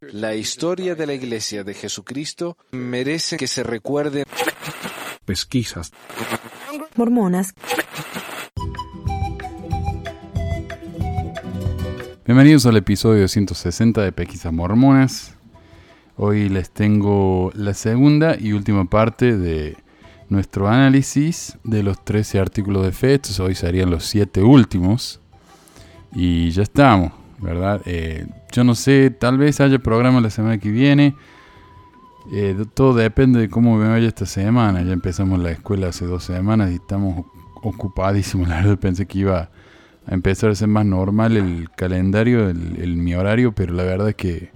La 0.00 0.34
historia 0.34 0.94
de 0.94 1.06
la 1.06 1.14
Iglesia 1.14 1.64
de 1.64 1.74
Jesucristo 1.74 2.56
merece 2.72 3.36
que 3.36 3.46
se 3.46 3.62
recuerde. 3.62 4.24
Pesquisas. 5.24 5.92
Mormonas. 6.96 7.54
Bienvenidos 12.24 12.66
al 12.66 12.76
episodio 12.76 13.28
160 13.28 14.02
de 14.02 14.12
Pesquisas 14.12 14.52
Mormonas. 14.52 15.34
Hoy 16.16 16.48
les 16.48 16.70
tengo 16.70 17.52
la 17.54 17.74
segunda 17.74 18.36
y 18.38 18.52
última 18.52 18.84
parte 18.86 19.36
de 19.36 19.76
nuestro 20.28 20.68
análisis 20.68 21.56
de 21.64 21.82
los 21.82 22.04
13 22.04 22.40
artículos 22.40 22.84
de 22.84 22.92
fe. 22.92 23.14
Estos 23.14 23.38
hoy 23.40 23.54
serían 23.54 23.90
los 23.90 24.04
7 24.06 24.42
últimos. 24.42 25.20
Y 26.12 26.50
ya 26.50 26.62
estamos, 26.62 27.12
¿verdad? 27.38 27.80
Eh, 27.84 28.26
yo 28.52 28.64
no 28.64 28.74
sé, 28.74 29.10
tal 29.10 29.38
vez 29.38 29.60
haya 29.60 29.78
programa 29.78 30.20
la 30.20 30.30
semana 30.30 30.58
que 30.58 30.70
viene. 30.70 31.14
Eh, 32.30 32.56
todo 32.74 32.94
depende 32.94 33.40
de 33.40 33.48
cómo 33.48 33.76
me 33.76 33.88
vaya 33.88 34.08
esta 34.08 34.26
semana. 34.26 34.82
Ya 34.82 34.92
empezamos 34.92 35.38
la 35.38 35.50
escuela 35.50 35.88
hace 35.88 36.06
dos 36.06 36.24
semanas 36.24 36.70
y 36.70 36.74
estamos 36.74 37.26
ocupadísimos. 37.62 38.48
La 38.48 38.56
verdad 38.56 38.78
pensé 38.78 39.06
que 39.06 39.20
iba 39.20 39.50
a 40.06 40.14
empezar 40.14 40.50
a 40.50 40.54
ser 40.54 40.68
más 40.68 40.86
normal 40.86 41.36
el 41.36 41.70
calendario, 41.76 42.48
el, 42.48 42.96
mi 42.96 43.14
horario, 43.14 43.52
pero 43.52 43.74
la 43.74 43.82
verdad 43.82 44.08
es 44.08 44.14
que 44.14 44.50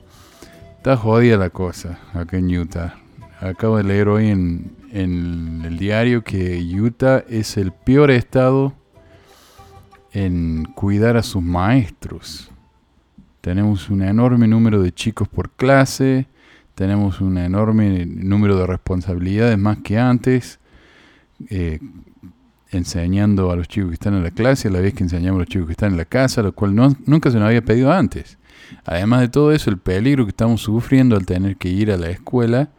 está 0.78 0.96
jodida 0.96 1.36
la 1.36 1.50
cosa 1.50 1.98
acá 2.14 2.38
en 2.38 2.56
Utah. 2.56 2.94
Acabo 3.38 3.76
de 3.76 3.84
leer 3.84 4.08
hoy 4.08 4.28
en, 4.28 4.72
en 4.92 5.62
el 5.64 5.78
diario 5.78 6.24
que 6.24 6.58
Utah 6.80 7.24
es 7.28 7.58
el 7.58 7.72
peor 7.72 8.10
estado 8.10 8.72
en 10.12 10.64
cuidar 10.74 11.16
a 11.16 11.22
sus 11.22 11.42
maestros. 11.42 12.51
Tenemos 13.42 13.90
un 13.90 14.02
enorme 14.02 14.46
número 14.46 14.80
de 14.80 14.92
chicos 14.92 15.26
por 15.26 15.50
clase, 15.50 16.28
tenemos 16.76 17.20
un 17.20 17.36
enorme 17.38 18.06
número 18.06 18.56
de 18.56 18.68
responsabilidades 18.68 19.58
más 19.58 19.78
que 19.78 19.98
antes, 19.98 20.60
eh, 21.50 21.80
enseñando 22.70 23.50
a 23.50 23.56
los 23.56 23.66
chicos 23.66 23.90
que 23.90 23.94
están 23.94 24.14
en 24.14 24.22
la 24.22 24.30
clase 24.30 24.68
a 24.68 24.70
la 24.70 24.80
vez 24.80 24.94
que 24.94 25.02
enseñamos 25.02 25.38
a 25.38 25.40
los 25.40 25.48
chicos 25.48 25.66
que 25.66 25.72
están 25.72 25.90
en 25.90 25.98
la 25.98 26.04
casa, 26.04 26.40
lo 26.40 26.52
cual 26.52 26.76
nunca 26.76 27.32
se 27.32 27.38
nos 27.40 27.48
había 27.48 27.64
pedido 27.64 27.92
antes. 27.92 28.38
Además 28.84 29.20
de 29.22 29.28
todo 29.28 29.50
eso, 29.50 29.70
el 29.70 29.78
peligro 29.78 30.24
que 30.24 30.30
estamos 30.30 30.60
sufriendo 30.60 31.16
al 31.16 31.26
tener 31.26 31.56
que 31.56 31.68
ir 31.68 31.90
a 31.90 31.96
la 31.96 32.10
escuela 32.10 32.70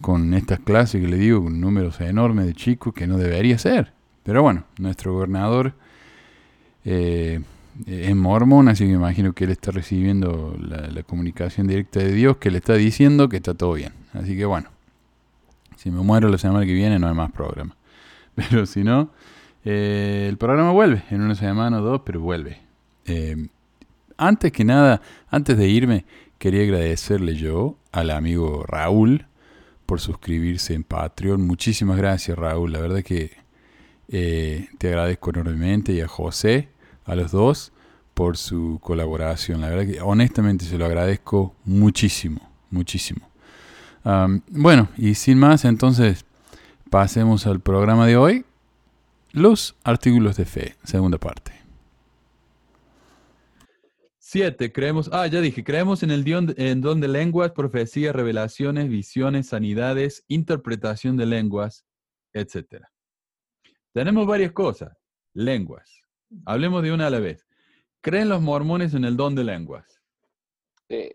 con 0.00 0.34
estas 0.34 0.60
clases 0.60 1.00
que 1.00 1.08
le 1.08 1.16
digo, 1.16 1.42
con 1.42 1.60
números 1.60 2.00
enormes 2.00 2.46
de 2.46 2.54
chicos 2.54 2.94
que 2.94 3.08
no 3.08 3.18
debería 3.18 3.58
ser. 3.58 3.92
Pero 4.22 4.40
bueno, 4.40 4.66
nuestro 4.78 5.12
gobernador 5.14 5.74
eh, 6.84 7.40
es 7.84 8.16
mormón, 8.16 8.68
así 8.68 8.84
que 8.84 8.90
me 8.90 8.96
imagino 8.96 9.32
que 9.32 9.44
él 9.44 9.50
está 9.50 9.70
recibiendo 9.70 10.56
la, 10.58 11.02
comunicación 11.02 11.66
directa 11.66 12.00
de 12.00 12.12
Dios 12.12 12.38
que 12.38 12.50
le 12.50 12.58
está 12.58 12.74
diciendo 12.74 13.28
que 13.28 13.36
está 13.36 13.54
todo 13.54 13.74
bien. 13.74 13.92
Así 14.14 14.36
que 14.36 14.44
bueno, 14.44 14.70
si 15.76 15.90
me 15.90 16.00
muero 16.02 16.28
la 16.28 16.38
semana 16.38 16.64
que 16.64 16.72
viene 16.72 16.98
no 16.98 17.08
hay 17.08 17.14
más 17.14 17.30
programa. 17.32 17.76
Pero 18.34 18.66
si 18.66 18.82
no, 18.82 19.10
eh, 19.64 20.26
el 20.28 20.36
programa 20.38 20.72
vuelve 20.72 21.02
en 21.10 21.20
una 21.20 21.34
semana 21.34 21.80
o 21.80 21.82
dos, 21.82 22.02
pero 22.04 22.20
vuelve. 22.20 22.60
Eh, 23.06 23.48
antes 24.16 24.52
que 24.52 24.64
nada, 24.64 25.00
antes 25.28 25.56
de 25.56 25.68
irme, 25.68 26.04
quería 26.38 26.62
agradecerle 26.62 27.34
yo 27.34 27.76
al 27.92 28.10
amigo 28.10 28.64
Raúl 28.66 29.26
por 29.86 30.00
suscribirse 30.00 30.74
en 30.74 30.84
Patreon. 30.84 31.46
Muchísimas 31.46 31.96
gracias 31.96 32.38
Raúl, 32.38 32.72
la 32.72 32.80
verdad 32.80 33.02
que 33.02 33.44
te 34.08 34.88
agradezco 34.88 35.30
enormemente 35.30 35.92
y 35.92 36.00
a 36.00 36.06
José 36.06 36.68
a 37.06 37.14
los 37.14 37.32
dos 37.32 37.72
por 38.14 38.36
su 38.36 38.78
colaboración. 38.82 39.60
La 39.60 39.70
verdad 39.70 39.86
que 39.86 40.00
honestamente 40.00 40.64
se 40.64 40.78
lo 40.78 40.86
agradezco 40.86 41.54
muchísimo, 41.64 42.40
muchísimo. 42.70 43.28
bueno, 44.48 44.88
y 44.96 45.14
sin 45.14 45.38
más, 45.38 45.64
entonces 45.64 46.24
pasemos 46.90 47.46
al 47.46 47.60
programa 47.60 48.06
de 48.06 48.16
hoy. 48.16 48.44
Los 49.32 49.76
artículos 49.84 50.36
de 50.36 50.46
fe, 50.46 50.76
segunda 50.82 51.18
parte. 51.18 51.52
Siete, 54.18 54.72
creemos, 54.72 55.10
ah, 55.12 55.26
ya 55.26 55.40
dije, 55.40 55.62
creemos 55.62 56.02
en 56.02 56.10
el 56.10 56.24
don, 56.24 56.54
en 56.56 56.80
don 56.80 57.00
de 57.00 57.08
lenguas, 57.08 57.52
profecías, 57.52 58.16
revelaciones, 58.16 58.88
visiones, 58.88 59.48
sanidades, 59.48 60.24
interpretación 60.26 61.16
de 61.16 61.26
lenguas, 61.26 61.84
etc. 62.32 62.82
Tenemos 63.92 64.26
varias 64.26 64.52
cosas. 64.52 64.96
Lenguas, 65.32 66.00
Hablemos 66.44 66.82
de 66.82 66.92
una 66.92 67.06
a 67.06 67.10
la 67.10 67.20
vez. 67.20 67.46
¿Creen 68.00 68.28
los 68.28 68.40
mormones 68.40 68.94
en 68.94 69.04
el 69.04 69.16
don 69.16 69.34
de 69.34 69.44
lenguas? 69.44 70.00
Sí. 70.88 71.10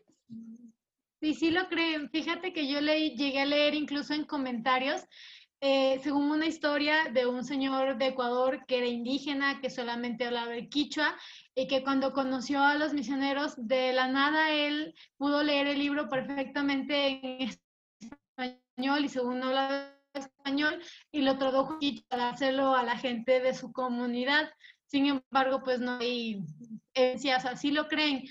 Sí, 1.22 1.36
sí 1.36 1.52
lo 1.52 1.68
creen. 1.70 2.10
Fíjate 2.10 2.52
que 2.52 2.68
yo 2.68 2.82
leí, 2.82 3.16
llegué 3.16 3.42
a 3.42 3.46
leer 3.46 3.76
incluso 3.76 4.14
en 4.14 4.26
comentarios, 4.26 5.04
eh, 5.62 6.00
según 6.02 6.32
una 6.32 6.48
historia 6.48 7.12
de 7.14 7.28
un 7.28 7.44
señor 7.44 8.00
de 8.00 8.08
Ecuador 8.08 8.66
que 8.66 8.80
era 8.80 8.88
indígena, 8.88 9.62
que 9.62 9.70
solamente 9.70 10.26
hablaba 10.26 10.56
el 10.56 10.70
quichua, 10.70 11.16
y 11.54 11.68
que 11.68 11.84
cuando 11.84 12.12
conoció 12.14 12.64
a 12.64 12.74
los 12.74 12.94
misioneros, 12.94 13.54
de 13.58 13.94
la 13.94 14.08
nada 14.08 14.52
él 14.52 14.96
pudo 15.18 15.44
leer 15.44 15.68
el 15.68 15.78
libro 15.78 16.10
perfectamente 16.10 17.20
en 17.24 17.50
español 18.00 19.06
y 19.06 19.10
según 19.10 19.40
no 19.40 19.50
hablaba 19.50 20.01
español, 20.14 20.82
y 21.12 21.22
lo 21.22 21.38
tradujo 21.38 21.80
para 22.10 22.30
hacerlo 22.30 22.76
a 22.76 22.84
la 22.84 22.98
gente 22.98 23.40
de 23.40 23.54
su 23.54 23.72
comunidad. 23.72 24.50
Sin 24.86 25.06
embargo, 25.06 25.62
pues 25.64 25.80
no 25.80 26.00
hay 26.00 26.44
evidencias, 26.94 27.46
así 27.46 27.72
lo 27.72 27.88
creen. 27.88 28.24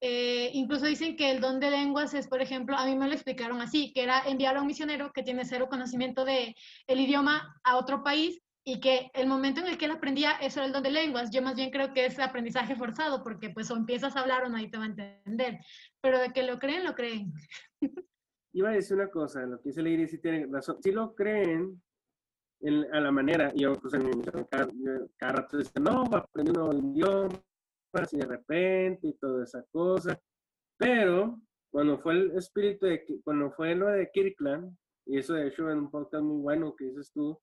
Eh, 0.00 0.50
incluso 0.54 0.86
dicen 0.86 1.16
que 1.16 1.30
el 1.32 1.40
don 1.40 1.58
de 1.58 1.70
lenguas 1.70 2.14
es, 2.14 2.28
por 2.28 2.40
ejemplo, 2.40 2.76
a 2.76 2.86
mí 2.86 2.94
me 2.94 3.08
lo 3.08 3.14
explicaron 3.14 3.60
así, 3.60 3.92
que 3.92 4.04
era 4.04 4.22
enviar 4.26 4.56
a 4.56 4.60
un 4.60 4.68
misionero 4.68 5.12
que 5.12 5.24
tiene 5.24 5.44
cero 5.44 5.66
conocimiento 5.68 6.24
de 6.24 6.54
el 6.86 7.00
idioma 7.00 7.56
a 7.64 7.76
otro 7.76 8.04
país 8.04 8.40
y 8.64 8.80
que 8.80 9.10
el 9.14 9.26
momento 9.26 9.60
en 9.60 9.66
el 9.68 9.78
que 9.78 9.86
él 9.86 9.92
aprendía 9.92 10.32
eso 10.32 10.60
era 10.60 10.66
el 10.66 10.72
don 10.72 10.82
de 10.82 10.90
lenguas. 10.90 11.30
Yo 11.30 11.42
más 11.42 11.56
bien 11.56 11.70
creo 11.70 11.92
que 11.94 12.06
es 12.06 12.18
aprendizaje 12.18 12.76
forzado 12.76 13.24
porque 13.24 13.50
pues 13.50 13.70
o 13.70 13.76
empiezas 13.76 14.14
a 14.14 14.20
hablar 14.20 14.44
o 14.44 14.48
nadie 14.48 14.68
te 14.68 14.78
va 14.78 14.84
a 14.84 14.88
entender. 14.88 15.58
Pero 16.00 16.20
de 16.20 16.32
que 16.32 16.42
lo 16.42 16.58
creen, 16.58 16.84
lo 16.84 16.94
creen. 16.94 17.32
Iba 18.52 18.70
a 18.70 18.72
decir 18.72 18.96
una 18.96 19.10
cosa, 19.10 19.44
lo 19.46 19.60
que 19.60 19.68
dice 19.68 19.82
Leiri 19.82 20.08
sí 20.08 20.18
tiene 20.18 20.46
razón. 20.46 20.78
Si 20.82 20.90
lo 20.90 21.14
creen, 21.14 21.80
a 22.92 23.00
la 23.00 23.12
manera, 23.12 23.52
yo 23.54 23.74
pues 23.74 23.94
en 23.94 24.22
cada, 24.50 24.68
cada 25.16 25.32
rato 25.32 25.58
dice, 25.58 25.78
no, 25.80 26.04
va 26.10 26.18
a 26.18 26.20
aprender 26.20 26.58
un 26.58 26.70
nuevo 26.70 26.92
idioma, 26.92 27.40
así 27.92 28.16
de 28.16 28.26
repente 28.26 29.08
y 29.08 29.12
toda 29.14 29.44
esa 29.44 29.64
cosa. 29.70 30.20
Pero 30.76 31.40
cuando 31.70 31.98
fue 31.98 32.14
el 32.14 32.32
espíritu 32.32 32.86
de, 32.86 33.04
cuando 33.22 33.50
fue 33.52 33.74
lo 33.74 33.86
de 33.88 34.10
Kirkland, 34.12 34.76
y 35.06 35.18
eso 35.18 35.34
de 35.34 35.48
hecho 35.48 35.70
en 35.70 35.78
un 35.78 35.90
podcast 35.90 36.24
muy 36.24 36.40
bueno 36.40 36.74
que 36.74 36.86
dices 36.86 37.12
tú, 37.12 37.38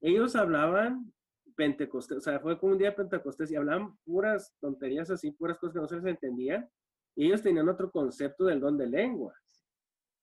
ellos 0.00 0.36
hablaban 0.36 1.12
Pentecostés, 1.56 2.18
o 2.18 2.20
sea, 2.20 2.40
fue 2.40 2.58
como 2.58 2.72
un 2.72 2.78
día 2.78 2.94
Pentecostés 2.94 3.50
y 3.50 3.56
hablaban 3.56 3.96
puras 4.04 4.54
tonterías 4.60 5.10
así, 5.10 5.32
puras 5.32 5.58
cosas 5.58 5.74
que 5.74 5.80
no 5.80 5.88
se 5.88 5.96
les 5.96 6.04
entendían, 6.06 6.68
y 7.16 7.26
ellos 7.26 7.42
tenían 7.42 7.68
otro 7.68 7.90
concepto 7.90 8.44
del 8.44 8.60
don 8.60 8.78
de 8.78 8.86
lenguas. 8.86 9.36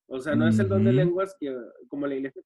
O 0.07 0.19
sea, 0.19 0.35
no 0.35 0.47
es 0.47 0.59
el 0.59 0.69
don 0.69 0.83
de 0.83 0.93
lenguas 0.93 1.35
que, 1.39 1.55
como 1.87 2.05
la 2.07 2.15
iglesia 2.15 2.41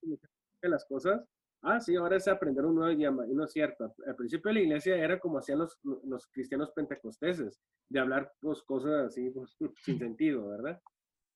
las 0.64 0.86
cosas, 0.86 1.24
ah, 1.62 1.80
sí, 1.80 1.96
ahora 1.96 2.18
es 2.18 2.28
aprender 2.28 2.66
un 2.66 2.76
nuevo 2.76 2.92
idioma. 2.92 3.28
Y 3.28 3.34
no 3.34 3.46
es 3.46 3.52
cierto. 3.52 3.94
Al 4.06 4.16
principio 4.16 4.52
la 4.52 4.62
iglesia 4.62 4.96
era 4.96 5.20
como 5.20 5.40
hacían 5.40 5.60
los, 5.60 5.78
los 5.84 6.28
cristianos 6.28 6.72
pentecosteses, 6.72 7.60
de 7.90 8.00
hablar 8.00 8.32
pues, 8.42 8.62
cosas 8.64 9.08
así 9.08 9.30
pues, 9.30 9.56
sin 9.84 10.00
sentido, 10.00 10.48
¿verdad? 10.50 10.82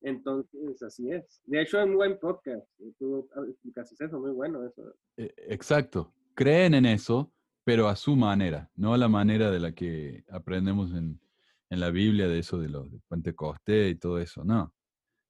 Entonces, 0.02 0.84
así 0.84 1.10
es. 1.10 1.42
De 1.46 1.62
hecho, 1.62 1.80
es 1.80 1.86
un 1.86 1.96
buen 1.96 2.20
podcast. 2.20 2.68
Tú 3.00 3.30
explicaste 3.48 4.04
eso, 4.04 4.20
muy 4.20 4.32
bueno 4.32 4.66
eso. 4.66 4.94
E, 5.18 5.34
exacto. 5.38 6.14
Creen 6.36 6.74
en 6.74 6.86
eso, 6.86 7.32
pero 7.64 7.88
a 7.88 7.96
su 7.96 8.16
manera, 8.16 8.70
no 8.76 8.94
a 8.94 8.98
la 8.98 9.08
manera 9.08 9.50
de 9.50 9.60
la 9.60 9.72
que 9.72 10.26
aprendemos 10.30 10.92
en, 10.94 11.22
en 11.70 11.80
la 11.80 11.90
Biblia 11.90 12.28
de 12.28 12.40
eso 12.40 12.60
de 12.60 12.68
los 12.68 12.92
de 12.92 13.00
Pentecostés 13.08 13.92
y 13.94 13.96
todo 13.96 14.20
eso. 14.20 14.44
No. 14.44 14.74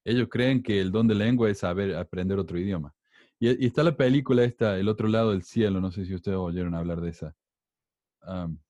Ellos 0.05 0.27
creen 0.29 0.61
que 0.61 0.81
el 0.81 0.91
don 0.91 1.07
de 1.07 1.15
lengua 1.15 1.49
es 1.49 1.59
saber 1.59 1.95
aprender 1.95 2.37
otro 2.39 2.59
idioma. 2.59 2.93
Y, 3.39 3.65
está 3.65 3.83
la 3.83 3.95
película 3.95 4.43
esta, 4.43 4.77
El 4.77 4.87
otro 4.87 5.07
lado 5.07 5.31
del 5.31 5.43
cielo, 5.43 5.81
no 5.81 5.91
sé 5.91 6.05
si 6.05 6.13
ustedes 6.13 6.37
oyeron 6.37 6.75
hablar 6.75 7.01
de 7.01 7.09
esa. 7.09 7.35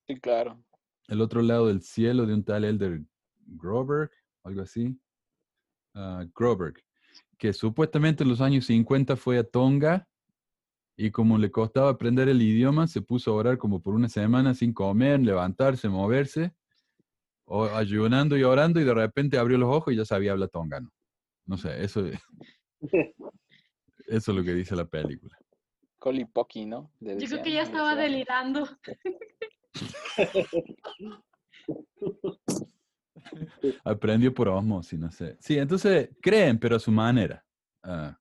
sí, 0.06 0.20
claro. 0.20 0.62
El 1.08 1.20
otro 1.20 1.42
lado 1.42 1.68
del 1.68 1.82
cielo 1.82 2.26
de 2.26 2.34
un 2.34 2.44
tal 2.44 2.64
Elder 2.64 3.02
Groberg, 3.46 4.10
algo 4.42 4.62
así. 4.62 4.98
Uh, 5.94 6.26
Groberg, 6.34 6.82
que 7.38 7.52
supuestamente 7.52 8.24
en 8.24 8.30
los 8.30 8.40
años 8.40 8.66
50 8.66 9.16
fue 9.16 9.38
a 9.38 9.44
Tonga 9.44 10.08
y 10.96 11.10
como 11.10 11.38
le 11.38 11.50
costaba 11.50 11.90
aprender 11.90 12.28
el 12.28 12.40
idioma, 12.40 12.86
se 12.86 13.02
puso 13.02 13.32
a 13.32 13.34
orar 13.34 13.58
como 13.58 13.80
por 13.82 13.94
una 13.94 14.08
semana 14.08 14.54
sin 14.54 14.72
comer, 14.72 15.20
levantarse, 15.20 15.88
moverse, 15.88 16.52
o 17.46 17.64
ayunando 17.66 18.36
y 18.36 18.42
orando 18.42 18.80
y 18.80 18.84
de 18.84 18.94
repente 18.94 19.38
abrió 19.38 19.58
los 19.58 19.74
ojos 19.74 19.92
y 19.92 19.96
ya 19.96 20.04
sabía 20.04 20.32
hablar 20.32 20.48
tongano. 20.48 20.90
No 21.46 21.56
sé, 21.56 21.82
eso... 21.82 22.04
Eso 24.06 24.32
es 24.32 24.36
lo 24.36 24.44
que 24.44 24.52
dice 24.52 24.76
la 24.76 24.84
película. 24.84 25.34
Colipoki, 25.98 26.66
¿no? 26.66 26.92
Yo 27.00 27.16
creo 27.16 27.42
que 27.42 27.52
ya 27.52 27.62
estaba 27.62 27.96
delirando. 27.96 28.68
Aprendió 33.84 34.34
por 34.34 34.48
osmosis, 34.48 34.98
no 34.98 35.10
sé. 35.10 35.38
Sí, 35.40 35.56
entonces 35.56 36.10
creen, 36.20 36.58
pero 36.58 36.76
a 36.76 36.78
su 36.80 36.92
manera. 36.92 37.42
Ah. 37.82 38.20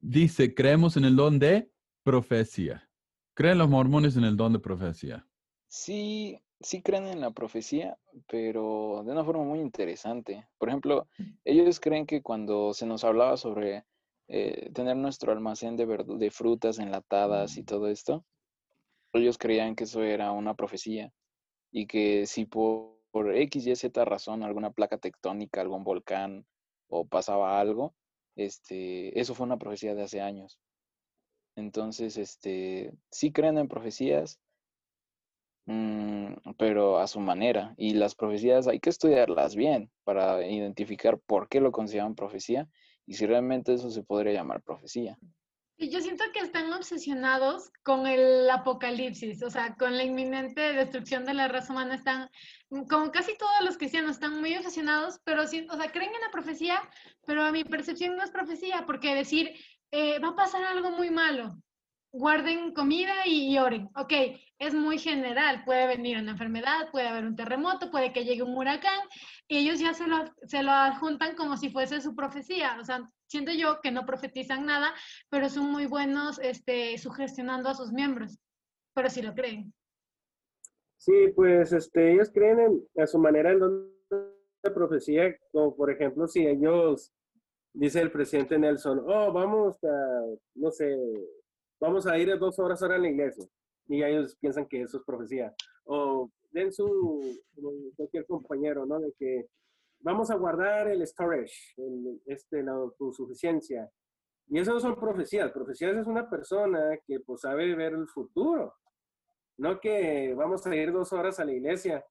Dice, 0.00 0.52
creemos 0.54 0.96
en 0.96 1.04
el 1.04 1.14
don 1.14 1.38
de 1.38 1.70
profecía. 2.02 2.90
¿Creen 3.34 3.58
los 3.58 3.68
mormones 3.68 4.16
en 4.16 4.24
el 4.24 4.36
don 4.36 4.52
de 4.52 4.58
profecía? 4.58 5.24
Sí, 5.68 6.40
sí 6.60 6.82
creen 6.82 7.06
en 7.06 7.20
la 7.20 7.30
profecía, 7.30 7.98
pero 8.28 9.02
de 9.04 9.12
una 9.12 9.24
forma 9.24 9.44
muy 9.44 9.60
interesante. 9.60 10.46
Por 10.58 10.68
ejemplo, 10.68 11.08
ellos 11.44 11.80
creen 11.80 12.06
que 12.06 12.22
cuando 12.22 12.74
se 12.74 12.86
nos 12.86 13.04
hablaba 13.04 13.36
sobre 13.36 13.84
eh, 14.28 14.70
tener 14.72 14.96
nuestro 14.96 15.32
almacén 15.32 15.76
de, 15.76 15.86
de 15.86 16.30
frutas 16.30 16.78
enlatadas 16.78 17.56
y 17.56 17.64
todo 17.64 17.88
esto, 17.88 18.24
ellos 19.12 19.38
creían 19.38 19.74
que 19.74 19.84
eso 19.84 20.02
era 20.02 20.32
una 20.32 20.54
profecía 20.54 21.12
y 21.70 21.86
que 21.86 22.26
si 22.26 22.44
por, 22.46 22.98
por 23.10 23.34
X, 23.34 23.66
Y, 23.66 23.76
Z 23.76 24.04
razón, 24.04 24.42
alguna 24.42 24.70
placa 24.70 24.98
tectónica, 24.98 25.60
algún 25.60 25.84
volcán 25.84 26.46
o 26.88 27.06
pasaba 27.06 27.60
algo, 27.60 27.94
este, 28.36 29.18
eso 29.18 29.34
fue 29.34 29.46
una 29.46 29.58
profecía 29.58 29.94
de 29.94 30.02
hace 30.02 30.20
años. 30.20 30.58
Entonces, 31.56 32.18
este, 32.18 32.92
sí 33.10 33.32
creen 33.32 33.58
en 33.58 33.68
profecías, 33.68 34.38
mm, 34.38 34.45
pero 36.58 36.98
a 36.98 37.06
su 37.06 37.20
manera. 37.20 37.74
Y 37.76 37.94
las 37.94 38.14
profecías 38.14 38.68
hay 38.68 38.80
que 38.80 38.90
estudiarlas 38.90 39.56
bien 39.56 39.90
para 40.04 40.46
identificar 40.46 41.18
por 41.18 41.48
qué 41.48 41.60
lo 41.60 41.72
consideran 41.72 42.14
profecía 42.14 42.68
y 43.06 43.14
si 43.14 43.26
realmente 43.26 43.74
eso 43.74 43.90
se 43.90 44.02
podría 44.02 44.32
llamar 44.32 44.62
profecía. 44.62 45.18
Y 45.78 45.90
yo 45.90 46.00
siento 46.00 46.24
que 46.32 46.40
están 46.40 46.72
obsesionados 46.72 47.70
con 47.82 48.06
el 48.06 48.48
apocalipsis, 48.48 49.42
o 49.42 49.50
sea, 49.50 49.74
con 49.74 49.94
la 49.94 50.04
inminente 50.04 50.72
destrucción 50.72 51.26
de 51.26 51.34
la 51.34 51.48
raza 51.48 51.72
humana. 51.74 51.96
Están, 51.96 52.30
como 52.88 53.10
casi 53.10 53.36
todos 53.36 53.60
los 53.62 53.76
cristianos, 53.76 54.12
están 54.12 54.40
muy 54.40 54.56
obsesionados, 54.56 55.20
pero 55.24 55.42
o 55.42 55.46
sea, 55.46 55.92
creen 55.92 56.14
en 56.14 56.20
la 56.22 56.30
profecía, 56.32 56.80
pero 57.26 57.42
a 57.42 57.52
mi 57.52 57.62
percepción 57.62 58.16
no 58.16 58.24
es 58.24 58.30
profecía, 58.30 58.84
porque 58.86 59.14
decir, 59.14 59.52
eh, 59.90 60.18
va 60.18 60.28
a 60.28 60.36
pasar 60.36 60.64
algo 60.64 60.92
muy 60.92 61.10
malo, 61.10 61.58
guarden 62.10 62.72
comida 62.72 63.26
y, 63.26 63.52
y 63.52 63.58
oren. 63.58 63.90
Ok, 63.96 64.14
es 64.58 64.74
muy 64.74 64.98
general, 64.98 65.62
puede 65.64 65.86
venir 65.86 66.18
una 66.18 66.32
enfermedad, 66.32 66.90
puede 66.90 67.08
haber 67.08 67.26
un 67.26 67.36
terremoto, 67.36 67.90
puede 67.90 68.12
que 68.12 68.24
llegue 68.24 68.42
un 68.42 68.56
huracán, 68.56 69.00
y 69.48 69.58
ellos 69.58 69.78
ya 69.78 69.92
se 69.92 70.06
lo, 70.06 70.16
se 70.46 70.62
lo 70.62 70.72
adjuntan 70.72 71.36
como 71.36 71.56
si 71.56 71.70
fuese 71.70 72.00
su 72.00 72.14
profecía. 72.14 72.78
O 72.80 72.84
sea, 72.84 73.08
siento 73.26 73.52
yo 73.52 73.80
que 73.82 73.90
no 73.90 74.06
profetizan 74.06 74.66
nada, 74.66 74.94
pero 75.28 75.48
son 75.48 75.70
muy 75.70 75.86
buenos 75.86 76.38
este, 76.38 76.96
sugestionando 76.98 77.68
a 77.68 77.74
sus 77.74 77.92
miembros, 77.92 78.38
pero 78.94 79.10
sí 79.10 79.22
lo 79.22 79.34
creen. 79.34 79.72
Sí, 80.98 81.28
pues 81.34 81.72
este, 81.72 82.12
ellos 82.12 82.30
creen 82.32 82.60
en, 82.60 83.02
a 83.02 83.06
su 83.06 83.18
manera 83.18 83.52
en 83.52 83.60
don 83.60 83.96
de 84.62 84.70
profecía, 84.70 85.36
como 85.52 85.76
por 85.76 85.90
ejemplo 85.90 86.26
si 86.26 86.46
ellos, 86.46 87.12
dice 87.72 88.00
el 88.00 88.10
presidente 88.10 88.58
Nelson, 88.58 89.04
oh, 89.06 89.32
vamos 89.32 89.76
a, 89.84 90.22
no 90.54 90.70
sé, 90.70 90.96
vamos 91.80 92.06
a 92.06 92.18
ir 92.18 92.36
dos 92.38 92.58
horas 92.58 92.82
ahora 92.82 92.96
a 92.96 92.98
la 92.98 93.08
iglesia, 93.08 93.44
y 93.88 94.02
ellos 94.02 94.36
piensan 94.40 94.66
que 94.66 94.82
eso 94.82 94.98
es 94.98 95.04
profecía, 95.04 95.54
o 95.84 96.30
den 96.50 96.72
su, 96.72 97.20
cualquier 97.96 98.26
compañero, 98.26 98.86
¿no? 98.86 98.98
De 98.98 99.12
que 99.18 99.46
vamos 100.00 100.30
a 100.30 100.36
guardar 100.36 100.88
el 100.88 101.06
storage, 101.06 101.74
el, 101.76 102.20
este, 102.26 102.62
la 102.62 102.72
autosuficiencia, 102.72 103.90
y 104.48 104.58
eso 104.58 104.72
no 104.72 104.80
son 104.80 104.96
profecías, 104.96 105.50
profecías 105.52 105.96
es 105.96 106.06
una 106.06 106.28
persona 106.28 106.98
que 107.06 107.20
pues 107.20 107.40
sabe 107.40 107.74
ver 107.74 107.94
el 107.94 108.08
futuro, 108.08 108.74
no 109.58 109.80
que 109.80 110.34
vamos 110.34 110.66
a 110.66 110.76
ir 110.76 110.92
dos 110.92 111.12
horas 111.12 111.40
a 111.40 111.44
la 111.44 111.52
iglesia 111.52 112.04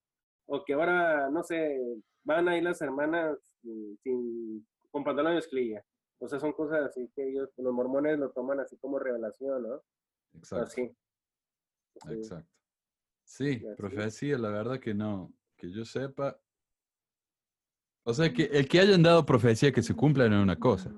o 0.47 0.63
que 0.63 0.73
ahora, 0.73 1.29
no 1.29 1.43
sé, 1.43 1.79
van 2.23 2.47
a 2.47 2.57
ir 2.57 2.63
las 2.63 2.81
hermanas 2.81 3.37
mm, 3.63 3.93
sin, 4.03 4.67
con 4.91 5.03
pantalón 5.03 5.35
de. 5.35 5.83
O 6.19 6.27
sea, 6.27 6.39
son 6.39 6.53
cosas 6.53 6.81
así 6.83 7.09
que 7.15 7.29
ellos, 7.29 7.49
los 7.57 7.73
mormones 7.73 8.17
lo 8.17 8.31
toman 8.31 8.59
así 8.59 8.77
como 8.77 8.99
revelación, 8.99 9.63
¿no? 9.63 9.81
Exacto. 10.33 10.65
Así. 10.65 10.95
Exacto. 12.09 12.49
Sí, 13.23 13.63
profecía, 13.77 14.37
la 14.37 14.49
verdad 14.49 14.79
que 14.79 14.93
no, 14.93 15.33
que 15.57 15.71
yo 15.71 15.83
sepa. 15.85 16.39
O 18.03 18.13
sea, 18.13 18.31
que 18.31 18.43
el 18.43 18.67
que 18.67 18.79
hayan 18.79 19.01
dado 19.01 19.25
profecía 19.25 19.71
que 19.71 19.81
se 19.81 19.95
cumpla 19.95 20.29
no 20.29 20.37
es 20.37 20.43
una 20.43 20.57
cosa, 20.59 20.93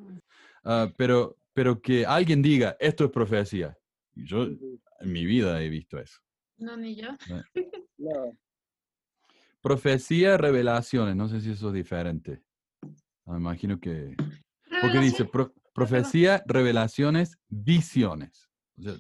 Ah, 0.63 0.91
pero, 0.97 1.37
pero 1.53 1.81
que 1.81 2.05
alguien 2.05 2.41
diga, 2.41 2.75
esto 2.79 3.05
es 3.05 3.11
profecía. 3.11 3.77
Yo 4.13 4.43
en 4.43 5.11
mi 5.13 5.25
vida 5.25 5.61
he 5.61 5.69
visto 5.69 5.97
eso. 5.99 6.19
No, 6.57 6.75
ni 6.75 6.95
yo. 6.95 7.07
No, 7.99 8.37
Profecía, 9.61 10.37
revelaciones, 10.37 11.15
no 11.15 11.27
sé 11.27 11.41
si 11.41 11.51
eso 11.51 11.69
es 11.69 11.73
diferente. 11.73 12.43
Ah, 13.25 13.31
Me 13.33 13.37
imagino 13.37 13.79
que... 13.79 14.15
Porque 14.81 14.99
dice 14.99 15.25
pro- 15.25 15.53
profecía, 15.73 16.43
revelaciones, 16.45 17.37
visiones. 17.47 18.47
O 18.77 18.83
sea, 18.83 18.93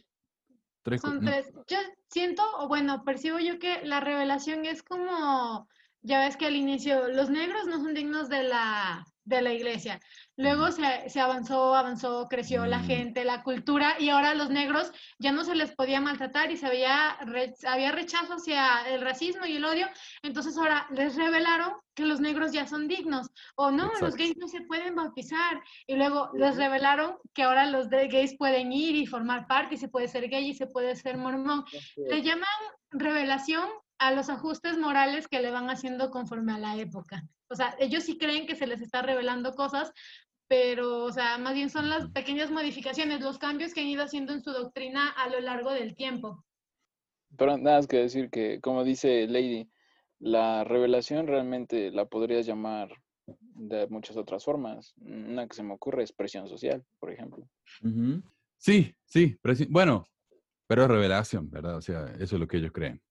tres 0.87 1.01
Son 1.01 1.19
no, 1.19 1.29
tres. 1.29 1.51
Yo 1.67 1.77
siento, 2.07 2.41
o 2.59 2.69
bueno, 2.69 3.03
percibo 3.03 3.39
yo 3.39 3.59
que 3.59 3.81
la 3.83 3.99
revelación 3.99 4.65
es 4.65 4.83
como, 4.83 5.67
ya 6.01 6.21
ves 6.21 6.37
que 6.37 6.45
al 6.45 6.55
inicio 6.55 7.09
los 7.09 7.29
negros 7.29 7.67
no 7.67 7.81
son 7.81 7.93
dignos 7.93 8.29
de 8.29 8.43
la, 8.43 9.05
de 9.27 9.41
la 9.41 9.51
iglesia. 9.53 9.99
Luego 10.37 10.71
se, 10.71 11.09
se 11.09 11.19
avanzó, 11.19 11.75
avanzó, 11.75 12.27
creció 12.29 12.65
la 12.65 12.79
Mm. 12.79 12.85
gente, 12.85 13.25
la 13.25 13.43
cultura, 13.43 13.95
y 13.99 14.09
ahora 14.09 14.33
los 14.33 14.49
negros 14.49 14.91
ya 15.19 15.31
no 15.31 15.43
se 15.43 15.55
les 15.55 15.75
podía 15.75 15.99
maltratar 15.99 16.51
y 16.51 16.57
se 16.57 16.65
había, 16.67 17.17
re- 17.25 17.53
había 17.67 17.91
rechazo 17.91 18.35
hacia 18.35 18.87
el 18.89 19.01
racismo 19.01 19.45
y 19.45 19.57
el 19.57 19.65
odio. 19.65 19.87
Entonces 20.23 20.57
ahora 20.57 20.87
les 20.91 21.15
revelaron 21.15 21.73
que 21.93 22.05
los 22.05 22.21
negros 22.21 22.51
ya 22.53 22.67
son 22.67 22.87
dignos. 22.87 23.27
O 23.55 23.71
no, 23.71 23.91
los 24.01 24.15
gays 24.15 24.37
no 24.37 24.47
se 24.47 24.61
pueden 24.61 24.95
bautizar. 24.95 25.61
Y 25.87 25.95
luego 25.95 26.29
les 26.35 26.55
revelaron 26.55 27.17
que 27.33 27.43
ahora 27.43 27.65
los 27.65 27.89
de 27.89 28.07
gays 28.07 28.37
pueden 28.37 28.71
ir 28.71 28.95
y 28.95 29.07
formar 29.07 29.47
parte 29.47 29.75
y 29.75 29.77
se 29.77 29.89
puede 29.89 30.07
ser 30.07 30.29
gay 30.29 30.49
y 30.49 30.53
se 30.53 30.67
puede 30.67 30.95
ser 30.95 31.17
mormón. 31.17 31.65
Le 31.97 32.21
llaman 32.21 32.47
revelación 32.91 33.67
a 33.99 34.11
los 34.11 34.29
ajustes 34.29 34.77
morales 34.77 35.27
que 35.27 35.41
le 35.41 35.49
van 35.51 35.69
haciendo 35.71 36.11
conforme 36.11 36.53
a 36.53 36.59
la 36.59 36.75
época. 36.77 37.23
O 37.49 37.55
sea, 37.55 37.75
ellos 37.79 38.03
sí 38.03 38.17
creen 38.17 38.45
que 38.45 38.55
se 38.55 38.67
les 38.67 38.81
está 38.81 39.01
revelando 39.01 39.53
cosas, 39.53 39.91
pero, 40.47 41.03
o 41.03 41.11
sea, 41.11 41.37
más 41.37 41.53
bien 41.53 41.69
son 41.69 41.89
las 41.89 42.09
pequeñas 42.11 42.51
modificaciones, 42.51 43.21
los 43.21 43.37
cambios 43.37 43.73
que 43.73 43.81
han 43.81 43.87
ido 43.87 44.03
haciendo 44.03 44.33
en 44.33 44.41
su 44.41 44.51
doctrina 44.51 45.09
a 45.09 45.29
lo 45.29 45.39
largo 45.39 45.71
del 45.71 45.95
tiempo. 45.95 46.45
Pero 47.37 47.57
nada 47.57 47.77
más 47.77 47.87
que 47.87 47.97
decir 47.97 48.29
que, 48.29 48.61
como 48.61 48.83
dice 48.83 49.27
Lady, 49.27 49.69
la 50.19 50.63
revelación 50.63 51.27
realmente 51.27 51.91
la 51.91 52.05
podrías 52.05 52.45
llamar 52.45 52.89
de 53.25 53.87
muchas 53.87 54.15
otras 54.15 54.43
formas. 54.43 54.93
Una 54.97 55.47
que 55.47 55.55
se 55.55 55.63
me 55.63 55.73
ocurre 55.73 56.03
es 56.03 56.13
presión 56.13 56.47
social, 56.47 56.85
por 56.99 57.11
ejemplo. 57.11 57.47
Sí, 58.57 58.95
sí, 59.05 59.37
bueno, 59.69 60.05
pero 60.65 60.83
es 60.83 60.87
revelación, 60.89 61.49
¿verdad? 61.49 61.75
O 61.75 61.81
sea, 61.81 62.05
eso 62.19 62.35
es 62.35 62.39
lo 62.39 62.47
que 62.47 62.57
ellos 62.57 62.71
creen. 62.71 63.01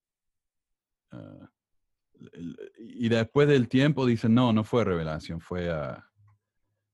El- 1.12 1.48
y 2.78 3.08
después 3.08 3.48
del 3.48 3.68
tiempo 3.68 4.06
dicen, 4.06 4.34
no, 4.34 4.52
no 4.52 4.64
fue 4.64 4.84
revelación, 4.84 5.40
fue 5.40 5.70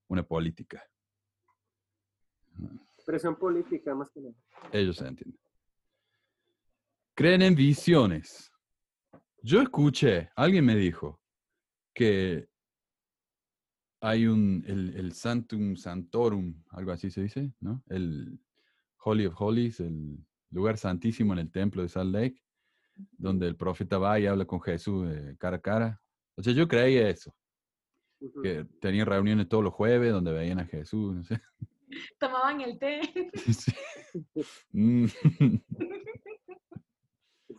una 0.08 0.22
política. 0.22 0.82
presión 3.04 3.36
política 3.36 3.94
más 3.94 4.10
que 4.10 4.20
nada. 4.20 4.34
Ellos 4.72 4.96
se 4.96 5.06
entienden. 5.06 5.40
Creen 7.14 7.42
en 7.42 7.54
visiones. 7.54 8.50
Yo 9.42 9.60
escuché, 9.60 10.30
alguien 10.36 10.64
me 10.64 10.76
dijo 10.76 11.20
que 11.92 12.48
hay 14.00 14.26
un, 14.26 14.64
el, 14.66 14.96
el 14.96 15.12
Santum 15.12 15.76
Santorum, 15.76 16.62
algo 16.70 16.92
así 16.92 17.10
se 17.10 17.22
dice, 17.22 17.52
¿no? 17.60 17.82
El 17.88 18.40
Holy 19.04 19.26
of 19.26 19.40
Holies, 19.40 19.80
el 19.80 20.24
lugar 20.50 20.76
santísimo 20.78 21.32
en 21.32 21.40
el 21.40 21.50
templo 21.50 21.82
de 21.82 21.88
Salt 21.88 22.12
Lake, 22.12 22.41
donde 22.94 23.46
el 23.46 23.56
profeta 23.56 23.98
va 23.98 24.18
y 24.18 24.26
habla 24.26 24.44
con 24.44 24.60
Jesús 24.60 25.08
eh, 25.10 25.36
cara 25.38 25.56
a 25.56 25.60
cara. 25.60 26.00
O 26.36 26.42
sea, 26.42 26.52
yo 26.52 26.66
creía 26.66 27.08
eso, 27.08 27.34
que 28.42 28.66
tenían 28.80 29.06
reuniones 29.06 29.48
todos 29.48 29.64
los 29.64 29.72
jueves 29.72 30.12
donde 30.12 30.32
veían 30.32 30.60
a 30.60 30.66
Jesús, 30.66 31.14
no 31.14 31.22
sé. 31.24 31.40
Tomaban 32.18 32.60
el 32.60 32.78
té. 32.78 33.00
Sí. 33.52 33.72
Mm. 34.72 35.06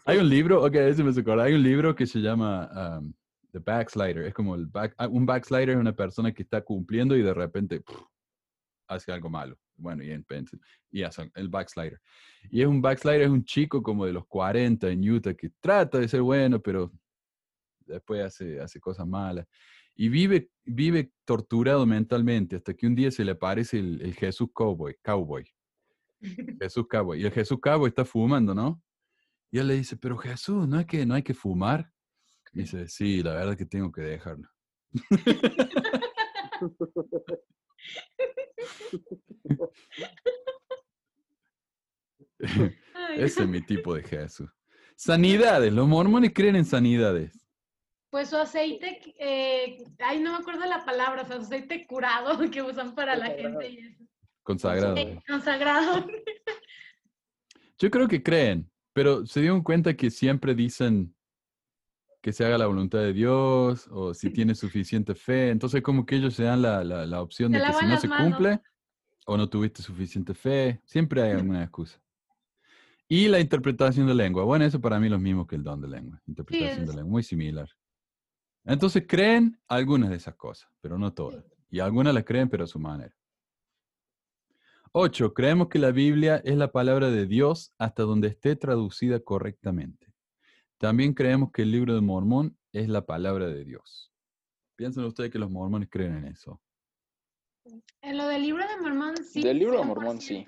Hay 0.06 0.18
un 0.18 0.30
libro, 0.30 0.64
ok, 0.64 0.76
eso 0.76 1.04
me 1.04 1.10
acordar, 1.10 1.48
hay 1.48 1.54
un 1.54 1.64
libro 1.64 1.96
que 1.96 2.06
se 2.06 2.20
llama 2.20 3.00
um, 3.00 3.14
The 3.52 3.60
Backslider. 3.60 4.26
Es 4.26 4.34
como 4.34 4.54
el 4.54 4.68
back, 4.68 4.94
ah, 4.98 5.08
un 5.08 5.26
backslider 5.26 5.72
es 5.72 5.78
una 5.78 5.96
persona 5.96 6.32
que 6.32 6.44
está 6.44 6.62
cumpliendo 6.62 7.16
y 7.16 7.24
de 7.24 7.34
repente 7.34 7.80
pff, 7.80 8.02
hace 8.88 9.12
algo 9.12 9.30
malo. 9.30 9.58
Bueno, 9.76 10.04
y, 10.04 10.12
en, 10.12 10.24
pen- 10.24 10.46
y 10.92 11.04
hace 11.04 11.32
el 11.36 11.50
backslider. 11.50 12.00
Y 12.50 12.62
es 12.62 12.68
un 12.68 12.82
backslider, 12.82 13.22
es 13.22 13.30
un 13.30 13.44
chico 13.44 13.82
como 13.82 14.06
de 14.06 14.14
los 14.14 14.26
40 14.28 14.90
en 14.90 15.10
Utah 15.10 15.34
que 15.34 15.50
trata 15.60 16.00
de 16.00 16.08
ser 16.08 16.22
bueno, 16.22 16.62
pero 16.62 16.92
después 17.86 18.24
hace, 18.24 18.60
hace 18.62 18.80
cosas 18.80 19.08
malas. 19.08 19.48
Y 19.96 20.10
vive, 20.10 20.50
vive 20.64 21.12
torturado 21.26 21.86
mentalmente 21.86 22.56
hasta 22.56 22.74
que 22.74 22.88
un 22.88 22.96
día 22.96 23.12
se 23.12 23.24
le 23.24 23.32
aparece 23.32 23.80
el, 23.80 24.02
el 24.02 24.14
Jesús 24.16 24.50
Cowboy. 24.54 24.96
Cowboy. 25.02 25.46
Jesús 26.62 26.88
Cowboy. 26.88 27.22
Y 27.22 27.26
el 27.26 27.32
Jesús 27.32 27.60
Cowboy 27.62 27.90
está 27.90 28.06
fumando, 28.06 28.56
¿no? 28.56 28.82
Y 29.52 29.60
él 29.60 29.68
le 29.68 29.76
dice, 29.76 29.98
pero 29.98 30.18
Jesús, 30.18 30.68
no 30.68 30.80
es 30.80 30.86
que 30.88 31.06
no 31.06 31.14
hay 31.14 31.22
que 31.22 31.36
fumar. 31.36 31.92
Dice, 32.54 32.88
sí, 32.88 33.22
la 33.22 33.34
verdad 33.34 33.58
que 33.58 33.66
tengo 33.66 33.92
que 33.92 34.02
dejarlo. 34.02 34.50
Ese 43.16 43.44
es 43.44 43.48
mi 43.48 43.62
tipo 43.62 43.96
de 43.96 44.04
Jesús. 44.04 44.50
Sanidades, 44.96 45.74
los 45.74 45.88
mormones 45.88 46.32
creen 46.34 46.56
en 46.56 46.66
sanidades. 46.66 47.40
Pues 48.10 48.30
su 48.30 48.38
aceite, 48.38 49.02
eh, 49.20 49.84
ay, 50.00 50.20
no 50.20 50.34
me 50.34 50.38
acuerdo 50.38 50.66
la 50.66 50.86
palabra, 50.86 51.24
o 51.24 51.26
sea, 51.26 51.38
su 51.38 51.44
aceite 51.44 51.88
curado 51.88 52.38
que 52.52 52.62
usan 52.62 52.94
para 52.94 53.16
la 53.16 53.28
gente 53.28 53.70
y 53.70 53.80
eso. 53.80 54.04
Consagrado. 54.44 54.96
Consagrado. 55.28 56.06
Yo 57.80 57.90
creo 57.90 58.08
que 58.08 58.22
creen, 58.22 58.70
pero 58.94 59.26
se 59.26 59.40
dieron 59.42 59.64
cuenta 59.64 59.96
que 59.96 60.12
siempre 60.12 60.54
dicen 60.54 61.16
que 62.24 62.32
se 62.34 62.46
haga 62.46 62.58
la 62.58 62.68
voluntad 62.68 63.00
de 63.00 63.12
Dios 63.12 63.88
o 63.92 64.14
si 64.14 64.30
tiene 64.32 64.56
suficiente 64.56 65.14
fe. 65.14 65.50
Entonces 65.50 65.82
como 65.84 66.06
que 66.06 66.16
ellos 66.16 66.34
se 66.34 66.44
dan 66.44 66.62
la, 66.62 66.82
la- 66.84 67.06
la 67.06 67.22
opción 67.22 67.52
Se 67.52 67.60
de 67.60 67.66
que 67.66 67.74
si 67.74 67.86
no 67.86 67.98
se 67.98 68.08
manos. 68.08 68.28
cumple 68.32 68.62
o 69.26 69.36
no 69.38 69.50
tuviste 69.50 69.84
suficiente 69.84 70.34
fe, 70.34 70.82
siempre 70.86 71.22
hay 71.22 71.32
alguna 71.38 71.62
excusa. 71.64 72.02
Y 73.10 73.28
la 73.28 73.42
interpretación 73.42 74.08
de 74.08 74.16
lengua. 74.16 74.46
Bueno, 74.46 74.64
eso 74.64 74.80
para 74.80 75.00
mí 75.00 75.08
es 75.08 75.12
lo 75.12 75.20
mismo 75.20 75.46
que 75.46 75.58
el 75.58 75.64
don 75.64 75.82
de 75.82 75.90
lengua. 75.90 76.22
Interpretación 76.26 76.86
de 76.86 76.94
lengua, 76.96 77.12
muy 77.12 77.24
similar. 77.24 77.70
Entonces 78.64 79.04
creen 79.06 79.60
algunas 79.68 80.10
de 80.10 80.16
esas 80.16 80.36
cosas, 80.36 80.70
pero 80.80 80.98
no 80.98 81.14
todas. 81.14 81.44
Y 81.70 81.80
algunas 81.82 82.14
las 82.14 82.24
creen, 82.24 82.48
pero 82.48 82.64
a 82.64 82.68
su 82.68 82.80
manera. 82.80 83.14
Ocho, 84.94 85.34
creemos 85.34 85.68
que 85.68 85.80
la 85.80 85.92
Biblia 85.92 86.38
es 86.46 86.56
la 86.56 86.72
palabra 86.72 87.10
de 87.10 87.26
Dios 87.26 87.74
hasta 87.78 88.04
donde 88.04 88.30
esté 88.30 88.56
traducida 88.56 89.20
correctamente. 89.20 90.13
También 90.84 91.14
creemos 91.14 91.50
que 91.54 91.62
el 91.62 91.72
libro 91.72 91.96
de 91.96 92.02
Mormón 92.02 92.58
es 92.74 92.90
la 92.90 93.06
palabra 93.06 93.48
de 93.48 93.64
Dios. 93.64 94.12
¿Piensan 94.76 95.06
ustedes 95.06 95.32
que 95.32 95.40
los 95.40 95.50
mormones 95.50 95.88
creen 95.90 96.18
en 96.18 96.26
eso? 96.26 96.62
En 98.02 98.18
lo 98.18 98.28
del 98.28 98.42
libro 98.42 98.68
de 98.68 98.82
Mormón, 98.82 99.16
sí. 99.16 99.42
Del 99.42 99.60
libro 99.60 99.78
de 99.78 99.84
100%. 99.84 99.88
Mormón, 99.88 100.20
sí. 100.20 100.46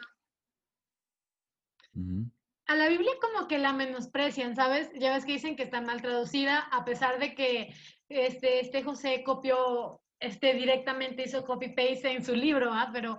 A 2.67 2.75
la 2.75 2.89
Biblia 2.89 3.13
como 3.21 3.47
que 3.47 3.59
la 3.59 3.71
menosprecian, 3.71 4.57
¿sabes? 4.57 4.91
Ya 4.99 5.13
ves 5.13 5.23
que 5.23 5.31
dicen 5.31 5.55
que 5.55 5.63
está 5.63 5.79
mal 5.79 6.01
traducida, 6.01 6.59
a 6.59 6.83
pesar 6.83 7.17
de 7.17 7.33
que 7.33 7.73
este, 8.09 8.59
este 8.59 8.83
José 8.83 9.23
copió, 9.23 10.01
este 10.19 10.53
directamente 10.53 11.23
hizo 11.23 11.45
copy-paste 11.45 12.11
en 12.11 12.25
su 12.25 12.35
libro, 12.35 12.73
¿ah? 12.73 12.89
Pero 12.91 13.17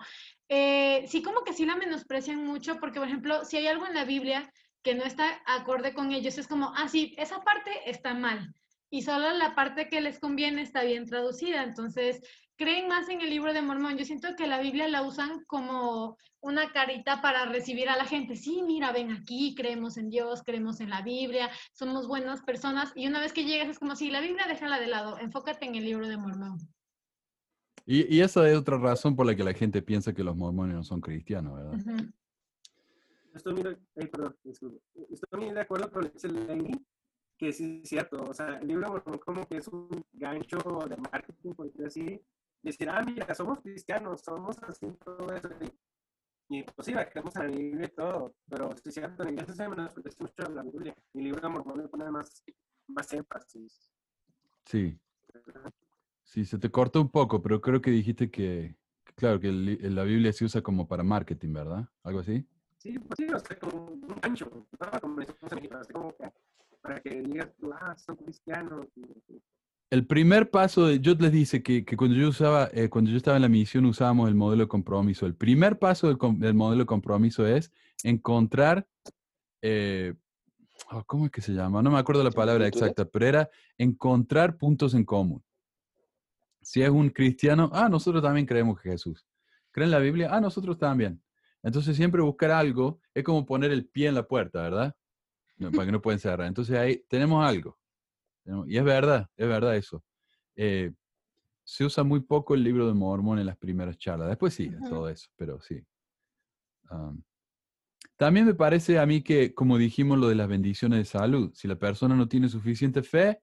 eh, 0.50 1.06
sí 1.06 1.22
como 1.22 1.44
que 1.44 1.54
sí 1.54 1.64
la 1.64 1.76
menosprecian 1.76 2.44
mucho, 2.44 2.76
porque 2.78 2.98
por 2.98 3.08
ejemplo, 3.08 3.42
si 3.46 3.56
hay 3.56 3.68
algo 3.68 3.86
en 3.86 3.94
la 3.94 4.04
Biblia 4.04 4.52
que 4.86 4.94
no 4.94 5.02
está 5.02 5.42
acorde 5.46 5.94
con 5.94 6.12
ellos, 6.12 6.38
es 6.38 6.46
como, 6.46 6.72
ah, 6.76 6.86
sí, 6.86 7.12
esa 7.18 7.42
parte 7.42 7.72
está 7.86 8.14
mal. 8.14 8.54
Y 8.88 9.02
solo 9.02 9.32
la 9.32 9.56
parte 9.56 9.88
que 9.88 10.00
les 10.00 10.20
conviene 10.20 10.62
está 10.62 10.84
bien 10.84 11.06
traducida. 11.06 11.64
Entonces, 11.64 12.20
creen 12.54 12.86
más 12.86 13.08
en 13.08 13.20
el 13.20 13.30
libro 13.30 13.52
de 13.52 13.62
Mormón. 13.62 13.98
Yo 13.98 14.04
siento 14.04 14.28
que 14.36 14.46
la 14.46 14.60
Biblia 14.60 14.86
la 14.86 15.02
usan 15.02 15.42
como 15.48 16.16
una 16.38 16.70
carita 16.70 17.20
para 17.20 17.46
recibir 17.46 17.88
a 17.88 17.96
la 17.96 18.04
gente. 18.04 18.36
Sí, 18.36 18.62
mira, 18.64 18.92
ven 18.92 19.10
aquí, 19.10 19.56
creemos 19.56 19.96
en 19.96 20.08
Dios, 20.08 20.44
creemos 20.44 20.78
en 20.78 20.90
la 20.90 21.02
Biblia, 21.02 21.50
somos 21.72 22.06
buenas 22.06 22.42
personas. 22.42 22.92
Y 22.94 23.08
una 23.08 23.18
vez 23.18 23.32
que 23.32 23.44
llegas 23.44 23.68
es 23.68 23.80
como 23.80 23.96
si 23.96 24.08
la 24.10 24.20
Biblia 24.20 24.46
déjala 24.46 24.78
de 24.78 24.86
lado, 24.86 25.18
enfócate 25.18 25.66
en 25.66 25.74
el 25.74 25.84
libro 25.84 26.06
de 26.06 26.16
Mormón. 26.16 26.58
Y, 27.84 28.14
y 28.14 28.20
esa 28.20 28.48
es 28.48 28.56
otra 28.56 28.78
razón 28.78 29.16
por 29.16 29.26
la 29.26 29.34
que 29.34 29.42
la 29.42 29.52
gente 29.52 29.82
piensa 29.82 30.14
que 30.14 30.22
los 30.22 30.36
mormones 30.36 30.76
no 30.76 30.84
son 30.84 31.00
cristianos. 31.00 31.74
Estoy 33.36 33.52
muy, 33.54 33.62
de- 33.62 33.78
ay, 33.96 34.06
perdón, 34.08 34.36
disculpe. 34.42 34.80
Estoy 35.10 35.40
muy 35.40 35.50
de 35.52 35.60
acuerdo 35.60 35.90
con 35.90 36.02
lo 36.04 36.08
que 36.08 36.14
dice 36.14 36.28
Lenny, 36.28 36.72
que 37.38 37.52
sí 37.52 37.80
es 37.82 37.88
cierto. 37.88 38.22
O 38.24 38.32
sea, 38.34 38.58
el 38.58 38.66
libro 38.66 39.02
como 39.24 39.46
que 39.46 39.58
es 39.58 39.68
un 39.68 40.04
gancho 40.12 40.58
de 40.88 40.96
marketing, 40.96 41.52
por 41.54 41.66
decir 41.66 41.86
así. 41.86 42.20
Decir, 42.62 42.88
ah, 42.88 43.04
mira, 43.04 43.32
somos 43.34 43.60
cristianos, 43.60 44.22
somos 44.22 44.56
así, 44.62 44.86
todo 45.04 45.32
eso. 45.32 45.48
Y 46.48 46.62
pues 46.62 46.86
sí, 46.86 46.94
creemos 46.94 47.36
en 47.36 47.42
la 47.42 47.56
Biblia 47.56 47.86
y 47.86 47.94
todo, 47.94 48.34
pero 48.48 48.70
sí 48.76 48.88
es 48.88 48.94
cierto, 48.94 49.22
en 49.24 49.30
inglés 49.30 49.54
se 49.54 49.68
menosprecia 49.68 50.18
mucho 50.20 50.52
la 50.52 50.62
Biblia. 50.62 50.96
Y 51.12 51.18
el 51.18 51.24
libro 51.24 51.40
de 51.40 51.48
Mormón 51.48 51.78
le 51.78 51.88
pone 51.88 52.10
más, 52.10 52.42
más 52.88 53.12
énfasis. 53.12 53.92
Sí. 54.64 54.98
Sí, 56.24 56.44
se 56.44 56.58
te 56.58 56.70
cortó 56.70 57.00
un 57.00 57.10
poco, 57.10 57.42
pero 57.42 57.60
creo 57.60 57.80
que 57.80 57.90
dijiste 57.90 58.30
que, 58.30 58.76
claro, 59.14 59.38
que 59.38 59.48
el 59.48 59.94
la 59.94 60.02
Biblia 60.04 60.32
se 60.32 60.44
usa 60.44 60.62
como 60.62 60.88
para 60.88 61.02
marketing, 61.02 61.52
¿verdad? 61.52 61.88
¿Algo 62.02 62.20
así? 62.20 62.48
Sí, 62.86 62.98
pues 63.00 63.16
sí, 63.16 63.26
o 63.34 63.38
sea, 63.38 63.58
como 63.58 63.86
un 63.86 64.16
gancho, 64.22 64.48
¿no? 64.78 65.00
Como 65.00 65.16
decimos 65.16 65.50
en 65.50 65.56
México, 65.56 65.76
así 65.76 65.92
como 65.92 66.16
que 66.16 66.32
para 66.80 67.00
que 67.00 67.20
digas 67.20 67.48
tú, 67.58 67.72
ah, 67.72 67.96
son 67.96 68.14
cristianos. 68.14 68.86
El 69.90 70.06
primer 70.06 70.50
paso, 70.50 70.86
de, 70.86 71.00
yo 71.00 71.14
les 71.14 71.32
dije 71.32 71.62
que, 71.62 71.84
que 71.84 71.96
cuando 71.96 72.16
yo 72.16 72.28
usaba, 72.28 72.68
eh, 72.72 72.88
cuando 72.88 73.10
yo 73.10 73.16
estaba 73.16 73.36
en 73.36 73.42
la 73.42 73.48
misión 73.48 73.86
usábamos 73.86 74.28
el 74.28 74.36
modelo 74.36 74.64
de 74.64 74.68
compromiso. 74.68 75.26
El 75.26 75.34
primer 75.34 75.80
paso 75.80 76.06
del, 76.06 76.54
modelo 76.54 76.82
de 76.82 76.86
compromiso 76.86 77.44
es 77.44 77.72
encontrar, 78.04 78.86
eh, 79.62 80.14
oh, 80.92 81.02
¿cómo 81.06 81.26
es 81.26 81.32
que 81.32 81.40
se 81.40 81.52
llama? 81.52 81.82
No 81.82 81.90
me 81.90 81.98
acuerdo 81.98 82.22
la 82.22 82.30
palabra 82.30 82.68
exacta, 82.68 83.04
pero 83.04 83.26
era 83.26 83.50
encontrar 83.78 84.56
puntos 84.56 84.94
en 84.94 85.04
común. 85.04 85.42
Si 86.62 86.82
es 86.82 86.90
un 86.90 87.10
cristiano, 87.10 87.68
ah, 87.72 87.88
nosotros 87.88 88.22
también 88.22 88.46
creemos 88.46 88.80
que 88.80 88.90
Jesús. 88.90 89.26
¿Creen 89.72 89.90
la 89.90 89.98
Biblia? 89.98 90.28
Ah, 90.32 90.40
nosotros 90.40 90.78
también. 90.78 91.20
Entonces 91.66 91.96
siempre 91.96 92.22
buscar 92.22 92.52
algo 92.52 93.00
es 93.12 93.24
como 93.24 93.44
poner 93.44 93.72
el 93.72 93.86
pie 93.86 94.06
en 94.06 94.14
la 94.14 94.26
puerta, 94.28 94.62
¿verdad? 94.62 94.96
Para 95.58 95.84
que 95.86 95.92
no 95.92 96.00
pueden 96.00 96.20
cerrar. 96.20 96.46
Entonces 96.46 96.76
ahí 96.78 97.04
tenemos 97.08 97.44
algo. 97.44 97.76
Y 98.68 98.76
es 98.76 98.84
verdad, 98.84 99.28
es 99.36 99.48
verdad 99.48 99.74
eso. 99.74 100.04
Eh, 100.54 100.92
se 101.64 101.84
usa 101.84 102.04
muy 102.04 102.20
poco 102.20 102.54
el 102.54 102.62
libro 102.62 102.86
de 102.86 102.94
Mormón 102.94 103.40
en 103.40 103.46
las 103.46 103.56
primeras 103.56 103.98
charlas. 103.98 104.28
Después 104.28 104.54
sí, 104.54 104.68
Ujú. 104.68 104.88
todo 104.88 105.08
eso, 105.08 105.28
pero 105.34 105.60
sí. 105.60 105.82
Am, 106.88 107.20
también 108.16 108.46
me 108.46 108.54
parece 108.54 109.00
a 109.00 109.06
mí 109.06 109.22
que, 109.22 109.52
como 109.52 109.76
dijimos, 109.76 110.18
lo 110.18 110.28
de 110.28 110.36
las 110.36 110.46
bendiciones 110.48 111.00
de 111.00 111.04
salud, 111.04 111.50
si 111.54 111.66
la 111.66 111.76
persona 111.76 112.14
no 112.14 112.28
tiene 112.28 112.48
suficiente 112.48 113.02
fe, 113.02 113.42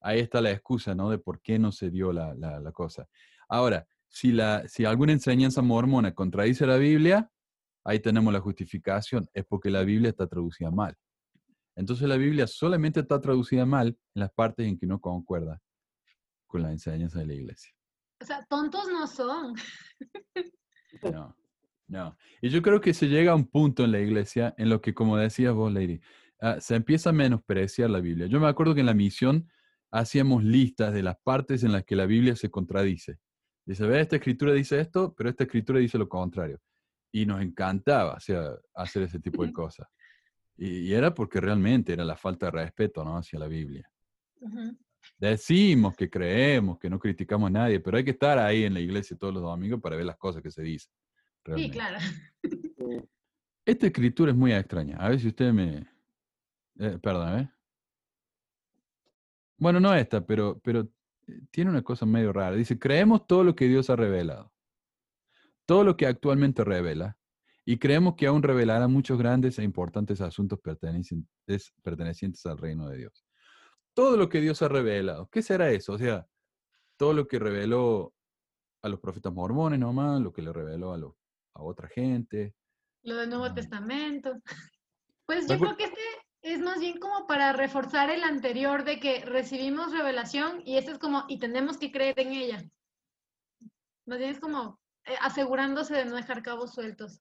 ahí 0.00 0.20
está 0.20 0.40
la 0.40 0.50
excusa, 0.52 0.94
¿no? 0.94 1.10
De 1.10 1.18
por 1.18 1.42
qué 1.42 1.58
no 1.58 1.70
se 1.72 1.90
dio 1.90 2.12
la, 2.14 2.32
la- 2.34 2.60
la 2.60 2.72
cosa. 2.72 3.06
Ahora, 3.46 3.86
si, 4.08 4.32
la, 4.32 4.66
si 4.68 4.86
alguna 4.86 5.12
enseñanza 5.12 5.60
mormona 5.60 6.14
contradice 6.14 6.66
la 6.66 6.78
Biblia, 6.78 7.30
ahí 7.88 8.00
tenemos 8.00 8.32
la 8.32 8.40
justificación, 8.40 9.26
es 9.32 9.46
porque 9.46 9.70
la 9.70 9.82
Biblia 9.82 10.10
está 10.10 10.26
traducida 10.26 10.70
mal. 10.70 10.94
Entonces 11.74 12.06
la 12.06 12.16
Biblia 12.16 12.46
solamente 12.46 13.00
está 13.00 13.18
traducida 13.18 13.64
mal 13.64 13.88
en 14.14 14.20
las 14.20 14.30
partes 14.30 14.66
en 14.66 14.78
que 14.78 14.86
no 14.86 15.00
concuerda 15.00 15.58
con 16.46 16.62
la 16.62 16.70
enseñanza 16.70 17.20
de 17.20 17.26
la 17.26 17.34
iglesia. 17.34 17.72
O 18.20 18.26
sea, 18.26 18.44
tontos 18.48 18.86
no 18.88 19.06
son. 19.06 19.54
No, 21.12 21.36
no. 21.86 22.16
Y 22.40 22.48
yo 22.48 22.62
creo 22.62 22.80
que 22.80 22.94
se 22.94 23.08
llega 23.08 23.32
a 23.32 23.34
un 23.34 23.46
punto 23.46 23.84
en 23.84 23.92
la 23.92 24.00
iglesia 24.00 24.54
en 24.56 24.70
lo 24.70 24.80
que, 24.80 24.94
como 24.94 25.18
decías 25.18 25.52
vos, 25.52 25.70
Lady, 25.70 26.00
ah, 26.40 26.60
se 26.60 26.74
empieza 26.74 27.10
a 27.10 27.12
menospreciar 27.12 27.90
la 27.90 28.00
Biblia. 28.00 28.26
Yo 28.26 28.40
me 28.40 28.48
acuerdo 28.48 28.74
que 28.74 28.80
en 28.80 28.86
la 28.86 28.94
misión 28.94 29.48
hacíamos 29.90 30.42
listas 30.42 30.94
de 30.94 31.02
las 31.02 31.16
partes 31.22 31.62
en 31.62 31.72
las 31.72 31.84
que 31.84 31.94
la 31.94 32.06
Biblia 32.06 32.34
se 32.36 32.50
contradice. 32.50 33.18
Dice, 33.66 33.86
ve, 33.86 34.00
esta 34.00 34.16
escritura 34.16 34.54
dice 34.54 34.80
esto, 34.80 35.14
pero 35.14 35.28
esta 35.28 35.44
escritura 35.44 35.78
dice 35.78 35.98
lo 35.98 36.08
contrario. 36.08 36.58
Y 37.12 37.24
nos 37.26 37.40
encantaba 37.40 38.14
o 38.14 38.20
sea, 38.20 38.50
hacer 38.74 39.04
ese 39.04 39.18
tipo 39.18 39.44
de 39.44 39.52
cosas. 39.52 39.88
Y, 40.56 40.80
y 40.80 40.94
era 40.94 41.14
porque 41.14 41.40
realmente 41.40 41.92
era 41.92 42.04
la 42.04 42.16
falta 42.16 42.46
de 42.46 42.52
respeto 42.52 43.04
¿no? 43.04 43.16
hacia 43.16 43.38
la 43.38 43.46
Biblia. 43.48 43.90
Decimos 45.16 45.96
que 45.96 46.10
creemos, 46.10 46.78
que 46.78 46.90
no 46.90 46.98
criticamos 46.98 47.48
a 47.48 47.50
nadie, 47.50 47.80
pero 47.80 47.96
hay 47.96 48.04
que 48.04 48.10
estar 48.10 48.38
ahí 48.38 48.64
en 48.64 48.74
la 48.74 48.80
iglesia 48.80 49.16
todos 49.16 49.32
los 49.34 49.42
domingos 49.42 49.80
para 49.80 49.96
ver 49.96 50.04
las 50.04 50.16
cosas 50.16 50.42
que 50.42 50.50
se 50.50 50.62
dicen. 50.62 50.92
Sí, 51.56 51.70
claro. 51.70 51.98
Esta 53.64 53.86
escritura 53.86 54.32
es 54.32 54.36
muy 54.36 54.52
extraña. 54.52 54.96
A 54.98 55.08
ver 55.08 55.20
si 55.20 55.28
usted 55.28 55.52
me... 55.52 55.86
eh, 56.78 56.98
perdón, 57.02 57.38
¿eh? 57.40 57.50
Bueno, 59.56 59.80
no 59.80 59.94
esta, 59.94 60.24
pero, 60.24 60.60
pero 60.60 60.88
eh, 61.26 61.40
tiene 61.50 61.70
una 61.70 61.82
cosa 61.82 62.06
medio 62.06 62.32
rara. 62.32 62.54
Dice, 62.54 62.78
creemos 62.78 63.26
todo 63.26 63.44
lo 63.44 63.54
que 63.56 63.66
Dios 63.66 63.90
ha 63.90 63.96
revelado. 63.96 64.52
Todo 65.68 65.84
lo 65.84 65.98
que 65.98 66.06
actualmente 66.06 66.64
revela. 66.64 67.18
Y 67.66 67.78
creemos 67.78 68.14
que 68.16 68.26
aún 68.26 68.42
revelará 68.42 68.88
muchos 68.88 69.18
grandes 69.18 69.58
e 69.58 69.62
importantes 69.62 70.22
asuntos 70.22 70.58
pertenecientes, 70.60 71.74
pertenecientes 71.82 72.46
al 72.46 72.56
reino 72.56 72.88
de 72.88 72.96
Dios. 72.96 73.26
Todo 73.92 74.16
lo 74.16 74.30
que 74.30 74.40
Dios 74.40 74.62
ha 74.62 74.68
revelado. 74.68 75.28
¿Qué 75.30 75.42
será 75.42 75.70
eso? 75.70 75.92
O 75.92 75.98
sea, 75.98 76.26
todo 76.96 77.12
lo 77.12 77.28
que 77.28 77.38
reveló 77.38 78.14
a 78.80 78.88
los 78.88 78.98
profetas 78.98 79.30
mormones 79.34 79.78
nomás, 79.78 80.22
lo 80.22 80.32
que 80.32 80.40
le 80.40 80.54
reveló 80.54 80.94
a, 80.94 80.96
los, 80.96 81.12
a 81.52 81.62
otra 81.62 81.86
gente. 81.88 82.54
Lo 83.02 83.16
del 83.16 83.28
Nuevo 83.28 83.44
Ah. 83.44 83.54
Testamento. 83.54 84.40
Pues 85.26 85.46
yo 85.46 85.58
creo 85.58 85.76
que 85.76 85.84
este 85.84 86.00
es 86.40 86.60
más 86.60 86.80
bien 86.80 86.98
como 86.98 87.26
para 87.26 87.52
reforzar 87.52 88.08
el 88.08 88.22
anterior 88.24 88.84
de 88.84 88.98
que 89.00 89.22
recibimos 89.26 89.92
revelación 89.92 90.62
y 90.64 90.78
este 90.78 90.92
es 90.92 90.98
como, 90.98 91.26
y 91.28 91.38
tenemos 91.38 91.76
que 91.76 91.92
creer 91.92 92.18
en 92.20 92.32
ella. 92.32 92.64
Más 94.06 94.18
bien 94.18 94.30
es 94.30 94.40
como 94.40 94.80
asegurándose 95.20 95.94
de 95.94 96.04
no 96.04 96.16
dejar 96.16 96.42
cabos 96.42 96.74
sueltos. 96.74 97.20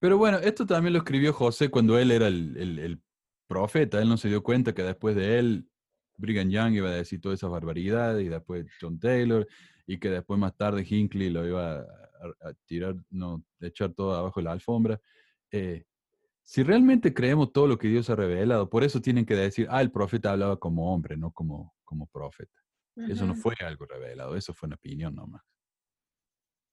Pero 0.00 0.18
bueno, 0.18 0.38
esto 0.38 0.66
también 0.66 0.92
lo 0.94 0.98
escribió 0.98 1.32
José 1.32 1.70
cuando 1.70 1.98
él 1.98 2.10
era 2.10 2.26
el, 2.26 2.56
el- 2.56 2.78
el 2.78 3.02
profeta. 3.46 4.00
Él 4.00 4.08
no 4.08 4.16
se 4.16 4.28
dio 4.28 4.42
cuenta 4.42 4.74
que 4.74 4.82
después 4.82 5.14
de 5.14 5.38
él 5.38 5.68
Brigham 6.16 6.50
Young 6.50 6.74
iba 6.74 6.88
a 6.88 6.92
decir 6.94 7.20
todas 7.20 7.38
esas 7.38 7.50
barbaridades 7.50 8.24
y 8.24 8.28
después 8.28 8.66
John 8.80 8.98
Taylor 8.98 9.46
y 9.86 9.98
que 9.98 10.10
después 10.10 10.38
más 10.38 10.56
tarde 10.56 10.86
Hinckley 10.88 11.30
lo 11.30 11.46
iba 11.46 11.76
a, 11.76 11.80
a- 11.80 12.48
a 12.48 12.54
tirar, 12.66 12.96
no, 13.10 13.44
echar 13.60 13.92
todo 13.92 14.14
abajo 14.14 14.40
de 14.40 14.44
la 14.44 14.52
alfombra. 14.52 15.00
Eh, 15.50 15.84
si 16.44 16.62
realmente 16.64 17.14
creemos 17.14 17.52
todo 17.52 17.68
lo 17.68 17.78
que 17.78 17.86
Dios 17.88 18.10
ha 18.10 18.16
revelado, 18.16 18.68
por 18.68 18.82
eso 18.82 19.00
tienen 19.00 19.24
que 19.24 19.36
decir, 19.36 19.68
ah, 19.70 19.80
el 19.80 19.92
profeta 19.92 20.32
hablaba 20.32 20.56
como 20.58 20.92
hombre, 20.92 21.16
no 21.16 21.30
como, 21.30 21.74
como 21.84 22.06
profeta. 22.08 22.58
Eso 22.96 23.24
no 23.26 23.34
fue 23.34 23.54
algo 23.60 23.86
revelado, 23.86 24.34
eso 24.36 24.52
fue 24.52 24.66
una 24.66 24.74
opinión 24.76 25.14
nomás. 25.14 25.42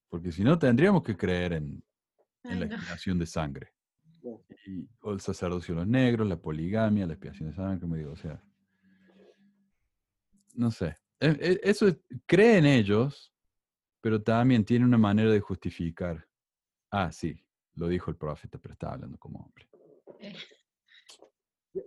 Porque 0.09 0.31
si 0.31 0.43
no, 0.43 0.57
tendríamos 0.57 1.03
que 1.03 1.15
creer 1.15 1.53
en, 1.53 1.83
en 2.43 2.51
Ay, 2.51 2.59
la 2.59 2.65
no. 2.65 2.75
expiación 2.75 3.19
de 3.19 3.25
sangre. 3.25 3.73
Y, 4.65 4.87
o 5.01 5.13
el 5.13 5.21
sacerdocio 5.21 5.73
de 5.75 5.81
los 5.81 5.87
negros, 5.87 6.27
la 6.27 6.35
poligamia, 6.41 7.05
la 7.07 7.13
expiación 7.13 7.49
de 7.49 7.55
sangre, 7.55 7.79
como 7.79 7.95
digo, 7.95 8.11
o 8.11 8.17
sea. 8.17 8.43
No 10.55 10.71
sé. 10.71 10.95
E- 11.19 11.37
e- 11.39 11.59
Eso 11.63 11.87
es- 11.87 11.97
creen 12.25 12.65
ellos, 12.65 13.33
pero 14.01 14.21
también 14.21 14.65
tiene 14.65 14.85
una 14.85 14.97
manera 14.97 15.29
de 15.31 15.39
justificar. 15.39 16.27
Ah, 16.91 17.11
sí, 17.11 17.41
lo 17.75 17.87
dijo 17.87 18.09
el 18.11 18.17
profeta, 18.17 18.57
pero 18.57 18.73
estaba 18.73 18.93
hablando 18.93 19.17
como 19.17 19.39
hombre. 19.39 19.69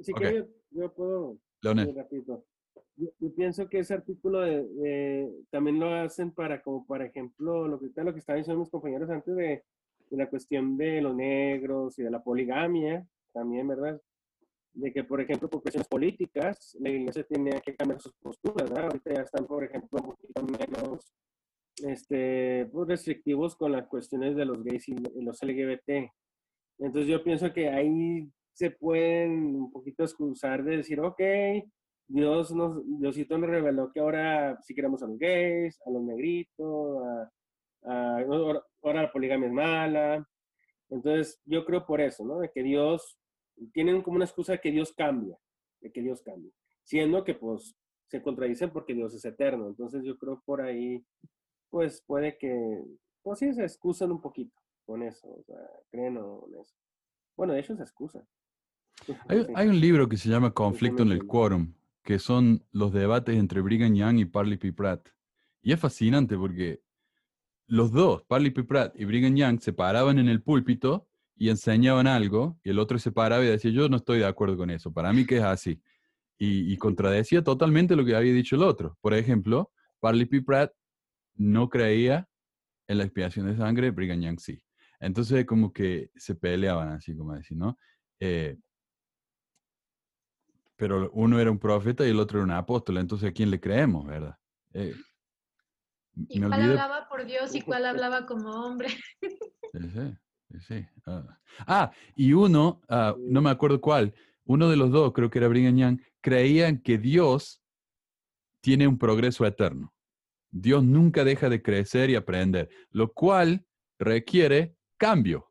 Si 0.01 0.13
Ok. 0.13 0.19
quiere, 0.19 0.39
yo, 0.39 0.47
yo 0.71 0.95
puedo 0.95 1.39
Leonel. 1.61 1.95
Rapidito. 1.95 2.47
Yo, 2.97 3.09
yo 3.21 3.35
pienso 3.35 3.69
que 3.69 3.79
ese 3.81 3.95
artículo 3.95 4.41
de, 4.41 4.65
de- 4.65 5.33
también 5.51 5.81
lo 5.81 5.89
hacen 5.95 6.31
para, 6.33 6.63
como 6.63 6.87
por 6.87 7.03
ejemplo, 7.03 7.67
lo 7.69 7.79
que, 7.81 7.87
lo 8.03 8.13
que 8.13 8.19
estaban 8.21 8.41
diciendo 8.41 8.61
mis 8.61 8.71
compañeros 8.71 9.09
antes 9.11 9.35
de, 9.35 9.65
de 10.11 10.17
la 10.17 10.29
cuestión 10.29 10.77
de 10.77 11.01
los 11.01 11.15
negros 11.15 11.99
y 11.99 12.03
de 12.03 12.11
la 12.11 12.23
poligamia, 12.23 13.07
también, 13.33 13.67
¿verdad? 13.69 14.01
De 14.75 14.93
que, 14.93 15.05
por 15.05 15.21
ejemplo, 15.21 15.51
por 15.51 15.63
cuestiones 15.63 15.89
políticas, 15.89 16.77
la 16.81 16.91
iglesia 16.91 17.25
tenía 17.25 17.61
que 17.61 17.77
cambiar 17.77 18.01
sus 18.01 18.15
posturas, 18.15 18.71
¿verdad? 18.71 18.87
Ahorita 18.87 19.15
ya 19.15 19.23
están, 19.23 19.47
por 19.47 19.65
ejemplo, 19.65 20.01
un 20.03 20.11
poquito 20.11 20.43
menos 20.45 21.15
este, 21.85 22.67
pues, 22.73 22.89
restrictivos 22.89 23.57
con 23.57 23.73
las 23.73 23.87
cuestiones 23.89 24.37
de 24.37 24.45
los 24.45 24.63
gays 24.65 24.89
y 24.89 24.95
los 25.23 25.43
LGBT. 25.43 26.11
Entonces 26.79 27.11
yo 27.11 27.23
pienso 27.25 27.53
que 27.53 27.69
ahí 27.71 28.29
se 28.55 28.71
pueden 28.71 29.57
un 29.57 29.73
poquito 29.73 30.05
excusar 30.05 30.65
de 30.65 30.79
decir, 30.79 31.01
ok, 31.01 31.21
Dios 32.13 32.53
nos, 32.53 32.83
Diosito 33.01 33.39
nos 33.39 33.49
reveló 33.49 33.91
que 33.91 34.01
ahora 34.01 34.59
sí 34.63 34.75
queremos 34.75 35.03
a 35.03 35.07
los 35.07 35.19
gays, 35.19 35.81
a 35.87 35.91
los 35.91 36.03
negritos, 36.03 37.03
a, 37.05 37.31
a- 37.87 38.19
ahora 38.83 39.03
la 39.03 39.13
poligamia 39.13 39.47
es 39.49 39.53
mala. 39.53 40.29
Entonces 40.91 41.41
yo 41.47 41.65
creo 41.65 41.87
por 41.87 42.01
eso, 42.01 42.25
¿no? 42.25 42.39
De 42.39 42.51
que 42.51 42.63
Dios, 42.63 43.19
tienen 43.73 44.03
como 44.03 44.17
una 44.17 44.27
excusa 44.27 44.53
de 44.53 44.61
que 44.61 44.71
Dios 44.71 44.93
cambia, 44.93 45.39
de 45.81 45.91
que 45.91 46.03
Dios 46.03 46.21
cambia. 46.23 46.51
Siendo 46.85 47.25
que 47.25 47.35
pues 47.35 47.75
se 48.09 48.21
contradicen 48.23 48.71
porque 48.71 48.93
Dios 48.95 49.15
es 49.15 49.25
eterno. 49.25 49.69
Entonces 49.69 50.05
yo 50.05 50.19
creo 50.19 50.43
por 50.45 50.61
ahí, 50.61 51.03
pues 51.71 52.03
puede 52.07 52.37
que, 52.37 52.85
pues 53.23 53.39
sí, 53.39 53.55
se 53.55 53.63
excusan 53.63 54.13
un 54.13 54.21
poquito 54.21 54.55
con 54.85 55.03
eso, 55.03 55.29
o 55.31 55.43
sea, 55.45 55.57
creen 55.91 56.19
o 56.19 56.47
en 56.49 56.61
eso. 56.61 56.75
Bueno, 57.37 57.55
de 57.55 57.61
hecho 57.61 57.75
se 57.75 57.83
excusan. 57.85 58.27
Hay, 59.29 59.47
hay 59.55 59.69
un 59.69 59.81
libro 59.81 60.09
que 60.09 60.19
se 60.19 60.29
llama 60.29 60.53
Conflicto 60.53 61.03
en 61.03 61.13
el. 61.13 61.27
Quórum, 61.27 61.73
que 62.03 62.19
son 62.19 62.65
los 62.73 62.93
debates 62.93 63.37
entre 63.37 63.61
Brigham 63.61 63.95
Young 63.95 64.19
y 64.19 64.25
Parley 64.25 64.57
P. 64.57 64.73
Pratt. 64.73 65.09
Y 65.63 65.73
es 65.73 65.81
fascinante 65.81 66.37
porque 66.37 66.83
los 67.67 67.93
dos, 67.93 68.25
Parley 68.25 68.51
P. 68.51 68.65
Pratt 68.65 68.99
y 68.99 69.05
Brigham 69.05 69.37
Young, 69.37 69.61
se 69.61 69.73
paraban 69.73 70.19
en 70.19 70.29
el 70.29 70.43
púlpito 70.43 71.09
y 71.37 71.49
enseñaban 71.49 72.07
algo, 72.07 72.59
y 72.63 72.71
el 72.71 72.79
otro 72.79 72.99
se 72.99 73.11
paraba 73.11 73.43
y 73.45 73.49
decía, 73.49 73.71
yo 73.71 73.89
no 73.89 73.97
estoy 73.97 74.19
de 74.19 74.27
acuerdo 74.27 74.57
con 74.57 74.71
eso, 74.71 74.93
para 74.93 75.13
mí 75.13 75.25
que 75.27 75.39
es 75.39 75.43
así. 75.43 75.81
Y, 76.39 76.77
contradecía 76.77 77.45
totalmente 77.45 77.95
lo 77.95 78.05
que 78.05 78.17
había 78.17 78.33
dicho 78.33 78.57
el 78.57 78.65
otro. 78.65 78.99
Por 79.01 79.15
ejemplo, 79.15 79.71
Parley 80.01 80.27
P. 80.27 80.43
Pratt 80.43 80.73
no 81.37 81.69
creía 81.69 82.29
en 82.89 82.99
la 82.99 83.05
expiación 83.05 83.47
de 83.47 83.57
sangre, 83.57 83.93
Brigham 83.93 84.21
Young 84.21 84.41
sí. 84.41 84.61
Entonces 84.99 85.47
como 85.47 85.73
que 85.73 86.11
se 86.17 86.35
peleaban 86.35 86.89
así, 86.89 87.17
como 87.17 87.35
decir, 87.35 87.57
¿no? 87.57 87.79
Eh, 88.19 88.57
pero 90.83 91.13
uno 91.13 91.39
era 91.39 91.49
un 91.49 91.61
profeta 91.61 92.05
y 92.05 92.11
el 92.11 92.19
otro 92.19 92.41
era 92.41 92.45
un 92.45 92.51
apóstol, 92.51 92.97
entonces 92.97 93.31
¿a 93.31 93.33
quién 93.33 93.53
le 93.53 93.61
creemos, 93.61 94.05
verdad? 94.05 94.37
Eh, 94.75 94.93
¿Y 96.29 96.41
cuál 96.41 96.55
olvidé. 96.55 96.71
hablaba 96.71 97.09
por 97.09 97.25
Dios 97.25 97.55
y 97.55 97.61
cuál 97.61 97.87
hablaba 97.87 98.27
como 98.27 98.51
hombre? 98.51 98.89
Sí, 99.73 100.19
sí, 100.51 100.59
sí. 100.67 100.87
Ah, 101.07 101.39
Ah, 101.69 101.93
y 102.17 102.33
uno, 102.33 102.81
ah, 102.89 103.15
no 103.17 103.41
me 103.41 103.51
acuerdo 103.51 103.81
cuál, 103.81 104.13
uno 104.45 104.69
de 104.69 104.77
los 104.77 104.91
dos, 104.91 105.13
creo 105.13 105.31
que 105.31 105.39
era 105.39 105.47
Brigham 105.47 105.77
Young, 105.77 106.01
creían 106.21 106.79
que 106.79 106.99
Dios 106.99 107.63
tiene 108.61 108.89
un 108.89 108.99
progreso 108.99 109.47
eterno. 109.47 109.95
Dios 110.51 110.83
nunca 110.83 111.23
deja 111.23 111.49
de 111.49 111.63
crecer 111.63 112.11
y 112.11 112.17
aprender, 112.17 112.71
lo 112.91 113.13
cual 113.13 113.65
requiere 114.01 114.75
cambio. 114.97 115.47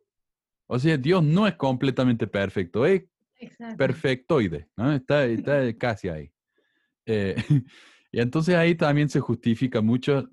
O 0.68 0.78
sea, 0.78 0.98
Dios 0.98 1.24
no 1.24 1.48
es 1.48 1.56
completamente 1.56 2.28
perfecto, 2.28 2.86
es 2.86 3.04
Exacto. 3.42 3.76
perfectoide, 3.78 4.68
¿no? 4.78 4.94
Está, 4.94 5.26
está 5.26 5.74
casi 5.78 6.10
ahí. 6.10 6.32
Eh, 7.06 7.36
y 8.12 8.20
entonces 8.20 8.56
ahí 8.56 8.76
también 8.76 9.10
se 9.10 9.20
justifica 9.20 9.82
mucho. 9.82 10.30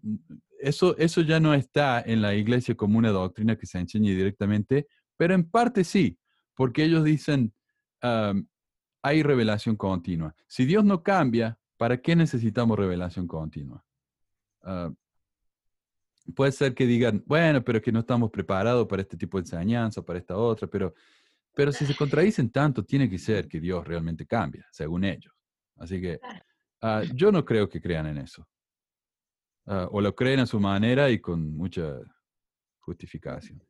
Eso, 0.60 0.96
eso 0.98 1.22
ya 1.22 1.40
no 1.40 1.54
está 1.54 2.00
en 2.00 2.20
la 2.20 2.34
iglesia 2.34 2.74
como 2.74 2.98
una 2.98 3.10
doctrina 3.10 3.56
que 3.56 3.66
se 3.66 3.78
enseñe 3.78 4.14
directamente, 4.14 4.86
pero 5.16 5.34
en 5.34 5.48
parte 5.48 5.84
sí, 5.84 6.18
porque 6.54 6.84
ellos 6.84 7.02
dicen, 7.02 7.52
am, 8.02 8.46
hay 9.02 9.22
revelación 9.22 9.76
continua. 9.76 10.34
Si 10.46 10.66
Dios 10.66 10.84
no 10.84 11.02
cambia, 11.02 11.58
¿para 11.76 12.00
qué 12.00 12.14
necesitamos 12.14 12.78
revelación 12.78 13.26
continua? 13.26 13.82
Ah, 14.62 14.92
puede 16.34 16.52
ser 16.52 16.74
que 16.74 16.86
digan, 16.86 17.22
bueno, 17.26 17.62
pero 17.64 17.80
que 17.80 17.92
no 17.92 18.00
estamos 18.00 18.30
preparados 18.30 18.86
para 18.86 19.02
este 19.02 19.16
tipo 19.16 19.38
de 19.38 19.42
enseñanza, 19.42 20.02
para 20.02 20.18
esta 20.18 20.36
otra, 20.36 20.68
pero, 20.68 20.94
pero 21.54 21.72
si 21.72 21.86
se 21.86 21.96
contradicen 21.96 22.50
tanto, 22.50 22.84
tiene 22.84 23.08
que 23.08 23.18
ser 23.18 23.48
que 23.48 23.60
Dios 23.60 23.86
realmente 23.86 24.26
cambia, 24.26 24.66
según 24.70 25.04
ellos. 25.04 25.32
Así 25.76 26.00
que 26.00 26.20
ah, 26.82 27.02
yo 27.14 27.32
no 27.32 27.44
creo 27.44 27.68
que 27.68 27.80
crean 27.80 28.06
en 28.06 28.18
eso. 28.18 28.46
Ah, 29.66 29.88
o 29.90 30.00
lo 30.00 30.14
creen 30.14 30.40
a 30.40 30.46
su 30.46 30.58
manera 30.58 31.10
y 31.10 31.20
con 31.20 31.56
mucha 31.56 31.98
justificación. 32.80 33.62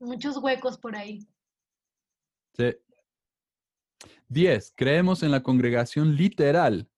Muchos 0.00 0.36
huecos 0.38 0.78
por 0.78 0.96
ahí. 0.96 1.26
Sí. 2.56 2.74
10. 4.28 4.74
Creemos 4.76 5.22
en 5.22 5.30
la 5.30 5.42
congregación 5.42 6.14
literal 6.16 6.88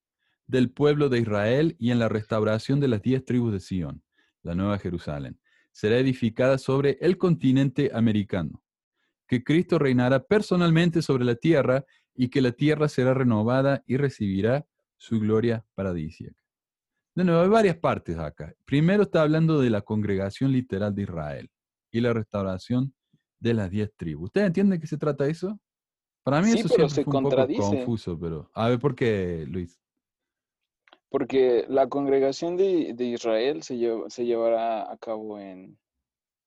del 0.47 0.69
pueblo 0.69 1.09
de 1.09 1.19
Israel 1.19 1.75
y 1.79 1.91
en 1.91 1.99
la 1.99 2.09
restauración 2.09 2.79
de 2.79 2.89
las 2.89 3.01
diez 3.01 3.23
tribus 3.25 3.53
de 3.53 3.59
Sión, 3.59 4.03
la 4.43 4.53
Nueva 4.53 4.77
Jerusalén. 4.79 5.39
Será 5.71 5.97
edificada 5.97 6.57
sobre 6.57 6.97
el 6.99 7.17
continente 7.17 7.91
americano. 7.93 8.61
Que 9.31 9.45
Cristo 9.45 9.79
reinará 9.79 10.21
personalmente 10.21 11.01
sobre 11.01 11.23
la 11.23 11.35
tierra 11.35 11.85
y 12.13 12.27
que 12.27 12.41
la 12.41 12.51
tierra 12.51 12.89
será 12.89 13.13
renovada 13.13 13.81
y 13.87 13.95
recibirá 13.95 14.65
su 14.97 15.21
gloria 15.21 15.63
paradisíaca. 15.73 16.43
De 17.15 17.23
nuevo, 17.23 17.41
hay 17.41 17.47
varias 17.47 17.77
partes 17.77 18.17
acá. 18.17 18.53
Primero 18.65 19.03
está 19.03 19.21
hablando 19.21 19.61
de 19.61 19.69
la 19.69 19.83
congregación 19.83 20.51
literal 20.51 20.93
de 20.93 21.03
Israel 21.03 21.49
y 21.93 22.01
la 22.01 22.11
restauración 22.11 22.93
de 23.39 23.53
las 23.53 23.71
diez 23.71 23.93
tribus. 23.95 24.25
¿Ustedes 24.25 24.47
entienden 24.47 24.77
de 24.77 24.81
qué 24.81 24.87
se 24.87 24.97
trata 24.97 25.25
eso? 25.27 25.57
Para 26.23 26.41
mí 26.41 26.49
Sí, 26.51 26.59
eso 26.59 26.67
pero 26.75 26.89
se 26.89 26.95
fue 26.95 27.01
un 27.03 27.23
poco 27.23 27.23
contradice. 27.29 27.61
confuso, 27.61 28.19
pero 28.19 28.51
a 28.53 28.67
ver 28.67 28.79
por 28.79 28.95
qué, 28.95 29.45
Luis. 29.47 29.79
Porque 31.07 31.63
la 31.69 31.87
congregación 31.87 32.57
de, 32.57 32.93
de 32.95 33.05
Israel 33.05 33.63
se, 33.63 33.75
llev- 33.77 34.09
se 34.09 34.25
llevará 34.25 34.91
a 34.91 34.97
cabo 34.97 35.39
en, 35.39 35.77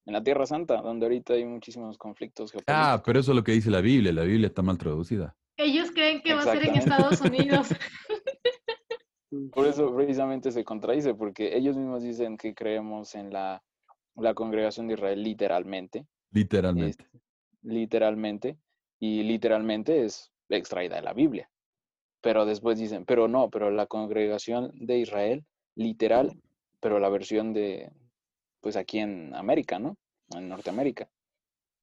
en 0.06 0.12
la 0.12 0.22
Tierra 0.22 0.46
Santa, 0.46 0.82
donde 0.82 1.06
ahorita 1.06 1.32
hay 1.34 1.44
muchísimos 1.44 1.96
conflictos 1.98 2.50
Ah, 2.50 2.60
geopolíticos. 2.60 3.02
pero 3.06 3.20
eso 3.20 3.32
es 3.32 3.36
lo 3.36 3.44
que 3.44 3.52
dice 3.52 3.70
la 3.70 3.80
Biblia. 3.80 4.12
La 4.12 4.22
Biblia 4.22 4.48
está 4.48 4.62
mal 4.62 4.76
traducida. 4.78 5.34
Ellos 5.56 5.90
creen 5.92 6.20
que 6.22 6.34
va 6.34 6.40
a 6.40 6.44
ser 6.44 6.66
en. 6.66 6.74
Estados 6.76 7.20
Unidos. 7.20 7.68
Por 9.52 9.66
eso 9.66 9.94
precisamente 9.94 10.52
se 10.52 10.64
contradice, 10.64 11.14
porque 11.14 11.56
ellos 11.56 11.76
mismos 11.76 12.02
dicen 12.04 12.36
que 12.36 12.54
creemos 12.54 13.14
en 13.16 13.32
la, 13.32 13.62
la 14.14 14.32
congregación 14.34 14.86
de 14.86 14.94
Israel 14.94 15.22
literalmente, 15.24 16.06
Literalmente. 16.30 17.04
literalmente, 17.62 18.58
y 19.00 19.24
literalmente 19.24 20.04
es 20.04 20.30
extraída 20.48 20.96
de 20.96 21.02
la 21.02 21.14
Biblia. 21.14 21.50
Pero 22.20 22.46
después 22.46 22.78
dicen, 22.78 23.04
pero 23.04 23.26
no, 23.26 23.50
pero 23.50 23.70
la 23.70 23.86
congregación 23.86 24.70
de 24.74 24.98
Israel, 24.98 25.44
literal, 25.74 26.40
pero 26.80 27.00
la 27.00 27.08
versión 27.08 27.52
de, 27.52 27.90
pues 28.64 28.77
aquí 28.77 28.98
en 28.98 29.35
América, 29.35 29.79
¿no? 29.79 29.98
En 30.35 30.48
Norteamérica. 30.48 31.07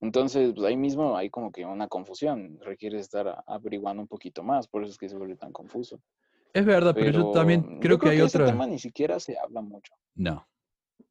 Entonces, 0.00 0.52
pues 0.52 0.66
ahí 0.66 0.76
mismo 0.76 1.16
hay 1.16 1.30
como 1.30 1.52
que 1.52 1.64
una 1.64 1.86
confusión, 1.86 2.58
requiere 2.60 2.98
estar 2.98 3.44
averiguando 3.46 4.02
un 4.02 4.08
poquito 4.08 4.42
más, 4.42 4.66
por 4.66 4.82
eso 4.82 4.90
es 4.90 4.98
que 4.98 5.08
se 5.08 5.16
vuelve 5.16 5.36
tan 5.36 5.52
confuso. 5.52 6.02
Es 6.52 6.66
verdad, 6.66 6.92
pero, 6.92 7.12
yo 7.12 7.30
también 7.30 7.74
yo 7.74 7.78
creo 7.78 7.98
que 8.00 8.08
hay 8.08 8.16
ese 8.18 8.38
otra. 8.38 8.46
tema 8.46 8.66
ni 8.66 8.80
siquiera 8.80 9.20
se 9.20 9.38
habla 9.38 9.60
mucho. 9.60 9.94
No, 10.16 10.44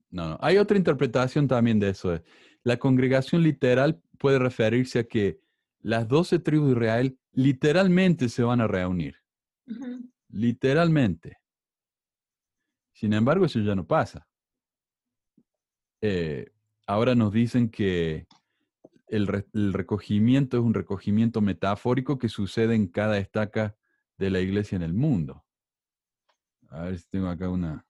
no, 0.09 0.31
no. 0.31 0.37
Hay 0.41 0.57
otra 0.57 0.75
interpretación 0.77 1.47
también 1.47 1.79
de 1.79 1.91
eso. 1.91 2.15
eh. 2.15 2.23
La 2.63 2.75
congregación 2.75 3.41
literal 3.41 4.01
puede 4.19 4.39
referirse 4.39 4.99
a 4.99 5.03
que 5.05 5.39
las 5.79 6.05
doce 6.05 6.39
tribus 6.39 6.67
de 6.67 6.73
Israel 6.73 7.19
literalmente 7.31 8.27
se 8.27 8.43
van 8.43 8.59
a 8.59 8.67
reunir. 8.67 9.15
Literalmente. 10.27 11.37
Sin 12.91 13.13
embargo, 13.13 13.45
eso 13.45 13.59
ya 13.61 13.73
no 13.73 13.87
pasa. 13.87 14.27
Eh, 16.01 16.49
ahora 16.87 17.15
nos 17.15 17.31
dicen 17.31 17.69
que 17.69 18.27
el, 19.07 19.27
re- 19.27 19.45
el 19.53 19.73
recogimiento 19.73 20.57
es 20.57 20.63
un 20.63 20.73
recogimiento 20.73 21.41
metafórico 21.41 22.17
que 22.17 22.29
sucede 22.29 22.75
en 22.75 22.87
cada 22.87 23.17
estaca 23.17 23.75
de 24.17 24.29
la 24.29 24.39
iglesia 24.39 24.75
en 24.75 24.81
el 24.83 24.93
mundo. 24.93 25.43
A 26.69 26.83
ver 26.83 26.97
si 26.97 27.05
tengo 27.09 27.27
acá 27.27 27.49
una. 27.49 27.85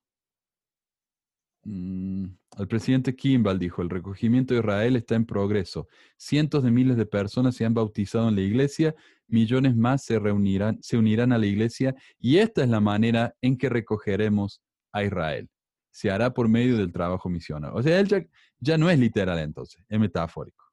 Mm, 1.64 2.26
el 2.58 2.68
presidente 2.68 3.16
Kimball 3.16 3.60
dijo, 3.60 3.82
el 3.84 3.90
recogimiento 3.90 4.54
de 4.54 4.62
Israel 4.62 4.96
está 4.96 5.16
en 5.16 5.26
progreso. 5.26 5.88
Cientos 6.18 6.64
de 6.64 6.72
miles 6.72 6.98
de 6.98 7.06
personas 7.06 7.56
se 7.56 7.66
han 7.66 7.74
bautizado 7.76 8.30
en 8.30 8.36
la 8.36 8.42
iglesia, 8.42 8.96
millones 9.28 9.76
más 9.76 10.04
se 10.04 10.18
reunirán, 10.20 10.80
se 10.82 10.98
unirán 10.98 11.32
a 11.32 11.38
la 11.38 11.46
iglesia 11.46 11.96
y 12.20 12.38
esta 12.38 12.64
es 12.64 12.70
la 12.70 12.80
manera 12.80 13.36
en 13.42 13.58
que 13.58 13.70
recogeremos 13.70 14.62
a 14.92 15.04
Israel. 15.04 15.50
Se 15.92 16.10
hará 16.10 16.34
por 16.34 16.48
medio 16.48 16.78
del 16.78 16.92
trabajo 16.92 17.30
misionero. 17.30 17.76
O 17.76 17.84
sea, 17.84 18.00
él 18.00 18.08
ya, 18.08 18.26
ya 18.60 18.78
no 18.78 18.90
es 18.90 18.98
literal 18.98 19.38
entonces, 19.40 19.84
es 19.88 20.00
metafórico. 20.00 20.66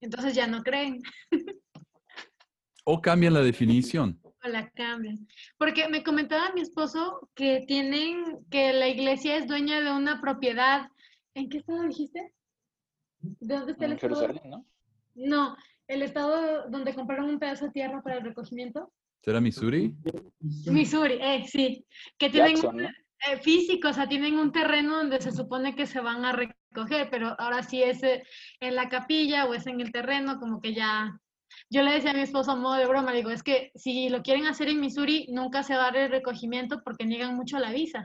Entonces 0.00 0.34
ya 0.34 0.46
no 0.46 0.62
creen 0.62 1.00
O 2.84 3.00
cambian 3.00 3.32
la 3.32 3.40
definición. 3.40 4.20
o 4.44 4.48
la 4.48 4.68
cambian. 4.70 5.26
Porque 5.58 5.88
me 5.88 6.02
comentaba 6.02 6.52
mi 6.52 6.60
esposo 6.60 7.30
que 7.34 7.64
tienen, 7.66 8.44
que 8.50 8.72
la 8.72 8.88
iglesia 8.88 9.36
es 9.36 9.46
dueña 9.46 9.80
de 9.80 9.90
una 9.90 10.20
propiedad. 10.20 10.88
¿En 11.34 11.48
qué 11.48 11.58
estado 11.58 11.82
dijiste? 11.82 12.32
¿De 13.18 13.54
dónde 13.54 13.72
está 13.72 13.86
el 13.86 13.92
En 13.92 13.96
estado? 13.96 14.20
Jerusalén, 14.20 14.50
¿no? 14.50 14.66
No, 15.14 15.56
el 15.88 16.02
estado 16.02 16.68
donde 16.68 16.94
compraron 16.94 17.30
un 17.30 17.38
pedazo 17.38 17.66
de 17.66 17.72
tierra 17.72 18.02
para 18.02 18.16
el 18.18 18.24
recogimiento. 18.24 18.92
¿Será 19.22 19.40
Missouri? 19.40 19.94
Missouri, 20.66 21.18
eh, 21.20 21.44
sí. 21.48 21.86
Que 22.18 22.28
tienen 22.28 22.56
Jackson, 22.56 22.76
¿no? 22.76 22.88
Eh, 23.26 23.38
físico, 23.38 23.88
o 23.88 23.92
sea, 23.92 24.08
tienen 24.08 24.38
un 24.38 24.52
terreno 24.52 24.96
donde 24.96 25.20
se 25.20 25.32
supone 25.32 25.74
que 25.74 25.86
se 25.86 26.00
van 26.00 26.24
a 26.24 26.32
recoger, 26.32 27.08
pero 27.10 27.34
ahora 27.38 27.62
sí 27.62 27.82
es 27.82 28.02
eh, 28.02 28.22
en 28.60 28.74
la 28.74 28.88
capilla 28.88 29.46
o 29.46 29.54
es 29.54 29.66
en 29.66 29.80
el 29.80 29.92
terreno, 29.92 30.38
como 30.38 30.60
que 30.60 30.74
ya. 30.74 31.18
Yo 31.70 31.82
le 31.82 31.92
decía 31.92 32.10
a 32.10 32.14
mi 32.14 32.20
esposo 32.20 32.50
a 32.52 32.56
modo 32.56 32.74
de 32.74 32.86
broma, 32.86 33.12
digo, 33.12 33.30
es 33.30 33.42
que 33.42 33.70
si 33.76 34.08
lo 34.08 34.22
quieren 34.22 34.46
hacer 34.46 34.68
en 34.68 34.80
Missouri, 34.80 35.26
nunca 35.30 35.62
se 35.62 35.76
va 35.76 35.82
a 35.82 35.92
dar 35.92 35.96
el 35.96 36.10
recogimiento 36.10 36.82
porque 36.84 37.06
niegan 37.06 37.36
mucho 37.36 37.58
la 37.58 37.70
visa. 37.72 38.04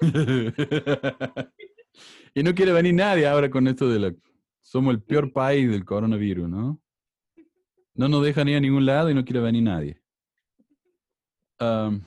y 2.34 2.42
no 2.42 2.54
quiere 2.54 2.72
venir 2.72 2.94
nadie 2.94 3.26
ahora 3.26 3.48
con 3.50 3.68
esto 3.68 3.88
de 3.88 3.98
la... 4.00 4.12
Somos 4.62 4.94
el 4.94 5.02
peor 5.02 5.32
país 5.32 5.70
del 5.70 5.84
coronavirus, 5.84 6.48
¿no? 6.48 6.80
No 7.94 8.08
nos 8.08 8.24
dejan 8.24 8.48
ir 8.48 8.56
a 8.56 8.60
ningún 8.60 8.84
lado 8.84 9.10
y 9.10 9.14
no 9.14 9.24
quiere 9.24 9.40
venir 9.40 9.62
nadie. 9.62 10.02
Am, 11.58 12.04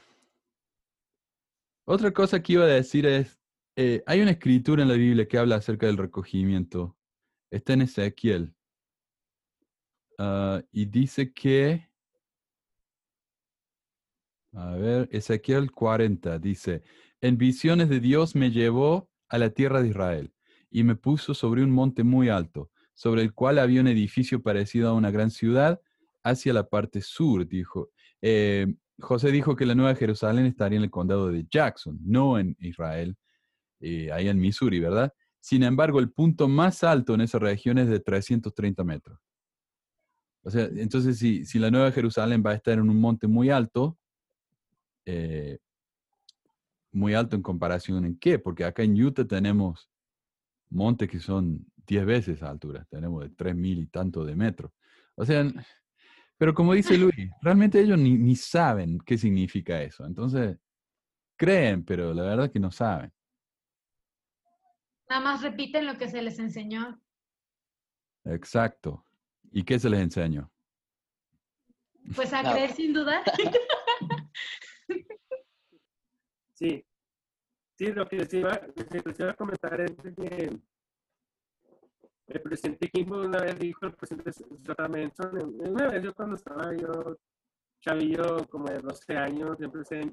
otra 1.90 2.12
cosa 2.14 2.44
que 2.44 2.54
iba 2.54 2.66
a 2.66 2.68
decir 2.68 3.08
es, 3.08 3.40
eh, 3.76 4.04
hay 4.06 4.22
una 4.22 4.32
escritura 4.32 4.84
en 4.84 4.90
la 4.90 4.94
Biblia 4.94 5.28
que 5.28 5.40
habla 5.40 5.56
acerca 5.56 5.88
del 5.88 5.98
recogimiento. 5.98 6.96
Está 7.50 7.74
en 7.74 7.82
Ezequiel. 7.82 8.54
Ah, 10.20 10.62
y 10.72 10.86
dice 10.86 11.34
que... 11.34 11.90
A 14.54 14.76
ver, 14.76 15.10
Ezequiel 15.12 15.72
40 15.72 16.38
dice, 16.38 16.84
en 17.22 17.40
visiones 17.40 17.90
de 17.90 18.00
Dios 18.00 18.36
me 18.36 18.52
llevó 18.52 19.10
a 19.28 19.40
la 19.40 19.50
tierra 19.50 19.82
de 19.82 19.90
Israel 19.90 20.32
y 20.70 20.84
me 20.84 20.96
puso 20.96 21.34
sobre 21.34 21.64
un 21.64 21.72
monte 21.72 22.04
muy 22.04 22.30
alto, 22.30 22.70
sobre 22.94 23.24
el 23.24 23.34
cual 23.34 23.58
había 23.58 23.82
un 23.82 23.88
edificio 23.88 24.44
parecido 24.44 24.90
a 24.90 24.94
una 24.94 25.10
gran 25.10 25.32
ciudad 25.32 25.82
hacia 26.24 26.54
la 26.54 26.70
parte 26.70 27.02
sur, 27.02 27.48
dijo. 27.48 27.90
Eh, 28.22 28.76
José 29.00 29.32
dijo 29.32 29.56
que 29.56 29.66
la 29.66 29.76
Nueva 29.76 29.96
Jerusalén 29.96 30.46
estaría 30.46 30.78
en 30.78 30.84
el 30.84 30.92
condado 30.92 31.30
de 31.30 31.46
Jackson, 31.50 32.00
no 32.04 32.40
en 32.40 32.56
Israel, 32.60 33.16
eh, 33.80 34.12
ahí 34.12 34.28
en 34.28 34.40
Missouri, 34.40 34.80
¿verdad? 34.80 35.14
Sin 35.40 35.64
embargo, 35.64 36.00
el 36.00 36.12
punto 36.12 36.48
más 36.48 36.84
alto 36.84 37.14
en 37.14 37.22
esa 37.22 37.40
región 37.40 37.78
es 37.78 37.90
de 37.90 38.00
330 38.00 38.84
metros. 38.84 39.20
O 40.44 40.50
sea, 40.50 40.70
entonces 40.76 41.18
si, 41.18 41.46
si 41.46 41.60
la 41.60 41.72
Nueva 41.72 41.92
Jerusalén 41.92 42.44
va 42.46 42.52
a 42.52 42.56
estar 42.56 42.74
en 42.74 42.90
un 42.90 43.00
monte 43.00 43.28
muy 43.28 43.50
alto, 43.50 43.98
eh, 45.06 45.60
muy 46.92 47.14
alto 47.14 47.36
en 47.36 47.42
comparación 47.42 48.06
en 48.06 48.18
qué? 48.18 48.40
Porque 48.40 48.64
acá 48.64 48.84
en 48.84 49.02
Utah 49.02 49.26
tenemos 49.26 49.90
montes 50.70 51.10
que 51.10 51.20
son 51.20 51.66
10 51.88 52.06
veces 52.06 52.38
esa 52.38 52.50
altura, 52.50 52.86
tenemos 52.90 53.24
de 53.24 53.30
3.000 53.30 53.80
y 53.80 53.88
tanto 53.88 54.24
de 54.24 54.36
metros. 54.36 54.72
O 55.16 55.26
sea, 55.26 55.46
pero 56.40 56.54
como 56.54 56.74
dice 56.74 56.98
Luis, 56.98 57.30
realmente 57.42 57.82
ellos 57.82 58.00
ni, 58.00 58.18
ni 58.18 58.34
saben 58.34 58.98
qué 59.06 59.18
significa 59.18 59.82
eso. 59.84 60.06
Entonces, 60.06 60.58
creen, 61.38 61.84
pero 61.84 62.14
la 62.14 62.24
verdad 62.24 62.46
es 62.46 62.52
que 62.52 62.62
no 62.62 62.72
saben. 62.72 63.12
Nada 65.10 65.22
más 65.22 65.42
repiten 65.44 65.86
lo 65.86 65.98
que 65.98 66.08
se 66.08 66.22
les 66.22 66.40
enseñó. 66.40 66.98
Exacto. 68.24 69.04
¿Y 69.52 69.64
qué 69.64 69.78
se 69.80 69.90
les 69.90 70.00
enseño? 70.00 70.50
Pues 72.16 72.32
a 72.32 72.42
creer 72.42 72.72
sin 72.72 72.94
duda. 72.94 73.22
Sí. 76.54 76.86
Sí, 77.78 77.86
lo 77.94 78.06
que 78.06 78.18
les 78.18 78.34
iba, 78.34 78.52
lo 78.76 78.86
que 78.86 79.02
les 79.06 79.18
iba 79.18 79.32
a 79.32 79.34
comentar 79.34 79.80
es 79.80 79.92
que 80.14 80.60
el 82.30 82.42
presidente 82.42 82.90
Kimball 82.90 83.26
una 83.26 83.42
vez 83.42 83.58
dijo, 83.58 83.86
el 83.86 83.94
presidente. 83.94 84.32
Benson, 84.90 85.56
una 85.60 85.88
vez 85.88 86.04
yo 86.04 86.14
cuando 86.14 86.36
estaba 86.36 86.76
yo 86.76 87.18
chavillo 87.82 88.48
como 88.50 88.66
de 88.70 88.80
12 88.80 89.18
años, 89.18 89.58
siempre 89.58 89.84
se 89.84 90.06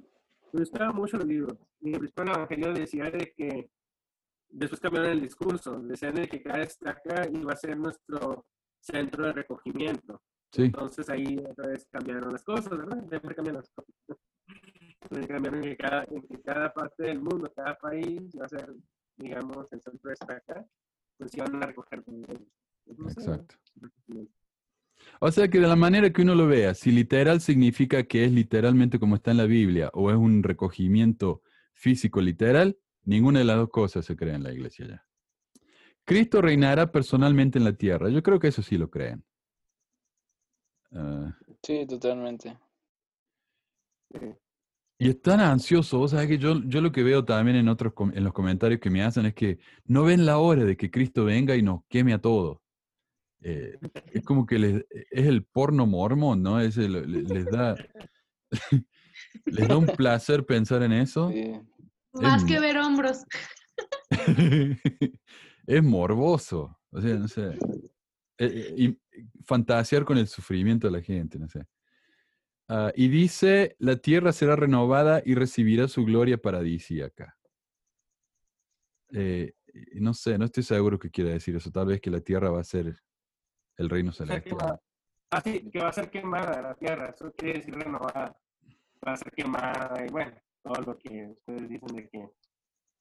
me 0.52 0.61
gustaba 0.61 0.92
mucho 0.92 1.18
los 1.18 1.26
libros. 1.26 1.59
Y 1.81 1.92
el 1.92 1.98
principio 1.98 2.24
del 2.24 2.35
evangelio 2.35 2.72
decía 2.72 3.11
de 3.11 3.33
que 3.37 3.70
después 4.48 4.81
cambiaron 4.81 5.11
el 5.11 5.20
discurso, 5.20 5.79
decían 5.83 6.14
de 6.14 6.29
que 6.29 6.42
cada 6.42 6.62
estaca 6.62 7.29
iba 7.29 7.52
a 7.52 7.57
ser 7.57 7.76
nuestro 7.76 8.46
centro 8.81 9.26
de 9.26 9.33
recogimiento. 9.33 10.22
Sí, 10.52 10.62
Entonces 10.62 11.09
ahí 11.11 11.38
otra 11.38 11.68
vez 11.68 11.87
cambiaron 11.90 12.33
las 12.33 12.44
cosas, 12.44 12.70
¿verdad? 12.70 13.07
Siempre 13.09 13.35
cambian 13.35 13.57
las 13.57 13.70
cosas. 13.70 13.94
Cambiaron 15.29 15.61
que 15.61 15.76
cada, 15.76 16.07
que 16.07 16.42
cada 16.42 16.72
parte 16.72 17.02
del 17.02 17.20
mundo, 17.20 17.52
cada 17.55 17.76
país 17.76 18.33
va 18.40 18.46
a 18.46 18.48
ser, 18.48 18.74
digamos, 19.16 19.70
el 19.72 19.83
centro 19.83 20.09
de 20.09 20.14
estaca, 20.14 20.66
pues 21.18 21.35
iban 21.37 21.62
a 21.62 21.66
recoger. 21.66 22.05
No 22.07 23.11
sé, 23.11 23.20
exacto. 23.20 23.57
O 25.20 25.31
sea 25.31 25.48
que 25.48 25.61
de 25.61 25.68
la 25.68 25.76
manera 25.76 26.11
que 26.11 26.22
uno 26.22 26.35
lo 26.35 26.46
vea, 26.46 26.74
si 26.74 26.90
literal 26.90 27.40
significa 27.40 28.05
que 28.05 28.24
es 28.24 28.33
literalmente 28.33 28.98
como 28.98 29.16
está 29.16 29.31
en 29.31 29.38
la 29.38 29.46
Biblia 29.46 29.90
o 29.92 30.11
es 30.11 30.16
un 30.16 30.42
recogimiento 30.42 31.42
físico 31.74 32.20
literal, 32.20 32.79
ninguna 33.05 33.40
de 33.40 33.44
las 33.44 33.57
dos 33.57 33.70
cosas 33.70 34.05
se 34.05 34.16
cree 34.16 34.35
en 34.35 34.42
la 34.42 34.52
iglesia 34.52 34.87
ya. 34.87 35.07
Cristo 36.05 36.40
reinará 36.40 36.92
personalmente 36.92 37.59
en 37.59 37.64
la 37.64 37.72
tierra. 37.72 38.09
Yo 38.11 38.22
creo 38.22 38.38
que 38.38 38.48
eso 38.48 38.62
sí 38.62 38.79
lo 38.79 38.90
creen. 38.90 39.24
Ah, 40.92 41.37
Sí, 41.62 41.85
totalmente. 41.87 42.57
Y 44.98 45.09
están 45.11 45.40
ansiosos, 45.40 46.00
o 46.00 46.09
sea 46.16 46.26
que 46.26 46.38
yo, 46.38 46.61
yo 46.64 46.80
lo 46.80 46.90
que 46.92 47.02
veo 47.02 47.24
también 47.24 47.56
en 47.59 47.68
otros 47.68 47.92
com- 47.92 48.12
en 48.14 48.24
los 48.24 48.32
comentarios 48.32 48.80
que 48.80 48.88
me 48.90 49.02
hacen 49.02 49.26
es 49.26 49.35
que 49.35 49.59
no 49.85 50.04
ven 50.04 50.24
la 50.24 50.38
hora 50.38 50.64
de 50.64 50.76
que 50.76 50.90
Cristo 50.90 51.24
venga 51.24 51.54
y 51.56 51.62
nos 51.62 51.80
queme 51.88 52.12
a 52.14 52.18
todos. 52.20 52.59
Eh, 53.42 53.78
es 54.12 54.24
como 54.24 54.46
que 54.46 54.59
les- 54.59 54.87
es 54.90 55.26
el 55.26 55.44
porno 55.44 55.87
mormón, 55.87 56.42
¿no? 56.42 56.59
Es 56.61 56.76
el- 56.78 57.24
les 57.24 57.44
da 57.46 57.76
les 59.44 59.68
da 59.68 59.76
un 59.76 59.87
placer 59.87 60.44
pensar 60.46 60.82
en 60.82 60.92
eso. 60.92 61.30
Sí. 61.30 61.52
Más 62.14 62.44
que 62.44 62.59
ver 62.59 62.78
hombros. 62.78 63.24
es 65.66 65.82
morboso, 65.82 66.78
o 66.90 67.00
sea, 67.00 67.14
no 67.16 67.28
sé. 67.28 67.48
Eh, 68.38 68.38
eh, 68.38 68.74
y 68.76 68.98
fantasear 69.44 70.04
con 70.04 70.18
el 70.18 70.26
sufrimiento 70.26 70.87
de 70.87 70.92
la 70.92 71.02
gente, 71.02 71.38
no 71.38 71.48
sé. 71.48 71.64
Ah, 72.68 72.92
y 72.96 73.09
dice, 73.09 73.76
la 73.79 73.96
tierra 73.96 74.33
será 74.33 74.57
renovada 74.57 75.22
y 75.24 75.35
recibirá 75.35 75.87
su 75.88 76.05
gloria 76.05 76.37
paradisíaca. 76.38 77.37
Eh, 79.12 79.52
y 79.92 80.00
no 80.00 80.14
sé, 80.14 80.37
no 80.38 80.46
estoy 80.46 80.62
seguro 80.62 80.98
qué 80.98 81.11
quiere 81.11 81.31
decir 81.33 81.55
eso. 81.57 81.70
Tal 81.70 81.87
vez 81.87 82.00
que 82.00 82.11
la 82.11 82.20
tierra 82.20 82.50
va 82.50 82.61
a 82.61 82.64
ser 82.64 82.96
el 83.76 83.88
reino 83.88 84.11
celestial. 84.12 84.59
va- 84.61 84.81
Así 85.31 85.68
que 85.70 85.81
va 85.81 85.88
a 85.88 85.92
ser 85.92 86.09
quemada 86.11 86.62
la 86.62 86.74
tierra, 86.74 87.09
eso 87.14 87.33
quiere 87.37 87.59
decir 87.59 87.74
renovada. 87.74 88.37
Va 89.07 89.12
a 89.12 89.16
ser 89.16 89.33
quemada 89.33 90.05
y 90.07 90.11
bueno, 90.11 90.33
todo 90.62 90.81
lo 90.83 90.98
que 90.98 91.29
ustedes 91.31 91.68
dicen 91.68 91.96
de 91.96 92.09
que 92.09 92.31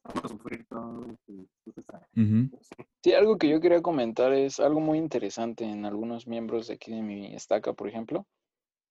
vamos 0.04 0.26
a 0.26 0.28
sufrir 0.28 0.66
todo. 0.68 1.06
y 1.28 1.48
pues, 1.72 1.86
ah, 1.94 2.02
sí. 2.14 2.84
Sí, 3.04 3.14
algo 3.14 3.38
que 3.38 3.48
yo 3.50 3.62
quería 3.62 3.82
comentar 3.82 4.34
es 4.34 4.60
algo 4.60 4.80
muy 4.80 4.98
interesante 4.98 5.64
en 5.66 5.86
algunos 5.86 6.28
miembros 6.28 6.68
de 6.68 6.74
aquí 6.76 6.92
de 6.92 7.02
mi 7.04 7.34
estaca, 7.36 7.74
por 7.74 7.88
ejemplo. 7.88 8.28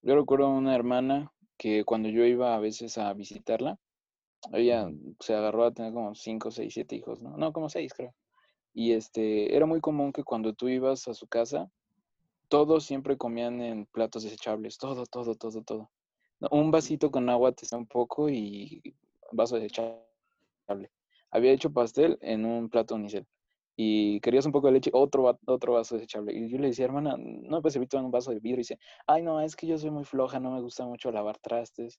Yo 0.04 0.14
recuerdo 0.14 0.50
una 0.50 0.74
hermana 0.74 1.32
que 1.56 1.82
cuando 1.82 2.10
yo 2.10 2.26
iba 2.26 2.54
a 2.54 2.58
veces 2.58 2.98
a 2.98 3.10
visitarla, 3.14 3.78
ella 4.52 4.90
se 5.18 5.34
agarró 5.34 5.64
a 5.64 5.72
tener 5.72 5.94
como 5.94 6.14
5, 6.14 6.50
6, 6.50 6.74
7 6.74 6.96
hijos, 6.96 7.22
¿no? 7.22 7.38
No, 7.38 7.54
como 7.54 7.70
6 7.70 7.94
creo. 7.94 8.14
Y 8.74 8.92
este, 8.92 9.56
era 9.56 9.64
muy 9.64 9.80
común 9.80 10.12
que 10.12 10.22
cuando 10.22 10.52
tú 10.52 10.68
ibas 10.68 11.08
a 11.08 11.14
su 11.14 11.26
casa, 11.26 11.70
todos 12.48 12.84
siempre 12.84 13.16
comían 13.16 13.62
en 13.62 13.86
platos 13.86 14.24
desechables, 14.24 14.76
todo, 14.76 15.06
todo, 15.06 15.36
todo, 15.36 15.62
todo. 15.62 15.90
Un 16.50 16.70
vasito 16.70 17.10
con 17.10 17.30
agua 17.30 17.52
te 17.52 17.64
está 17.64 17.78
un 17.78 17.86
poco 17.86 18.28
y 18.28 18.82
vaso 19.32 19.56
desechable. 19.56 20.04
Había 21.30 21.52
hecho 21.52 21.72
pastel 21.72 22.18
en 22.20 22.44
un 22.44 22.68
plato 22.68 22.94
unicel 22.94 23.26
y 23.76 24.20
querías 24.20 24.46
un 24.46 24.52
poco 24.52 24.68
de 24.68 24.74
leche, 24.74 24.90
otro, 24.92 25.38
otro 25.46 25.72
vaso 25.72 25.96
desechable. 25.96 26.32
Y 26.32 26.48
yo 26.48 26.58
le 26.58 26.68
decía, 26.68 26.84
hermana, 26.84 27.16
no 27.18 27.60
me 27.60 27.70
servir 27.70 27.88
en 27.92 28.04
un 28.04 28.10
vaso 28.10 28.30
de 28.30 28.38
vidrio. 28.38 28.56
Y 28.56 28.58
dice, 28.58 28.78
ay, 29.06 29.22
no, 29.22 29.40
es 29.40 29.56
que 29.56 29.66
yo 29.66 29.78
soy 29.78 29.90
muy 29.90 30.04
floja, 30.04 30.38
no 30.38 30.52
me 30.52 30.60
gusta 30.60 30.84
mucho 30.86 31.10
lavar 31.10 31.38
trastes. 31.38 31.98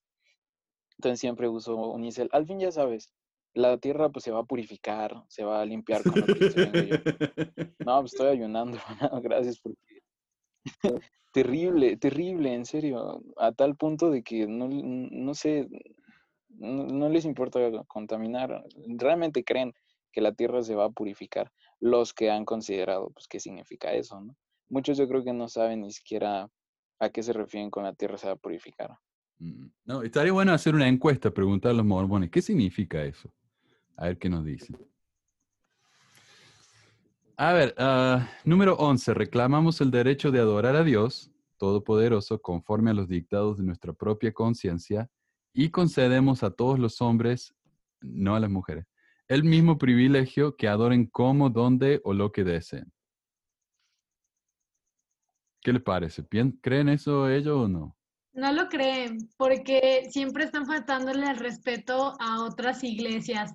Entonces 0.98 1.20
siempre 1.20 1.48
uso 1.48 1.76
unicel. 1.90 2.30
Al 2.32 2.46
fin 2.46 2.58
ya 2.58 2.72
sabes, 2.72 3.12
la 3.52 3.76
tierra 3.78 4.08
pues 4.08 4.24
se 4.24 4.30
va 4.30 4.40
a 4.40 4.44
purificar, 4.44 5.24
se 5.28 5.44
va 5.44 5.60
a 5.60 5.66
limpiar 5.66 6.02
con 6.02 6.20
lo 6.20 6.26
que 6.26 6.50
se 6.50 6.66
venga 6.66 6.82
yo. 6.82 6.96
No, 7.86 8.00
pues 8.00 8.14
estoy 8.14 8.28
ayunando, 8.28 8.78
hermano, 8.88 9.20
gracias 9.20 9.58
porque... 9.60 10.00
terrible, 11.32 11.96
terrible, 11.98 12.54
en 12.54 12.64
serio, 12.64 13.22
a 13.36 13.52
tal 13.52 13.76
punto 13.76 14.10
de 14.10 14.22
que 14.22 14.46
no, 14.46 14.68
no 14.68 15.34
sé, 15.34 15.68
no, 16.48 16.86
no 16.86 17.08
les 17.10 17.26
importa 17.26 17.60
contaminar, 17.86 18.64
realmente 18.96 19.44
creen 19.44 19.74
que 20.12 20.22
la 20.22 20.32
tierra 20.32 20.62
se 20.62 20.74
va 20.74 20.86
a 20.86 20.90
purificar, 20.90 21.52
los 21.80 22.12
que 22.14 22.30
han 22.30 22.44
considerado, 22.44 23.10
pues, 23.10 23.26
qué 23.28 23.40
significa 23.40 23.92
eso, 23.92 24.20
¿no? 24.20 24.36
Muchos 24.68 24.98
yo 24.98 25.06
creo 25.08 25.22
que 25.22 25.32
no 25.32 25.48
saben 25.48 25.82
ni 25.82 25.92
siquiera 25.92 26.50
a 26.98 27.10
qué 27.10 27.22
se 27.22 27.32
refieren 27.32 27.70
con 27.70 27.84
la 27.84 27.92
tierra 27.92 28.18
se 28.18 28.26
va 28.26 28.32
a 28.32 28.36
purificar. 28.36 28.96
Mm, 29.38 29.66
No, 29.84 30.02
estaría 30.02 30.32
bueno 30.32 30.52
hacer 30.52 30.74
una 30.74 30.88
encuesta, 30.88 31.30
preguntar 31.30 31.70
a 31.72 31.74
los 31.74 31.84
mormones, 31.84 32.30
¿qué 32.30 32.42
significa 32.42 33.04
eso? 33.04 33.30
A 33.96 34.06
ver 34.06 34.18
qué 34.18 34.28
nos 34.28 34.44
dicen. 34.44 34.76
A 37.38 37.52
ver, 37.52 37.74
ah, 37.76 38.26
número 38.44 38.74
11. 38.76 39.12
Reclamamos 39.12 39.80
el 39.82 39.90
derecho 39.90 40.30
de 40.30 40.40
adorar 40.40 40.74
a 40.74 40.82
Dios 40.84 41.30
Todopoderoso 41.58 42.40
conforme 42.40 42.90
a 42.90 42.94
los 42.94 43.08
dictados 43.08 43.58
de 43.58 43.64
nuestra 43.64 43.92
propia 43.92 44.32
conciencia 44.32 45.10
y 45.52 45.70
concedemos 45.70 46.42
a 46.42 46.50
todos 46.50 46.78
los 46.78 47.00
hombres, 47.00 47.54
no 48.00 48.36
a 48.36 48.40
las 48.40 48.50
mujeres, 48.50 48.86
el 49.28 49.44
mismo 49.44 49.76
privilegio 49.78 50.56
que 50.56 50.68
adoren 50.68 51.06
como, 51.06 51.50
donde 51.50 52.00
o 52.04 52.14
lo 52.14 52.30
que 52.32 52.44
deseen. 52.44 52.92
¿Qué 55.62 55.72
les 55.72 55.82
parece? 55.82 56.22
¿Pien- 56.22 56.58
¿Creen 56.62 56.88
eso 56.88 57.28
ellos 57.28 57.64
o 57.64 57.68
no? 57.68 57.96
No 58.34 58.52
lo 58.52 58.68
creen, 58.68 59.30
porque 59.38 60.08
siempre 60.10 60.44
están 60.44 60.66
faltándole 60.66 61.26
el 61.30 61.38
respeto 61.38 62.14
a 62.20 62.44
otras 62.44 62.84
iglesias. 62.84 63.54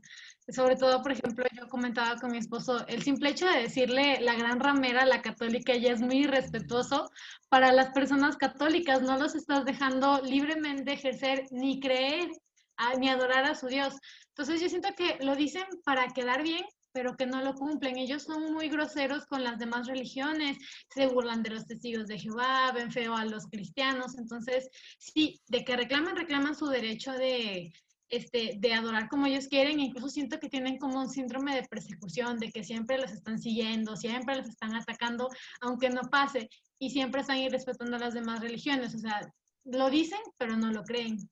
Sobre 0.49 0.75
todo, 0.75 1.01
por 1.03 1.11
ejemplo, 1.11 1.45
yo 1.55 1.67
comentaba 1.69 2.19
con 2.19 2.31
mi 2.31 2.39
esposo, 2.39 2.85
el 2.87 3.03
simple 3.03 3.29
hecho 3.29 3.45
de 3.45 3.61
decirle 3.61 4.19
la 4.21 4.33
gran 4.35 4.59
ramera, 4.59 5.05
la 5.05 5.21
católica, 5.21 5.75
ya 5.77 5.91
es 5.93 6.01
muy 6.01 6.23
irrespetuoso 6.23 7.09
para 7.47 7.71
las 7.71 7.91
personas 7.91 8.35
católicas. 8.37 9.03
No 9.03 9.17
los 9.17 9.35
estás 9.35 9.63
dejando 9.65 10.19
libremente 10.23 10.93
ejercer 10.93 11.45
ni 11.51 11.79
creer 11.79 12.29
a- 12.75 12.95
ni 12.95 13.07
adorar 13.07 13.45
a 13.45 13.55
su 13.55 13.67
Dios. 13.67 13.93
Entonces 14.41 14.59
yo 14.63 14.69
siento 14.69 14.89
que 14.97 15.23
lo 15.23 15.35
dicen 15.35 15.65
para 15.85 16.07
quedar 16.07 16.41
bien, 16.41 16.65
pero 16.91 17.15
que 17.15 17.27
no 17.27 17.43
lo 17.43 17.53
cumplen. 17.53 17.99
Ellos 17.99 18.23
son 18.23 18.51
muy 18.51 18.69
groseros 18.69 19.27
con 19.27 19.43
las 19.43 19.59
demás 19.59 19.85
religiones, 19.85 20.57
se 20.89 21.05
burlan 21.05 21.43
de 21.43 21.51
los 21.51 21.67
testigos 21.67 22.07
de 22.07 22.17
Jehová, 22.17 22.71
ven 22.71 22.91
feo 22.91 23.15
a 23.15 23.23
los 23.23 23.45
cristianos. 23.45 24.17
Entonces, 24.17 24.67
sí, 24.97 25.39
de 25.47 25.63
que 25.63 25.77
reclaman, 25.77 26.15
reclaman 26.15 26.55
su 26.55 26.65
derecho 26.65 27.11
de, 27.11 27.71
este, 28.09 28.55
de 28.57 28.73
adorar 28.73 29.09
como 29.09 29.27
ellos 29.27 29.47
quieren. 29.47 29.79
Incluso 29.79 30.09
siento 30.09 30.39
que 30.39 30.49
tienen 30.49 30.79
como 30.79 31.01
un 31.01 31.09
síndrome 31.11 31.53
de 31.53 31.67
persecución, 31.67 32.39
de 32.39 32.51
que 32.51 32.63
siempre 32.63 32.97
los 32.97 33.11
están 33.11 33.37
siguiendo, 33.37 33.95
siempre 33.95 34.37
los 34.37 34.49
están 34.49 34.73
atacando, 34.73 35.29
aunque 35.59 35.91
no 35.91 36.01
pase, 36.09 36.49
y 36.79 36.89
siempre 36.89 37.21
están 37.21 37.37
irrespetando 37.37 37.97
a 37.97 37.99
las 37.99 38.15
demás 38.15 38.39
religiones. 38.39 38.95
O 38.95 38.97
sea, 38.97 39.21
lo 39.65 39.91
dicen, 39.91 40.19
pero 40.39 40.57
no 40.57 40.71
lo 40.71 40.81
creen. 40.81 41.29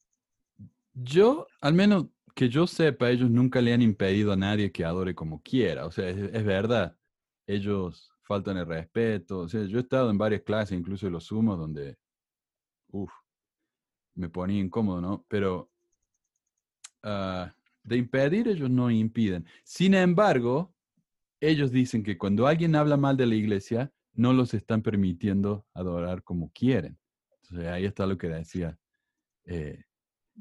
Yo, 0.94 1.48
al 1.62 1.74
menos 1.74 2.06
que 2.40 2.48
yo 2.48 2.66
sepa, 2.68 3.10
ellos 3.12 3.30
nunca 3.30 3.60
le 3.60 3.74
han 3.74 3.82
impedido 3.82 4.32
a 4.32 4.38
nadie 4.38 4.72
que 4.72 4.86
adore 4.86 5.14
como 5.14 5.42
quiera. 5.42 5.86
O 5.86 5.92
sea, 5.92 6.08
es, 6.08 6.46
verdad. 6.46 6.96
Ellos 7.46 8.14
faltan 8.22 8.56
el 8.56 8.66
respeto. 8.66 9.40
O 9.40 9.50
sea, 9.50 9.66
yo 9.66 9.78
he 9.78 9.82
estado 9.82 10.10
en 10.10 10.18
varias 10.18 10.44
clases, 10.44 10.80
incluso 10.80 11.06
en 11.08 11.12
los 11.12 11.26
sumos, 11.26 11.60
donde, 11.60 11.98
uff, 12.92 13.12
me 14.16 14.30
ponía 14.30 14.62
incómodo, 14.62 15.02
¿no? 15.02 15.26
Pero 15.28 15.70
ah, 17.04 17.54
de 17.84 17.98
impedir, 17.98 18.48
ellos 18.48 18.70
no 18.70 18.90
impiden. 18.90 19.46
Sin 19.66 19.94
embargo, 19.94 20.74
ellos 21.42 21.72
dicen 21.72 22.04
que 22.04 22.18
cuando 22.18 22.48
alguien 22.48 22.74
habla 22.78 22.96
mal 22.96 23.18
de 23.18 23.26
la 23.26 23.36
iglesia, 23.36 23.92
no 24.14 24.32
los 24.32 24.54
están 24.54 24.82
permitiendo 24.82 25.66
adorar 25.74 26.24
como 26.24 26.54
quieren. 26.54 26.98
Entonces, 27.42 27.68
ahí 27.68 27.84
está 27.84 28.06
lo 28.06 28.18
que 28.18 28.30
decía. 28.30 28.80
eh, 29.44 29.84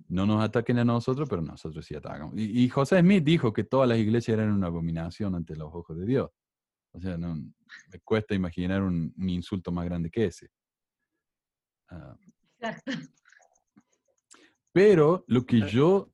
no 0.09 0.27
nos 0.27 0.43
ataquen 0.43 0.79
a 0.79 0.85
nosotros, 0.85 1.29
pero 1.29 1.43
nosotros 1.43 1.85
sí 1.85 1.95
atacamos. 1.95 2.35
Y, 2.37 2.65
y 2.65 2.69
José 2.69 3.01
Smith 3.01 3.25
dijo 3.25 3.53
que 3.53 3.65
todas 3.65 3.89
las 3.89 3.99
iglesias 3.99 4.39
eran 4.39 4.53
una 4.53 4.69
abominación 4.69 5.35
ante 5.35 5.57
los 5.57 5.75
ojos 5.75 5.97
de 5.99 6.07
Dios. 6.07 6.31
O 6.93 7.01
sea, 7.01 7.17
no, 7.19 7.35
me 7.35 8.01
cuesta 8.05 8.35
imaginar 8.35 8.83
un, 8.83 9.13
un 9.17 9.31
insulto 9.31 9.71
más 9.73 9.85
grande 9.85 10.11
que 10.11 10.27
ese. 10.27 10.51
Ah, 11.91 12.17
Exacto. 12.59 12.93
pero 14.73 15.25
lo 15.27 15.45
que 15.47 15.61
yo 15.63 16.13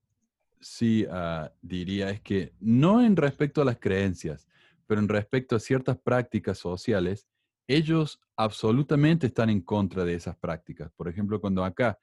sí 0.61 1.07
ah, 1.11 1.53
diría 1.61 2.11
es 2.11 2.21
que 2.21 2.55
no 2.61 3.03
en 3.03 3.17
respecto 3.17 3.61
a 3.61 3.65
las 3.65 3.79
creencias, 3.79 4.49
pero 4.87 5.01
en 5.01 5.09
respecto 5.09 5.57
a 5.57 5.61
ciertas 5.61 5.99
prácticas 5.99 6.59
sociales, 6.59 7.27
ellos 7.67 8.21
absolutamente 8.37 9.29
están 9.29 9.51
en 9.51 9.61
contra 9.61 10.05
de 10.05 10.15
esas 10.15 10.37
prácticas. 10.37 10.91
Por 10.93 11.09
ejemplo, 11.09 11.41
cuando 11.41 11.65
acá 11.65 11.99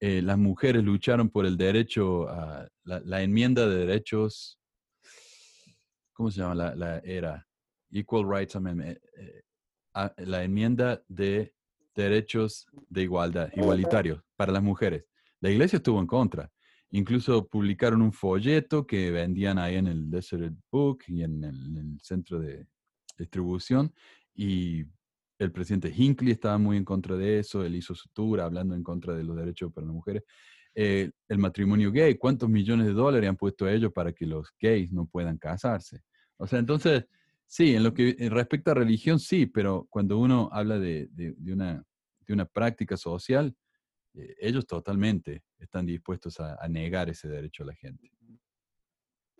eh, 0.00 0.22
las 0.22 0.38
mujeres 0.38 0.82
lucharon 0.82 1.28
por 1.28 1.44
el 1.46 1.56
derecho, 1.56 2.28
a 2.28 2.66
la, 2.84 3.00
la 3.00 3.22
enmienda 3.22 3.68
de 3.68 3.76
derechos, 3.86 4.58
¿cómo 6.12 6.30
se 6.30 6.40
llama? 6.40 6.54
La, 6.54 6.74
la 6.74 6.98
era 7.00 7.46
Equal 7.90 8.24
Rights 8.28 8.56
Amendment, 8.56 8.96
eh, 8.96 9.00
eh, 9.18 9.42
a- 9.94 10.14
la 10.18 10.42
enmienda 10.44 11.02
de 11.08 11.54
derechos 11.94 12.66
de 12.88 13.02
igualdad, 13.02 13.50
igualitarios 13.54 14.22
para 14.36 14.52
las 14.52 14.62
mujeres. 14.62 15.04
La 15.40 15.50
iglesia 15.50 15.76
estuvo 15.78 16.00
en 16.00 16.06
contra. 16.06 16.50
Incluso 16.92 17.46
publicaron 17.46 18.02
un 18.02 18.12
folleto 18.12 18.86
que 18.86 19.10
vendían 19.10 19.58
ahí 19.58 19.76
en 19.76 19.86
el 19.86 20.10
Desert 20.10 20.54
Book 20.72 21.04
y 21.08 21.22
en 21.22 21.44
el, 21.44 21.66
en 21.66 21.76
el 21.76 22.00
centro 22.00 22.38
de 22.40 22.66
distribución. 23.16 23.92
Y 24.34 24.84
el 25.40 25.52
presidente 25.52 25.92
Hinckley 25.96 26.32
estaba 26.32 26.58
muy 26.58 26.76
en 26.76 26.84
contra 26.84 27.16
de 27.16 27.38
eso. 27.40 27.64
Él 27.64 27.74
hizo 27.74 27.94
su 27.94 28.08
tour 28.10 28.40
hablando 28.40 28.74
en 28.74 28.82
contra 28.82 29.14
de 29.14 29.24
los 29.24 29.34
derechos 29.36 29.72
para 29.72 29.86
las 29.86 29.94
mujeres. 29.94 30.22
Eh, 30.74 31.10
el 31.28 31.38
matrimonio 31.38 31.90
gay, 31.90 32.14
¿cuántos 32.16 32.48
millones 32.48 32.86
de 32.86 32.92
dólares 32.92 33.28
han 33.28 33.36
puesto 33.36 33.66
ellos 33.68 33.90
para 33.92 34.12
que 34.12 34.26
los 34.26 34.48
gays 34.60 34.92
no 34.92 35.06
puedan 35.06 35.38
casarse? 35.38 36.02
O 36.36 36.46
sea, 36.46 36.58
entonces, 36.58 37.06
sí, 37.46 37.74
en 37.74 37.82
lo 37.82 37.92
que 37.94 38.14
en 38.18 38.30
respecto 38.30 38.70
a 38.70 38.74
religión, 38.74 39.18
sí, 39.18 39.46
pero 39.46 39.86
cuando 39.90 40.18
uno 40.18 40.48
habla 40.52 40.78
de, 40.78 41.08
de- 41.10 41.34
de 41.36 41.52
una, 41.52 41.82
de 42.26 42.32
una 42.34 42.44
práctica 42.44 42.96
social, 42.96 43.56
eh, 44.14 44.36
ellos 44.40 44.66
totalmente 44.66 45.42
están 45.58 45.86
dispuestos 45.86 46.38
a, 46.38 46.56
a 46.62 46.68
negar 46.68 47.08
ese 47.08 47.28
derecho 47.28 47.62
a 47.62 47.66
la 47.66 47.74
gente. 47.74 48.10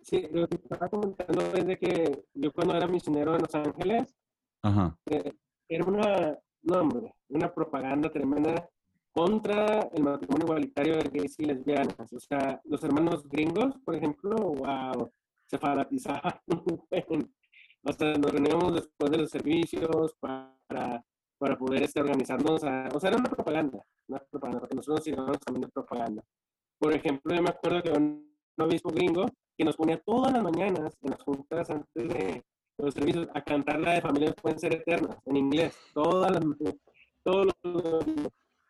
Sí, 0.01 0.27
lo 0.33 0.47
que 0.47 0.55
estaba 0.55 0.89
comentando 0.89 1.41
es 1.53 1.65
de 1.65 1.77
que 1.77 2.23
yo 2.33 2.51
cuando 2.51 2.75
era 2.75 2.87
misionero 2.87 3.35
en 3.35 3.41
Los 3.43 3.53
Ángeles, 3.53 4.15
Ajá. 4.63 4.97
eh, 5.05 5.33
era 5.75 5.85
una, 5.85 6.37
no, 6.63 6.79
hombre, 6.81 7.13
una 7.29 7.53
propaganda 7.53 8.09
tremenda 8.11 8.69
contra 9.13 9.79
el 9.93 10.03
matrimonio 10.03 10.45
igualitario 10.45 10.97
de 10.97 11.09
gays 11.09 11.39
y 11.39 11.45
lesbianas. 11.45 12.11
O 12.13 12.19
sea, 12.19 12.61
los 12.65 12.83
hermanos 12.83 13.27
gringos, 13.27 13.75
por 13.85 13.95
ejemplo, 13.95 14.35
wow, 14.35 15.11
se 15.47 15.57
fanatizaban. 15.57 16.33
o 17.83 17.93
sea, 17.93 18.17
nos 18.17 18.31
reuníamos 18.31 18.75
después 18.75 19.11
de 19.11 19.17
los 19.17 19.29
servicios 19.29 20.15
para, 20.19 21.03
para 21.37 21.57
poder 21.57 21.83
este, 21.83 21.99
organizarnos. 21.99 22.63
a- 22.63 22.89
o 22.93 22.99
sea, 22.99 23.09
era 23.09 23.19
una 23.19 23.29
propaganda, 23.29 23.83
una 24.07 24.19
propaganda, 24.19 24.59
porque 24.61 24.75
nosotros 24.75 25.07
íbamos 25.07 25.39
también 25.39 25.69
propaganda. 25.71 26.23
Por 26.79 26.93
ejemplo, 26.93 27.33
yo 27.35 27.41
me 27.41 27.49
acuerdo 27.49 27.83
que 27.83 27.91
un 27.91 28.33
obispo 28.57 28.89
gringo 28.91 29.25
que 29.57 29.65
nos 29.65 29.75
ponía 29.75 29.99
todas 29.99 30.31
las 30.33 30.41
mañanas 30.43 30.97
en 31.01 31.11
las 31.11 31.21
juntas 31.21 31.69
antes 31.69 32.07
de 32.07 32.43
los 32.77 32.93
servicios 32.93 33.27
a 33.33 33.41
cantar 33.43 33.79
la 33.79 33.93
de 33.93 34.01
familias 34.01 34.35
pueden 34.41 34.59
ser 34.59 34.73
eternas 34.73 35.17
en 35.25 35.37
inglés, 35.37 35.75
todas 35.93 36.31
las 36.31 36.43
todos 37.23 37.47
los 37.63 38.05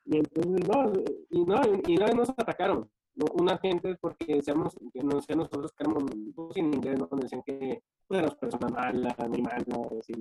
y 0.06 0.18
entonces 0.18 0.68
no, 0.68 0.94
y 1.30 1.46
no, 1.46 1.62
y 1.88 1.96
no 1.96 2.08
nos 2.08 2.30
atacaron 2.30 2.90
una 3.34 3.58
gente 3.58 3.96
porque 4.00 4.36
decíamos 4.36 4.76
que 4.94 5.04
no 5.04 5.18
decían 5.18 5.40
nosotros 5.40 5.72
que 5.74 5.84
éramos 5.84 6.04
en 6.56 6.74
inglés, 6.74 7.00
no 7.00 7.08
nos 7.12 7.22
decían 7.22 7.44
que 7.46 7.82
pues, 8.08 8.20
éramos 8.20 8.38
personas 8.38 8.72
malas, 8.72 9.16
ni 9.30 9.42
malas, 9.42 9.66
así. 10.00 10.14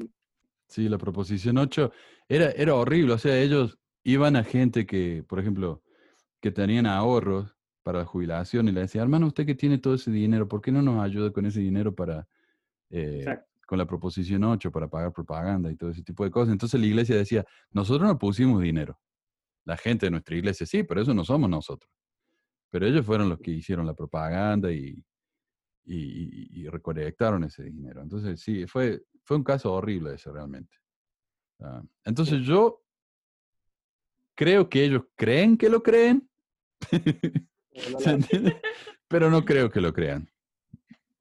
Sí, 0.67 0.89
la 0.89 0.99
proposición 0.99 1.59
8 1.59 1.91
era, 2.29 2.51
era 2.51 2.75
horrible. 2.75 3.15
O 3.15 3.19
sea, 3.19 3.37
ellos 3.39 3.79
iban 4.05 4.37
a 4.37 4.45
gente 4.45 4.87
que, 4.87 5.25
por 5.27 5.41
ejemplo, 5.41 5.83
que 6.41 6.51
tenían 6.51 6.87
ahorros 6.87 7.57
para 7.83 8.01
la 8.01 8.05
jubilación 8.05 8.69
y 8.69 8.73
le 8.73 8.83
decían, 8.83 9.03
hermano, 9.03 9.27
usted 9.27 9.47
que 9.47 9.55
tiene 9.55 9.79
todo 9.79 9.95
ese 9.95 10.11
dinero, 10.11 10.49
¿por 10.49 10.61
qué 10.61 10.71
no 10.71 10.83
nos 10.83 11.03
ayuda 11.03 11.33
con 11.33 11.47
ese 11.47 11.61
dinero 11.61 11.95
para, 11.95 12.29
eh, 12.91 13.19
Exacto. 13.21 13.50
Con 13.71 13.79
la 13.79 13.87
proposición 13.87 14.43
8 14.43 14.73
para 14.73 14.89
pagar 14.89 15.13
propaganda 15.13 15.71
y 15.71 15.77
todo 15.77 15.91
ese 15.91 16.03
tipo 16.03 16.25
de 16.25 16.31
cosas? 16.33 16.51
Entonces 16.51 16.81
la 16.81 16.87
iglesia 16.87 17.15
decía, 17.15 17.47
nosotros 17.71 18.09
no 18.09 18.19
pusimos 18.19 18.61
dinero. 18.61 18.99
La 19.65 19.77
gente 19.77 20.07
de 20.07 20.11
nuestra 20.11 20.35
iglesia 20.35 20.67
sí, 20.67 20.83
pero 20.83 21.01
eso 21.03 21.15
no 21.15 21.25
somos 21.25 21.49
nosotros. 21.49 21.89
Pero 22.69 22.85
ellos 22.85 23.07
fueron 23.07 23.29
los 23.29 23.39
que 23.39 23.53
hicieron 23.53 23.87
la 23.87 23.95
propaganda 23.95 24.73
y, 24.73 25.01
y, 25.85 25.95
y- 25.97 26.63
y 26.63 26.69
recolectaron 26.69 27.45
ese 27.45 27.63
dinero. 27.63 28.03
Entonces, 28.03 28.41
sí, 28.41 28.67
fue, 28.67 29.05
fue 29.23 29.37
un 29.37 29.45
caso 29.45 29.73
horrible 29.73 30.15
ese 30.15 30.33
realmente. 30.33 30.77
Ah, 31.61 31.81
entonces, 32.05 32.43
yo 32.43 32.83
creo 34.35 34.69
que 34.69 34.83
ellos 34.85 35.05
creen 35.15 35.57
que 35.57 35.69
lo 35.69 35.81
creen, 35.81 36.29
pero 39.07 39.31
no 39.31 39.45
creo 39.45 39.71
que 39.71 39.81
lo 39.81 39.93
crean. 39.93 40.29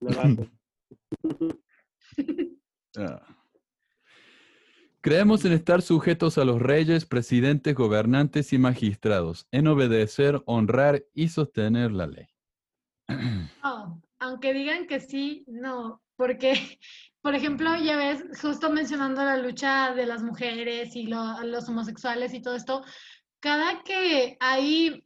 Ah. 2.98 3.22
Creemos 5.02 5.46
en 5.46 5.54
estar 5.54 5.82
sujetos 5.82 6.38
a 6.38 6.44
los 6.44 6.60
reyes, 6.62 7.06
presidentes, 7.06 7.74
gobernantes 7.76 8.52
y 8.52 8.58
magistrados, 8.58 9.48
en 9.52 9.68
obedecer, 9.68 10.42
honrar 10.46 11.06
y 11.14 11.30
sostener 11.30 11.92
la 11.92 12.08
ley. 12.08 12.28
No, 13.64 14.02
aunque 14.20 14.54
digan 14.54 14.88
que 14.88 15.00
sí, 15.00 15.46
no, 15.48 16.02
porque, 16.18 16.54
por 17.22 17.36
ejemplo, 17.36 17.70
ya 17.82 17.96
ves, 17.96 18.24
justo 18.42 18.70
mencionando 18.72 19.24
la 19.24 19.38
lucha 19.38 19.94
de 19.94 20.06
las 20.06 20.22
mujeres 20.24 20.96
y 20.96 21.04
lo- 21.08 21.42
los 21.44 21.70
homosexuales 21.70 22.34
y 22.34 22.42
todo 22.42 22.56
esto, 22.56 22.84
cada 23.40 23.84
que 23.84 24.36
hay 24.42 25.02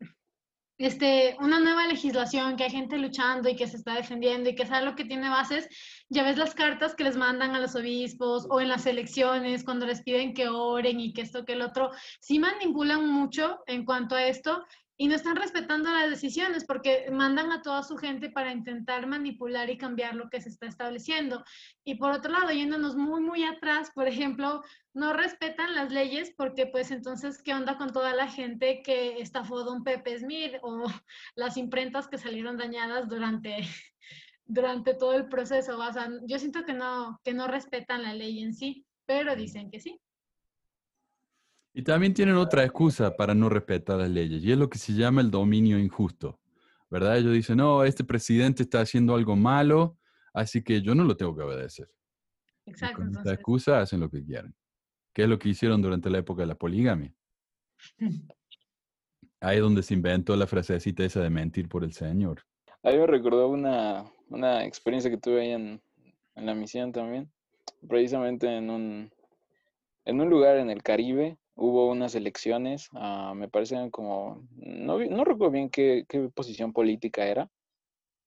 este, 0.78 1.36
una 1.40 1.60
nueva 1.60 1.88
legislación, 1.88 2.56
que 2.56 2.64
hay 2.64 2.72
gente 2.72 2.98
luchando 2.98 3.50
y 3.50 3.56
que 3.56 3.68
se 3.68 3.78
está 3.78 3.94
defendiendo 3.96 4.50
y 4.50 4.56
que 4.56 4.66
sabe 4.66 4.86
lo 4.86 4.96
que 4.96 5.06
tiene 5.06 5.30
bases, 5.30 5.68
ya 6.10 6.24
ves 6.24 6.38
las 6.38 6.56
cartas 6.56 6.96
que 6.96 7.04
les 7.04 7.16
mandan 7.16 7.56
a 7.56 7.60
los 7.60 7.76
obispos 7.76 8.48
o 8.50 8.60
en 8.60 8.70
las 8.70 8.86
elecciones 8.86 9.64
cuando 9.64 9.86
les 9.86 10.02
piden 10.02 10.34
que 10.34 10.50
oren 10.50 11.00
y 11.00 11.14
que 11.14 11.22
esto, 11.22 11.46
que 11.46 11.54
el 11.54 11.62
otro, 11.62 11.92
sí 12.20 12.40
manipulan 12.40 13.08
mucho 13.08 13.60
en 13.68 13.86
cuanto 13.86 14.16
a 14.16 14.26
esto 14.26 14.64
y 15.04 15.08
no 15.10 15.16
están 15.16 15.36
respetando 15.36 15.92
las 15.92 16.10
decisiones 16.10 16.64
porque 16.64 17.12
mandan 17.12 17.52
a 17.52 17.62
toda 17.62 17.84
su 17.84 17.98
gente 17.98 18.30
para 18.30 18.54
intentar 18.54 19.06
manipular 19.06 19.70
y 19.70 19.78
cambiar 19.78 20.16
lo 20.16 20.30
que 20.30 20.40
se 20.40 20.48
está 20.48 20.66
estableciendo. 20.66 21.44
Y 21.84 21.96
por 21.96 22.14
otro 22.14 22.32
lado, 22.32 22.52
yéndonos 22.52 22.96
muy, 22.96 23.20
muy 23.20 23.44
atrás, 23.44 23.92
por 23.94 24.08
ejemplo, 24.08 24.64
no 24.94 25.12
respetan 25.12 25.76
las 25.76 25.92
leyes 25.92 26.34
porque 26.38 26.68
pues 26.68 26.90
entonces, 26.90 27.44
¿qué 27.44 27.54
onda 27.54 27.78
con 27.78 27.92
toda 27.92 28.16
la 28.16 28.30
gente 28.30 28.82
que 28.82 29.20
estafó 29.20 29.66
Don 29.66 29.84
Pepe 29.84 30.18
Smith 30.18 30.54
o 30.62 30.86
las 31.36 31.58
imprentas 31.58 32.08
que 32.08 32.18
salieron 32.18 32.56
dañadas 32.56 33.10
durante, 33.10 33.58
durante 34.46 34.94
todo 34.94 35.16
el 35.16 35.28
proceso? 35.28 35.78
O 35.78 35.92
sea, 35.92 36.10
yo 36.26 36.40
siento 36.40 36.64
que 36.64 36.76
no, 36.76 37.20
que 37.26 37.34
no 37.34 37.48
respetan 37.48 38.04
la 38.04 38.14
ley 38.14 38.42
en 38.42 38.54
sí, 38.54 38.86
pero 39.06 39.36
dicen 39.36 39.70
que 39.70 39.82
sí. 39.82 40.00
Y 41.74 41.82
también 41.82 42.14
tienen 42.14 42.36
otra 42.36 42.64
excusa 42.64 43.16
para 43.16 43.34
no 43.34 43.50
respetar 43.50 43.98
las 43.98 44.10
leyes, 44.10 44.44
y 44.44 44.52
es 44.52 44.58
lo 44.58 44.70
que 44.70 44.78
se 44.78 44.94
llama 44.94 45.22
el 45.22 45.32
dominio 45.32 45.80
injusto, 45.80 46.40
¿verdad? 46.90 47.18
Ellos 47.18 47.34
dicen, 47.34 47.58
no, 47.58 47.84
este 47.84 48.04
presidente 48.04 48.62
está 48.62 48.82
haciendo 48.82 49.16
algo 49.16 49.36
malo, 49.36 49.98
así 50.34 50.64
que 50.64 50.82
yo 50.84 50.94
no 50.94 51.04
lo 51.04 51.18
tengo 51.18 51.36
que 51.36 51.42
obedecer. 51.42 51.90
Y 52.66 52.72
Exacto. 52.72 52.98
con 52.98 53.10
esta 53.10 53.34
excusa 53.34 53.82
hacen 53.82 54.00
lo 54.00 54.10
que 54.10 54.24
quieren, 54.24 54.56
que 55.14 55.24
es 55.24 55.30
lo 55.30 55.40
que 55.40 55.50
hicieron 55.50 55.82
durante 55.82 56.12
la 56.12 56.20
época 56.20 56.44
de 56.44 56.48
la 56.48 56.56
poligamia. 56.56 57.14
Ahí 59.42 59.58
es 59.58 59.62
donde 59.62 59.84
se 59.84 59.96
inventó 59.96 60.36
la 60.38 60.48
frasecita 60.48 61.04
esa 61.04 61.22
de 61.22 61.30
mentir 61.30 61.68
por 61.68 61.84
el 61.84 61.92
Señor. 61.92 62.44
A 62.82 62.92
mí 62.92 62.98
me 62.98 63.08
recordó 63.08 63.50
una, 63.50 64.10
una 64.30 64.64
experiencia 64.64 65.12
que 65.12 65.18
tuve 65.18 65.42
ahí 65.42 65.52
en, 65.52 65.82
en 66.36 66.46
la 66.46 66.56
misión 66.56 66.94
también. 66.94 67.30
Precisamente 67.86 68.48
en 68.48 68.70
un, 68.70 69.12
en 70.06 70.22
un 70.22 70.30
lugar 70.30 70.58
en 70.58 70.70
el 70.70 70.82
Caribe 70.82 71.38
hubo 71.56 71.90
unas 71.90 72.16
elecciones, 72.16 72.90
ah, 72.94 73.34
me 73.36 73.48
parecen 73.48 73.90
como, 73.92 74.48
no, 74.56 75.00
no 75.00 75.24
recuerdo 75.24 75.52
bien 75.52 75.70
qué, 75.70 76.06
qué 76.08 76.30
posición 76.30 76.74
política 76.74 77.26
era. 77.26 77.50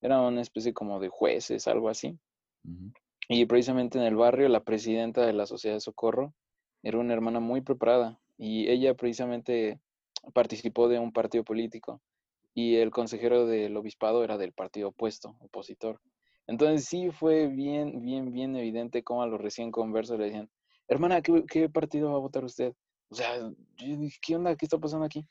Era 0.01 0.21
una 0.21 0.43
especie 0.43 0.73
como 0.73 1.01
de 1.01 1.09
jueces, 1.09 1.67
algo 1.67 1.89
así. 1.89 2.19
Y 3.29 3.47
precisamente 3.47 3.99
en 3.99 4.05
el 4.05 4.17
barrio, 4.17 4.49
la 4.49 4.63
presidenta 4.63 5.27
de 5.27 5.33
la 5.33 5.47
Sociedad 5.47 5.77
de 5.77 5.81
Socorro 5.81 6.35
era 6.83 6.99
una 6.99 7.15
hermana 7.15 7.41
muy 7.41 7.61
preparada 7.61 8.21
y 8.37 8.69
ella 8.69 8.95
precisamente 8.95 9.81
participó 10.33 10.89
de 10.89 10.99
un 10.99 11.13
partido 11.13 11.45
político 11.45 12.01
y 12.55 12.77
el 12.77 12.91
consejero 12.91 13.47
del 13.47 13.77
obispado 13.77 14.25
era 14.25 14.39
del 14.39 14.53
partido 14.53 14.89
opuesto, 14.89 15.37
opositor. 15.41 16.01
Entonces 16.47 16.87
sí 16.87 17.11
fue 17.11 17.49
bien, 17.49 18.01
bien, 18.01 18.33
bien 18.33 18.57
evidente 18.57 19.03
cómo 19.03 19.23
a 19.23 19.27
los 19.27 19.41
recién 19.41 19.71
conversos 19.71 20.19
le 20.19 20.27
decían, 20.27 20.51
hermana, 20.89 21.21
¿qué, 21.23 21.45
qué 21.51 21.69
partido 21.69 22.11
va 22.11 22.17
a 22.17 22.21
votar 22.21 22.45
usted? 22.45 22.73
O 23.09 23.15
sea, 23.15 23.39
yo 23.39 23.97
dije, 23.97 24.19
¿qué 24.21 24.37
onda? 24.37 24.57
¿Qué 24.57 24.67
está 24.67 24.79
pasando 24.79 25.07
aquí? 25.07 25.27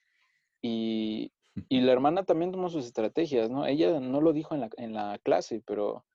Y, 0.61 1.31
y 1.69 1.81
la 1.81 1.91
hermana 1.91 2.23
también 2.23 2.51
tomó 2.51 2.69
sus 2.69 2.85
estrategias, 2.85 3.49
¿no? 3.49 3.65
Ella 3.65 3.99
no 3.99 4.21
lo 4.21 4.33
dijo 4.33 4.55
en 4.55 4.61
la, 4.61 4.69
en 4.77 4.93
la 4.93 5.19
clase, 5.19 5.61
pero 5.65 6.05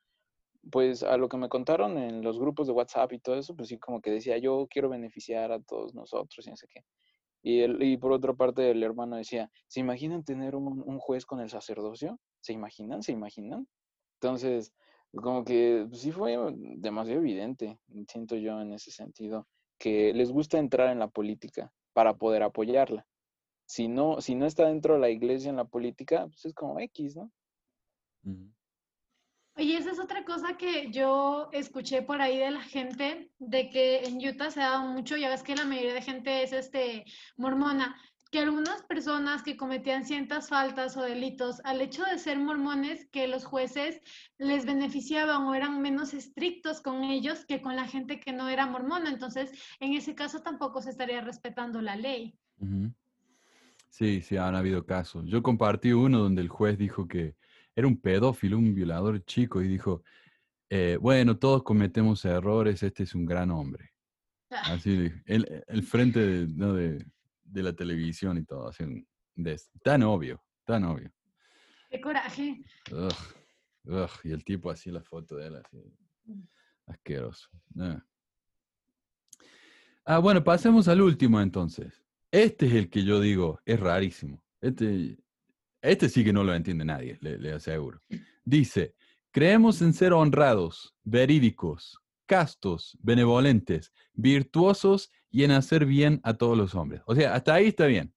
pues 0.71 1.03
a 1.03 1.17
lo 1.17 1.29
que 1.29 1.39
me 1.39 1.49
contaron 1.49 1.97
en 1.97 2.23
los 2.23 2.39
grupos 2.39 2.67
de 2.67 2.75
WhatsApp 2.75 3.13
y 3.13 3.19
todo 3.19 3.37
eso, 3.37 3.57
pues 3.57 3.69
sí 3.69 3.79
como 3.79 4.01
que 4.01 4.11
decía, 4.11 4.37
yo 4.39 4.67
quiero 4.71 4.91
beneficiar 4.91 5.53
a 5.53 5.61
todos 5.63 5.95
nosotros 5.95 6.47
y 6.47 6.51
no 6.51 6.57
sé 6.57 6.67
qué. 6.69 6.85
Y, 7.43 7.61
el, 7.61 7.83
y 7.83 7.97
por 7.97 8.13
otra 8.13 8.35
parte 8.35 8.71
el 8.71 8.83
hermano 8.83 9.17
decía, 9.17 9.51
¿se 9.67 9.81
imaginan 9.81 10.25
tener 10.25 10.55
un, 10.55 10.83
un 10.85 10.99
juez 10.99 11.25
con 11.25 11.41
el 11.41 11.49
sacerdocio? 11.49 12.21
¿Se 12.41 12.53
imaginan? 12.53 13.03
¿Se 13.03 13.13
imaginan? 13.13 13.67
Entonces, 14.21 14.75
como 15.15 15.45
que 15.45 15.87
pues, 15.89 16.03
sí 16.03 16.13
fue 16.13 16.37
demasiado 16.77 17.21
evidente, 17.21 17.79
siento 18.09 18.37
yo 18.37 18.61
en 18.61 18.73
ese 18.73 18.91
sentido, 18.91 19.49
que 19.81 20.13
les 20.13 20.31
gusta 20.31 20.59
entrar 20.59 20.91
en 20.91 20.99
la 20.99 21.09
política 21.09 21.73
para 21.95 22.15
poder 22.15 22.43
apoyarla. 22.43 23.07
Si 23.67 23.89
no, 23.89 24.21
si 24.21 24.35
no 24.35 24.47
está 24.47 24.67
dentro 24.67 24.95
de 24.95 25.01
la 25.01 25.09
iglesia 25.09 25.49
en 25.49 25.57
la 25.57 25.65
política, 25.65 26.27
pues 26.27 26.45
es 26.45 26.55
como 26.55 26.79
X, 26.81 27.17
¿no? 27.17 27.33
Oye, 29.57 29.77
esa 29.77 29.91
es 29.91 29.99
otra 29.99 30.25
cosa 30.25 30.57
que 30.59 30.91
yo 30.91 31.49
escuché 31.53 32.03
por 32.03 32.21
ahí 32.21 32.39
de 32.39 32.51
la 32.51 32.63
gente, 32.63 33.31
de 33.39 33.71
que 33.71 34.05
en 34.05 34.17
Utah 34.17 34.51
se 34.51 34.61
da 34.61 34.81
mucho, 34.81 35.17
ya 35.17 35.31
ves 35.31 35.43
que 35.43 35.57
la 35.57 35.65
mayoría 35.65 35.95
de 35.95 36.03
gente 36.03 36.43
es 36.43 36.53
este 36.53 37.05
mormona, 37.37 37.97
que 38.31 38.39
algunas 38.39 38.83
personas 38.83 39.43
que 39.43 39.57
cometían 39.57 40.05
ciertas 40.05 40.49
faltas 40.49 40.97
o 40.97 41.03
delitos, 41.03 41.61
al 41.65 41.81
hecho 41.81 42.05
de 42.05 42.19
ser 42.19 42.39
mormones, 42.39 43.09
que 43.11 43.27
los 43.27 43.45
jueces 43.45 44.01
les 44.39 44.65
beneficiaban 44.65 45.43
o 45.43 45.55
eran 45.55 45.83
menos 45.83 46.15
estrictos 46.15 46.81
con 46.81 47.03
ellos 47.03 47.45
que 47.45 47.61
con 47.61 47.75
la 47.75 47.87
gente 47.89 48.21
que 48.21 48.33
no 48.33 48.49
era 48.49 48.67
mormona. 48.67 49.11
Entonces, 49.11 49.51
en 49.81 49.95
ese 49.95 50.15
caso 50.15 50.43
tampoco 50.43 50.81
se 50.81 50.91
estaría 50.91 51.21
respetando 51.21 51.83
la 51.83 51.97
ley. 51.97 52.39
Sí, 53.89 54.23
sí, 54.23 54.37
han 54.37 54.55
habido 54.55 54.87
casos. 54.87 55.27
Yo 55.27 55.43
compartí 55.43 55.93
uno 55.93 56.21
donde 56.21 56.41
el 56.41 56.49
juez 56.49 56.79
dijo 56.79 57.09
que 57.09 57.35
era 57.75 57.89
un 57.89 58.01
pedófilo, 58.01 58.59
un 58.59 58.75
violador 58.75 59.25
chico, 59.25 59.61
y 59.61 59.67
dijo, 59.67 60.05
eh, 60.69 60.99
bueno, 61.01 61.37
todos 61.37 61.65
cometemos 61.65 62.25
errores, 62.25 62.85
este 62.85 63.03
es 63.03 63.15
un 63.17 63.27
gran 63.27 63.51
hombre. 63.51 63.91
Ah, 64.51 64.75
Así, 64.75 65.11
el, 65.27 65.65
el 65.67 65.83
frente 65.83 66.21
de, 66.21 66.47
¿no? 66.47 66.75
de, 66.75 67.05
de 67.51 67.63
la 67.63 67.73
televisión 67.73 68.39
y 68.39 68.45
todo, 68.45 68.69
así, 68.69 68.85
de- 69.35 69.61
tan 69.83 70.03
obvio, 70.03 70.43
tan 70.65 70.85
obvio. 70.85 71.11
qué 71.91 72.01
coraje. 72.01 72.63
Ugh, 72.93 73.93
ugh, 73.95 74.11
y 74.25 74.31
el 74.33 74.45
tipo 74.45 74.71
así, 74.71 74.91
la 74.91 75.03
foto 75.03 75.37
de 75.37 75.47
él, 75.49 75.57
así, 75.57 75.79
asqueroso. 76.87 77.49
Ah. 77.79 78.05
Ah, 80.05 80.19
bueno, 80.19 80.43
pasemos 80.43 80.89
al 80.89 81.01
último 81.03 81.41
entonces. 81.41 82.03
Este 82.31 82.67
es 82.67 82.75
el 82.75 82.91
que 82.91 83.05
yo 83.05 83.21
digo, 83.21 83.61
es 83.65 83.79
rarísimo. 83.79 84.43
Este, 84.61 85.19
este 85.83 86.09
sí 86.09 86.25
que 86.25 86.33
no 86.33 86.45
lo 86.45 86.55
entiende 86.55 86.85
nadie, 86.85 87.19
le, 87.21 87.39
le 87.39 87.53
aseguro. 87.53 88.01
Dice, 88.45 88.95
creemos 89.31 89.83
en 89.83 89.93
ser 89.93 90.13
honrados, 90.13 90.95
verídicos, 91.05 91.99
castos, 92.27 92.97
benevolentes, 93.03 93.93
virtuosos 94.13 95.11
y 95.31 95.45
en 95.45 95.53
hacer 95.53 95.87
bien 95.87 96.21
a 96.23 96.35
todos 96.35 96.57
los 96.57 96.75
hombres. 96.75 97.03
O 97.07 97.15
sea, 97.15 97.35
hasta 97.35 97.55
ahí 97.55 97.69
está 97.69 97.87
bien. 97.87 98.13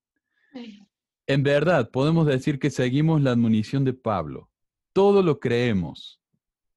En 1.25 1.43
verdad, 1.43 1.89
podemos 1.89 2.25
decir 2.25 2.59
que 2.59 2.69
seguimos 2.69 3.21
la 3.21 3.31
admonición 3.31 3.83
de 3.83 3.93
Pablo. 3.93 4.49
Todo 4.91 5.23
lo 5.23 5.39
creemos, 5.39 6.21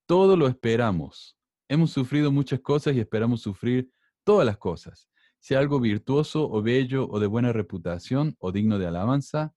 todo 0.07 0.37
lo 0.37 0.47
esperamos. 0.47 1.37
Hemos 1.69 1.91
sufrido 1.91 2.31
muchas 2.31 2.61
cosas 2.61 2.95
y 2.95 3.01
esperamos 3.01 3.41
sufrir 3.43 3.91
todas 4.25 4.47
las 4.47 4.57
cosas. 4.57 5.09
Si 5.39 5.55
algo 5.55 5.81
virtuoso 5.81 6.49
o 6.49 6.63
bello 6.63 7.09
o 7.09 7.19
de 7.19 7.27
buena 7.27 7.53
reputación 7.53 8.37
o 8.39 8.53
digno 8.53 8.79
de 8.79 8.87
alabanza, 8.87 9.55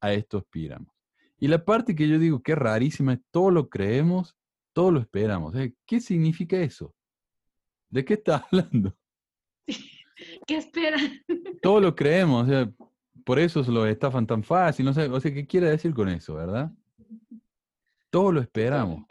a 0.00 0.12
esto 0.12 0.38
aspiramos. 0.38 0.92
Y 1.38 1.48
la 1.48 1.64
parte 1.64 1.94
que 1.94 2.08
yo 2.08 2.18
digo 2.18 2.42
que 2.42 2.52
es 2.52 2.58
rarísima 2.58 3.14
es 3.14 3.20
todo 3.30 3.50
lo 3.50 3.68
creemos, 3.68 4.36
todo 4.72 4.90
lo 4.90 5.00
esperamos. 5.00 5.54
Eh, 5.56 5.74
¿Qué 5.86 6.00
significa 6.00 6.58
eso? 6.58 6.94
¿De 7.90 8.04
qué 8.04 8.14
está 8.14 8.36
hablando? 8.50 8.96
¿Qué 10.46 10.56
esperan? 10.56 11.00
Todo 11.62 11.80
lo 11.80 11.94
creemos, 11.94 12.44
o 12.44 12.50
sea, 12.50 12.70
por 13.24 13.38
eso 13.38 13.62
se 13.64 13.72
lo 13.72 13.86
estafan 13.86 14.26
tan 14.26 14.42
fácil, 14.42 14.84
no 14.86 14.92
sé, 14.92 15.08
o 15.08 15.20
sea, 15.20 15.32
¿qué 15.32 15.46
quiere 15.46 15.70
decir 15.70 15.92
con 15.94 16.08
eso, 16.08 16.34
verdad? 16.34 16.70
Todo 18.10 18.32
lo 18.32 18.40
esperamos. 18.40 19.04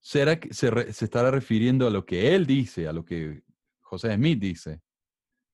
¿Será 0.00 0.38
que 0.38 0.52
se, 0.54 0.70
re- 0.70 0.92
se 0.92 1.04
estará 1.04 1.30
refiriendo 1.30 1.86
a 1.86 1.90
lo 1.90 2.04
que 2.04 2.34
él 2.34 2.46
dice, 2.46 2.86
a 2.88 2.92
lo 2.92 3.04
que 3.04 3.42
José 3.80 4.14
Smith 4.14 4.38
dice? 4.38 4.80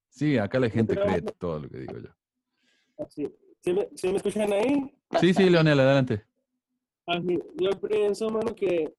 Sí, 0.09 0.39
acá 0.39 0.61
la 0.61 0.71
gente 0.71 0.95
cree 0.95 1.23
todo 1.23 1.61
lo 1.61 1.69
que 1.69 1.79
digo 1.79 1.99
yo. 1.99 2.11
Sí. 3.09 3.29
¿Sí 3.61 3.73
me, 3.73 3.89
sí 3.95 4.09
me 4.09 4.17
escuchan 4.17 4.53
ahí? 4.53 4.95
Sí, 5.21 5.33
sí, 5.33 5.49
Leonel, 5.49 5.81
adelante. 5.81 6.25
Ah, 7.07 7.19
Yo 7.57 7.71
pienso, 7.81 8.29
mano, 8.29 8.55
que, 8.55 8.93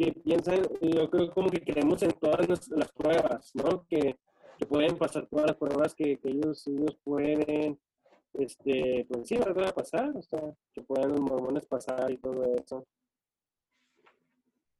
que 0.00 0.12
piensan, 0.12 0.62
yo 0.80 1.10
creo 1.10 1.30
como 1.30 1.50
que 1.50 1.60
creemos 1.60 2.02
en 2.02 2.12
todas 2.12 2.48
las, 2.70 2.90
pruebas, 2.92 3.50
¿no? 3.54 3.84
Que, 3.86 4.16
pueden 4.68 4.96
pasar 4.96 5.26
todas 5.26 5.46
las 5.46 5.56
pruebas 5.56 5.94
que, 5.94 6.18
ellos, 6.22 6.66
ellos 6.66 6.98
pueden, 7.02 7.78
este, 8.34 9.06
pues 9.08 9.28
sí, 9.28 9.36
¿verdad? 9.36 9.74
Pasar, 9.74 10.10
o 10.14 10.22
sea, 10.22 10.40
que 10.74 10.82
puedan 10.82 11.12
los 11.12 11.20
mormones 11.20 11.66
pasar 11.66 12.10
y 12.10 12.18
todo 12.18 12.44
eso. 12.54 12.86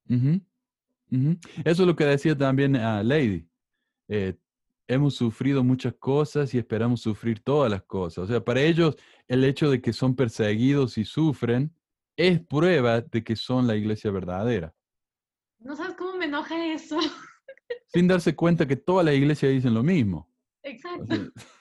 Ujú, 0.09 0.41
ujú. 1.13 1.37
Eso 1.65 1.83
es 1.83 1.87
lo 1.87 1.97
que 1.97 2.05
decía 2.05 2.37
también 2.37 2.77
a 2.77 3.03
Lady. 3.03 3.47
Eh, 4.09 4.35
hemos 4.87 5.15
sufrido 5.15 5.65
muchas 5.65 5.95
cosas 5.95 6.53
y 6.55 6.59
esperamos 6.59 7.01
sufrir 7.01 7.41
todas 7.41 7.71
las 7.71 7.83
cosas. 7.83 8.25
O 8.25 8.27
sea, 8.27 8.43
para 8.43 8.61
ellos 8.61 8.97
el 9.29 9.45
hecho 9.45 9.71
de 9.71 9.81
que 9.81 9.93
son 9.93 10.15
perseguidos 10.15 10.99
y 10.99 11.05
sufren 11.05 11.75
es 12.17 12.41
prueba 12.41 13.01
de 13.01 13.25
que 13.25 13.35
son 13.35 13.67
la 13.67 13.77
iglesia 13.77 14.11
verdadera, 14.11 14.75
No 15.61 15.77
sabes 15.77 15.95
cómo 15.95 16.17
me 16.17 16.25
enoja 16.25 16.67
eso. 16.67 16.99
sin 17.93 18.09
darse 18.09 18.35
cuenta 18.35 18.67
que 18.67 18.77
todas 18.77 19.05
las 19.05 19.15
iglesias 19.15 19.53
dicen 19.53 19.75
lo 19.75 19.83
mismo. 19.83 20.29
Exacto. 20.63 21.07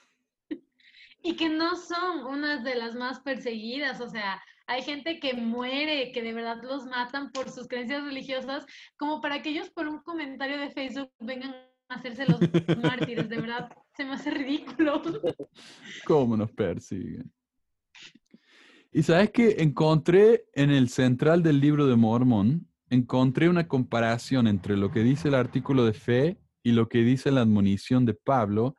Y 1.21 1.35
que 1.35 1.49
no 1.49 1.75
son 1.75 2.23
unas 2.27 2.63
de 2.63 2.75
las 2.75 2.95
más 2.95 3.19
perseguidas, 3.19 3.99
o 3.99 4.07
sea, 4.07 4.41
hay 4.67 4.83
gente 4.83 5.19
que 5.19 5.33
muere, 5.33 6.13
que 6.13 6.21
de 6.21 6.31
verdad 6.31 6.63
los 6.63 6.85
matan 6.85 7.33
por 7.33 7.49
sus 7.49 7.67
creencias 7.67 8.05
religiosas, 8.05 8.65
como 8.95 9.19
para 9.19 9.41
que 9.41 9.49
ellos 9.49 9.69
por 9.69 9.85
un 9.89 9.99
comentario 9.99 10.57
de 10.57 10.69
Facebook 10.69 11.11
vengan 11.19 11.53
a 11.89 11.95
hacerse 11.95 12.25
los 12.25 12.39
mártires, 12.81 13.27
de 13.27 13.35
verdad, 13.35 13.69
se 13.97 14.05
me 14.05 14.13
hace 14.13 14.31
ridículo. 14.31 15.01
¿Cómo 16.05 16.37
nos 16.37 16.53
persiguen? 16.53 17.29
Y 18.93 19.03
sabes 19.03 19.31
que 19.31 19.57
encontré 19.59 20.45
en 20.53 20.71
el 20.71 20.87
central 20.87 21.43
del 21.43 21.59
libro 21.59 21.85
de 21.85 21.97
Mormón, 21.97 22.68
encontré 22.89 23.49
una 23.49 23.67
comparación 23.67 24.47
entre 24.47 24.77
lo 24.77 24.91
que 24.91 25.03
dice 25.03 25.27
el 25.27 25.35
artículo 25.35 25.85
de 25.85 25.93
fe 25.93 26.39
y 26.63 26.71
lo 26.71 26.89
que 26.89 26.99
dice 26.99 27.31
la 27.31 27.41
admonición 27.41 28.05
de 28.05 28.13
Pablo 28.13 28.75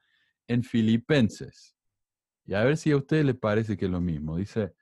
en 0.49 0.63
Filipenses. 0.63 1.77
Y 2.47 2.55
a 2.55 2.65
ver 2.65 2.77
si 2.77 2.91
a 2.91 2.97
ustedes 2.97 3.25
les 3.25 3.37
parece 3.37 3.77
que 3.77 3.85
es 3.85 3.91
lo 3.91 4.01
mismo. 4.01 4.37
Dice, 4.37 4.75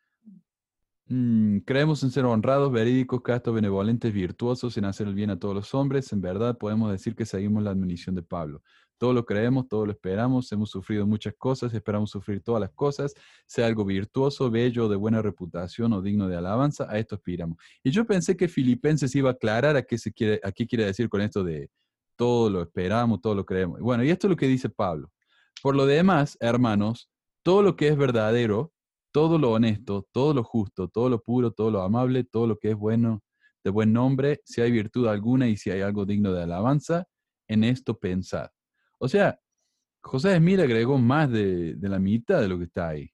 mm, 1.06 1.58
creemos 1.58 2.02
en 2.02 2.10
ser 2.10 2.24
honrados, 2.24 2.72
verídicos, 2.72 3.20
castos, 3.22 3.54
benevolentes, 3.54 4.12
virtuosos, 4.12 4.76
en 4.78 4.86
hacer 4.86 5.06
el 5.06 5.14
bien 5.14 5.30
a 5.30 5.38
todos 5.38 5.54
los 5.54 5.74
hombres. 5.74 6.12
En 6.12 6.20
verdad 6.20 6.56
podemos 6.56 6.90
decir 6.90 7.14
que 7.14 7.26
seguimos 7.26 7.62
la 7.62 7.70
admonición 7.70 8.14
de 8.14 8.22
Pablo. 8.22 8.62
Todo 8.98 9.12
lo 9.12 9.24
creemos, 9.24 9.68
todo 9.68 9.86
lo 9.86 9.92
esperamos, 9.92 10.50
hemos 10.52 10.70
sufrido 10.70 11.06
muchas 11.06 11.34
cosas, 11.38 11.72
esperamos 11.72 12.10
sufrir 12.10 12.42
todas 12.42 12.60
las 12.60 12.70
cosas, 12.70 13.14
sea 13.46 13.66
algo 13.66 13.84
virtuoso, 13.84 14.50
bello, 14.50 14.88
de 14.88 14.96
buena 14.96 15.22
reputación 15.22 15.92
o 15.92 16.02
digno 16.02 16.28
de 16.28 16.36
alabanza, 16.36 16.86
a 16.90 16.98
esto 16.98 17.14
aspiramos. 17.14 17.58
Y 17.84 17.90
yo 17.90 18.04
pensé 18.04 18.36
que 18.36 18.48
Filipenses 18.48 19.14
iba 19.14 19.30
a 19.30 19.32
aclarar 19.34 19.76
a 19.76 19.82
qué, 19.82 19.96
se 19.96 20.12
quiere, 20.12 20.40
a 20.42 20.50
qué 20.50 20.66
quiere 20.66 20.84
decir 20.84 21.08
con 21.08 21.20
esto 21.20 21.44
de 21.44 21.70
todo 22.16 22.50
lo 22.50 22.62
esperamos, 22.62 23.20
todo 23.20 23.36
lo 23.36 23.46
creemos. 23.46 23.80
Bueno, 23.80 24.02
y 24.02 24.10
esto 24.10 24.26
es 24.26 24.30
lo 24.30 24.36
que 24.36 24.48
dice 24.48 24.68
Pablo. 24.68 25.12
Por 25.62 25.76
lo 25.76 25.86
demás, 25.86 26.36
hermanos, 26.40 27.08
todo 27.44 27.62
lo 27.62 27.76
que 27.76 27.88
es 27.88 27.96
verdadero, 27.96 28.72
todo 29.12 29.38
lo 29.38 29.52
honesto, 29.52 30.06
todo 30.12 30.34
lo 30.34 30.42
justo, 30.42 30.88
todo 30.88 31.08
lo 31.08 31.22
puro, 31.22 31.52
todo 31.52 31.70
lo 31.70 31.82
amable, 31.82 32.24
todo 32.24 32.48
lo 32.48 32.58
que 32.58 32.70
es 32.70 32.76
bueno, 32.76 33.22
de 33.64 33.70
buen 33.70 33.92
nombre, 33.92 34.40
si 34.44 34.60
hay 34.60 34.70
virtud 34.70 35.06
alguna 35.06 35.48
y 35.48 35.56
si 35.56 35.70
hay 35.70 35.80
algo 35.80 36.04
digno 36.04 36.32
de 36.32 36.42
alabanza, 36.42 37.06
en 37.46 37.64
esto 37.64 37.98
pensad. 37.98 38.48
O 38.98 39.08
sea, 39.08 39.40
José 40.00 40.36
Smith 40.36 40.60
agregó 40.60 40.98
más 40.98 41.30
de, 41.30 41.74
de 41.74 41.88
la 41.88 41.98
mitad 41.98 42.40
de 42.40 42.48
lo 42.48 42.58
que 42.58 42.64
está 42.64 42.88
ahí. 42.88 43.10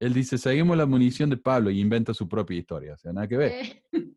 Él 0.00 0.14
dice, 0.14 0.38
seguimos 0.38 0.76
la 0.76 0.86
munición 0.86 1.30
de 1.30 1.36
Pablo 1.36 1.70
y 1.70 1.80
inventa 1.80 2.12
su 2.14 2.28
propia 2.28 2.58
historia. 2.58 2.94
O 2.94 2.96
sea, 2.96 3.12
nada 3.12 3.28
que 3.28 3.36
ver. 3.36 3.52
Eh, 3.52 4.12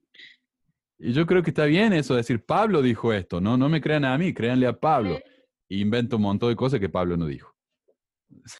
Y 0.97 1.11
yo 1.11 1.25
creo 1.25 1.43
que 1.43 1.49
está 1.49 1.65
bien 1.65 1.93
eso, 1.93 2.15
decir, 2.15 2.45
Pablo 2.45 2.81
dijo 2.81 3.11
esto, 3.11 3.41
no, 3.41 3.57
no 3.57 3.67
me 3.67 3.81
crean 3.81 4.05
a 4.05 4.17
mí, 4.17 4.33
créanle 4.33 4.65
a 4.65 4.79
Pablo. 4.79 5.19
Y 5.67 5.81
inventa 5.81 6.15
un 6.15 6.21
montón 6.21 6.49
de 6.49 6.55
cosas 6.55 6.79
que 6.79 6.89
Pablo 6.89 7.17
no 7.17 7.25
dijo. 7.25 7.53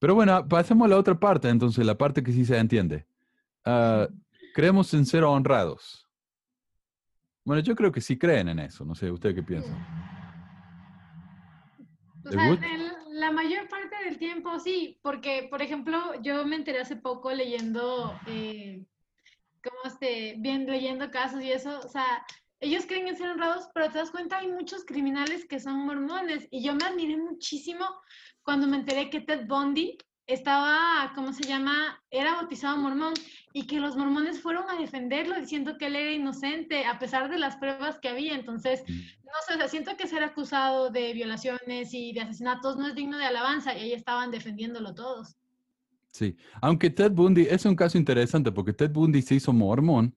Pero 0.02 0.16
bueno, 0.16 0.46
pasemos 0.48 0.86
a 0.86 0.90
la 0.90 0.98
otra 0.98 1.18
parte, 1.18 1.50
entonces, 1.50 1.86
la 1.86 1.98
parte 1.98 2.22
que 2.24 2.32
sí 2.32 2.44
se 2.44 2.58
entiende. 2.58 3.06
Ah, 3.64 4.08
creemos 4.54 4.94
en 4.94 5.06
ser 5.06 5.24
honrados. 5.24 6.08
Bueno, 7.46 7.62
yo 7.62 7.76
creo 7.76 7.92
que 7.92 8.02
sí 8.02 8.18
creen 8.18 8.50
en 8.50 8.60
eso, 8.60 8.84
no 8.84 8.96
sé, 8.96 9.10
¿usted 9.12 9.34
qué 9.34 9.44
piensa? 9.44 9.76
O 12.26 12.30
¿Le 12.30 12.36
sea, 12.36 12.48
en 12.48 13.20
la 13.20 13.32
mayor 13.32 13.68
parte 13.70 13.96
del 14.04 14.18
tiempo 14.18 14.60
sí, 14.60 15.00
porque, 15.04 15.48
por 15.50 15.62
ejemplo, 15.62 16.20
yo 16.22 16.44
me 16.46 16.56
enteré 16.56 16.80
hace 16.80 16.96
poco 16.96 17.32
leyendo, 17.32 18.20
eh, 18.26 18.84
¿cómo 19.64 19.78
este? 19.86 20.36
Bien, 20.40 20.66
leyendo 20.66 21.12
casos 21.12 21.42
y 21.42 21.52
eso, 21.52 21.80
o 21.80 21.88
sea, 21.88 22.26
ellos 22.60 22.86
creen 22.88 23.08
en 23.08 23.16
ser 23.16 23.30
honrados, 23.30 23.70
pero 23.76 23.92
te 23.92 24.00
das 24.00 24.10
cuenta, 24.10 24.40
hay 24.40 24.48
muchos 24.48 24.86
criminales 24.86 25.46
que 25.46 25.60
son 25.60 25.86
mormones, 25.86 26.48
y 26.50 26.64
yo 26.64 26.74
me 26.74 26.86
admiré 26.86 27.16
muchísimo 27.18 27.86
cuando 28.42 28.66
me 28.66 28.78
enteré 28.78 29.10
que 29.12 29.22
Ted 29.22 29.46
Bundy 29.48 29.98
estaba, 30.28 31.12
¿cómo 31.14 31.34
se 31.34 31.44
llama? 31.44 32.02
Era 32.10 32.36
bautizado 32.36 32.78
mormón, 32.78 33.14
y 33.54 33.68
que 33.68 33.80
los 33.80 33.96
mormones 33.96 34.42
fueron 34.42 34.70
a 34.70 34.78
defenderlo 34.78 35.40
diciendo 35.40 35.78
que 35.78 35.88
él 35.88 35.96
era 35.96 36.12
inocente, 36.12 36.86
a 36.86 37.00
pesar 37.00 37.30
de 37.30 37.38
las 37.38 37.56
pruebas 37.56 38.00
que 38.00 38.10
había, 38.10 38.36
entonces 38.36 38.84
no 38.88 39.32
sé, 39.48 39.54
o 39.54 39.58
sea, 39.58 39.68
siento 39.68 39.96
que 39.98 40.08
ser 40.08 40.24
acusado 40.24 40.90
de 40.90 41.14
violaciones 41.14 41.94
y 41.94 42.12
de 42.14 42.22
asesinatos 42.22 42.76
no 42.76 42.88
es 42.88 42.96
digno 42.96 43.18
de 43.18 43.26
alabanza 43.26 43.74
y 43.74 43.82
ahí 43.82 43.94
estaban 43.94 44.32
defendiéndolo 44.32 44.94
todos. 44.94 45.38
Sí, 46.12 46.36
aunque 46.62 46.90
Ted 46.90 47.12
Bundy 47.12 47.48
es 47.50 47.66
un 47.66 47.76
caso 47.76 47.98
interesante 47.98 48.52
porque 48.52 48.74
Ted 48.74 48.92
Bundy 48.92 49.22
se 49.22 49.36
hizo 49.36 49.54
mormón 49.54 50.16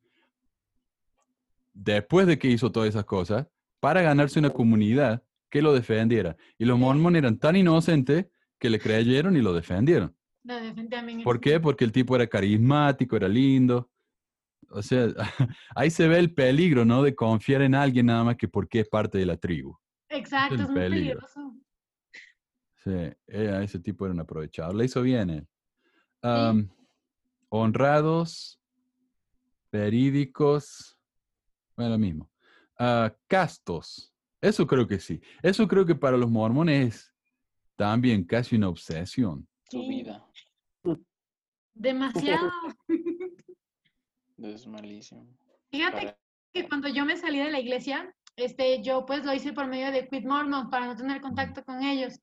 después 1.72 2.26
de 2.26 2.38
que 2.38 2.48
hizo 2.48 2.72
todas 2.72 2.88
esas 2.88 3.04
cosas 3.04 3.46
para 3.80 4.02
ganarse 4.02 4.38
una 4.38 4.50
comunidad 4.50 5.22
que 5.50 5.62
lo 5.62 5.72
defendiera. 5.72 6.36
Y 6.58 6.64
los 6.64 6.78
mormones 6.78 7.20
eran 7.20 7.38
tan 7.38 7.56
inocentes 7.56 8.26
que 8.58 8.70
le 8.70 8.78
creyeron 8.78 9.36
y 9.36 9.42
lo 9.42 9.52
defendieron. 9.52 10.14
¿Por 11.24 11.40
qué? 11.40 11.60
Porque 11.60 11.84
el 11.84 11.92
tipo 11.92 12.16
era 12.16 12.26
carismático, 12.26 13.16
era 13.16 13.28
lindo. 13.28 13.90
O 14.70 14.82
sea, 14.82 15.08
ahí 15.74 15.90
se 15.90 16.08
ve 16.08 16.18
el 16.18 16.34
peligro, 16.34 16.84
¿no? 16.84 17.02
De 17.02 17.14
confiar 17.14 17.62
en 17.62 17.74
alguien 17.74 18.06
nada 18.06 18.24
más 18.24 18.36
que 18.36 18.48
porque 18.48 18.80
es 18.80 18.88
parte 18.88 19.18
de 19.18 19.26
la 19.26 19.36
tribu. 19.36 19.76
Exacto, 20.08 20.54
es 20.54 20.68
muy 20.68 20.74
peligro. 20.74 21.20
peligroso. 21.20 21.54
Sí, 22.84 22.90
eh, 23.26 23.60
ese 23.62 23.78
tipo 23.80 24.06
era 24.06 24.14
un 24.14 24.20
aprovechador. 24.20 24.74
Le 24.74 24.84
hizo 24.84 25.02
bien 25.02 25.30
él. 25.30 25.48
Honrados, 27.50 28.60
verídicos, 29.72 30.98
bueno, 31.76 31.92
lo 31.92 31.98
mismo. 31.98 32.30
Ah, 32.78 33.14
castos, 33.26 34.14
eso 34.40 34.66
creo 34.66 34.86
que 34.86 35.00
sí. 35.00 35.20
Eso 35.42 35.66
creo 35.66 35.84
que 35.84 35.94
para 35.94 36.16
los 36.16 36.30
mormones 36.30 36.88
es 36.88 37.14
también 37.78 38.24
casi 38.24 38.56
una 38.56 38.68
obsesión. 38.68 39.46
Su 39.70 39.80
Sí. 39.82 39.88
vida. 39.88 40.26
Demasiado. 41.74 42.50
Es 44.38 44.66
malísimo. 44.68 45.26
Fíjate 45.70 45.96
Para- 45.96 46.18
que 46.52 46.68
cuando 46.68 46.88
yo 46.88 47.04
me 47.04 47.16
salí 47.16 47.38
de 47.38 47.50
la 47.50 47.58
iglesia, 47.60 48.12
este, 48.36 48.82
yo 48.82 49.04
pues 49.04 49.24
lo 49.24 49.32
hice 49.34 49.52
por 49.52 49.66
medio 49.66 49.90
de 49.90 50.06
Quit 50.08 50.24
Mormon 50.24 50.70
para 50.70 50.86
no 50.86 50.96
tener 50.96 51.20
contacto 51.20 51.64
con 51.64 51.82
ellos. 51.82 52.20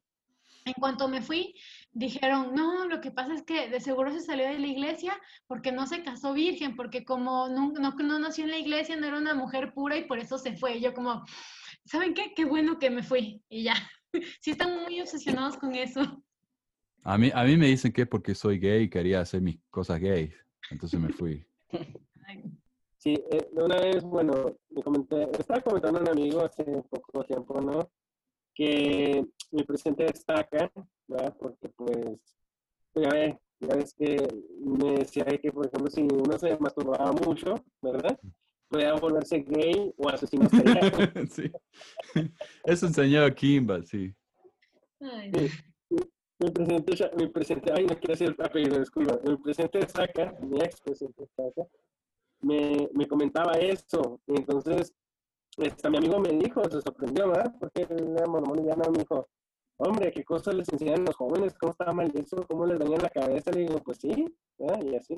En 0.66 0.74
cuanto 0.74 1.08
me 1.10 1.22
fui, 1.22 1.54
dijeron, 1.92 2.56
no, 2.56 2.86
lo 2.88 3.00
que 3.02 3.12
pasa 3.12 3.34
es 3.36 3.44
que 3.44 3.70
de 3.70 3.80
seguro 3.82 4.12
se 4.12 4.22
salió 4.22 4.46
de 4.48 4.58
la 4.60 4.66
iglesia 4.68 5.20
porque 5.46 5.72
no 5.74 5.86
se 5.88 6.04
casó 6.04 6.34
virgen, 6.34 6.76
porque 6.76 7.04
como 7.06 7.50
no, 7.50 7.72
no, 7.74 7.92
no 7.92 8.20
nació 8.20 8.46
en 8.46 8.52
la 8.52 8.58
iglesia, 8.60 8.96
no 8.96 9.06
era 9.08 9.18
una 9.18 9.36
mujer 9.36 9.74
pura 9.74 9.96
y 9.98 10.06
por 10.06 10.18
eso 10.20 10.38
se 10.38 10.56
fue. 10.56 10.80
Yo 10.82 10.94
como, 10.94 11.24
¿saben 11.86 12.14
qué? 12.14 12.34
Qué 12.34 12.46
bueno 12.46 12.80
que 12.80 12.90
me 12.90 13.04
fui. 13.04 13.44
Y 13.50 13.64
ya, 13.64 13.76
sí 14.42 14.52
están 14.52 14.84
muy 14.84 15.02
obsesionados 15.02 15.58
con 15.58 15.74
eso. 15.76 16.02
A 17.04 17.18
mí, 17.18 17.32
a 17.34 17.44
mí 17.44 17.56
me 17.56 17.68
dicen 17.68 17.92
que 17.92 18.04
es 18.04 18.08
porque 18.08 18.34
soy 18.34 18.60
gay 18.60 18.84
y 18.84 18.90
quería 18.90 19.22
hacer 19.22 19.42
mis 19.42 19.60
cosas 19.70 20.00
gays. 20.00 20.34
Entonces 20.72 21.00
me 21.00 21.10
fui. 21.10 21.46
Sí, 22.98 23.14
eh, 23.30 23.48
una 23.52 23.80
vez, 23.80 24.04
bueno, 24.04 24.58
me 24.72 24.82
comenté, 24.82 25.30
estaba 25.38 25.62
comentando 25.62 26.00
a 26.00 26.02
un 26.02 26.10
amigo 26.10 26.44
hace 26.44 26.64
poco 26.64 27.24
tiempo, 27.24 27.62
¿no? 27.62 27.92
Que 28.56 29.24
mi 29.52 29.64
presente 29.64 30.06
destaca, 30.06 30.72
¿verdad? 31.08 31.38
Porque 31.40 31.70
pues, 31.70 32.20
pues, 32.92 33.06
ya 33.06 33.14
ves, 33.14 33.36
ya 33.60 33.76
ves 33.76 33.94
que 33.94 34.28
me 34.60 34.94
decía 34.94 35.26
que, 35.26 35.52
por 35.52 35.68
ejemplo, 35.68 35.92
si 35.92 36.02
uno 36.02 36.40
se 36.40 36.58
masturbaba 36.58 37.12
mucho, 37.12 37.64
¿verdad? 37.80 38.20
Podía 38.68 38.94
volverse 38.94 39.40
gay 39.40 39.94
o 39.98 40.10
asesino 40.10 40.50
serial. 40.50 40.92
sí. 41.32 41.52
Eso 42.64 42.88
enseñaba 42.88 43.34
Kimball, 43.34 43.86
sí. 43.86 44.14
Ay, 45.00 45.32
mi 46.38 46.52
presente, 46.52 47.12
mi 47.16 47.28
presente, 47.28 47.72
ay, 47.74 47.86
no 47.86 47.96
quiero 47.96 48.14
decir 48.14 48.36
el 48.38 48.46
apellido, 48.46 48.80
disculpa. 48.80 49.18
Mi 49.24 49.38
presente 49.38 49.88
Saka, 49.88 50.36
mi 50.42 50.60
ex 50.60 50.82
presente 50.82 51.26
Saka, 51.36 51.68
me, 52.42 52.90
me 52.94 53.08
comentaba 53.08 53.54
eso. 53.54 54.20
Y 54.28 54.38
entonces, 54.38 54.94
este, 55.58 55.90
mi 55.90 55.98
amigo 55.98 56.20
me 56.20 56.30
dijo, 56.30 56.64
se 56.70 56.82
sorprendió, 56.82 57.30
¿verdad? 57.30 57.56
Porque 57.60 57.84
él 57.84 58.16
era 58.18 58.28
mormón 58.28 58.66
me 58.66 59.00
dijo, 59.00 59.30
hombre, 59.78 60.12
¿qué 60.12 60.24
cosas 60.26 60.56
les 60.56 60.68
enseñan 60.70 61.02
a 61.02 61.06
los 61.06 61.16
jóvenes? 61.16 61.56
¿Cómo 61.58 61.72
estaba 61.72 61.94
mal 61.94 62.12
eso? 62.14 62.46
¿Cómo 62.48 62.66
les 62.66 62.80
dañan 62.80 63.02
la 63.02 63.10
cabeza? 63.10 63.52
Le 63.52 63.62
digo, 63.62 63.80
pues 63.80 64.00
sí, 64.00 64.26
¿verdad? 64.58 64.84
Y 64.84 64.96
así. 64.96 65.16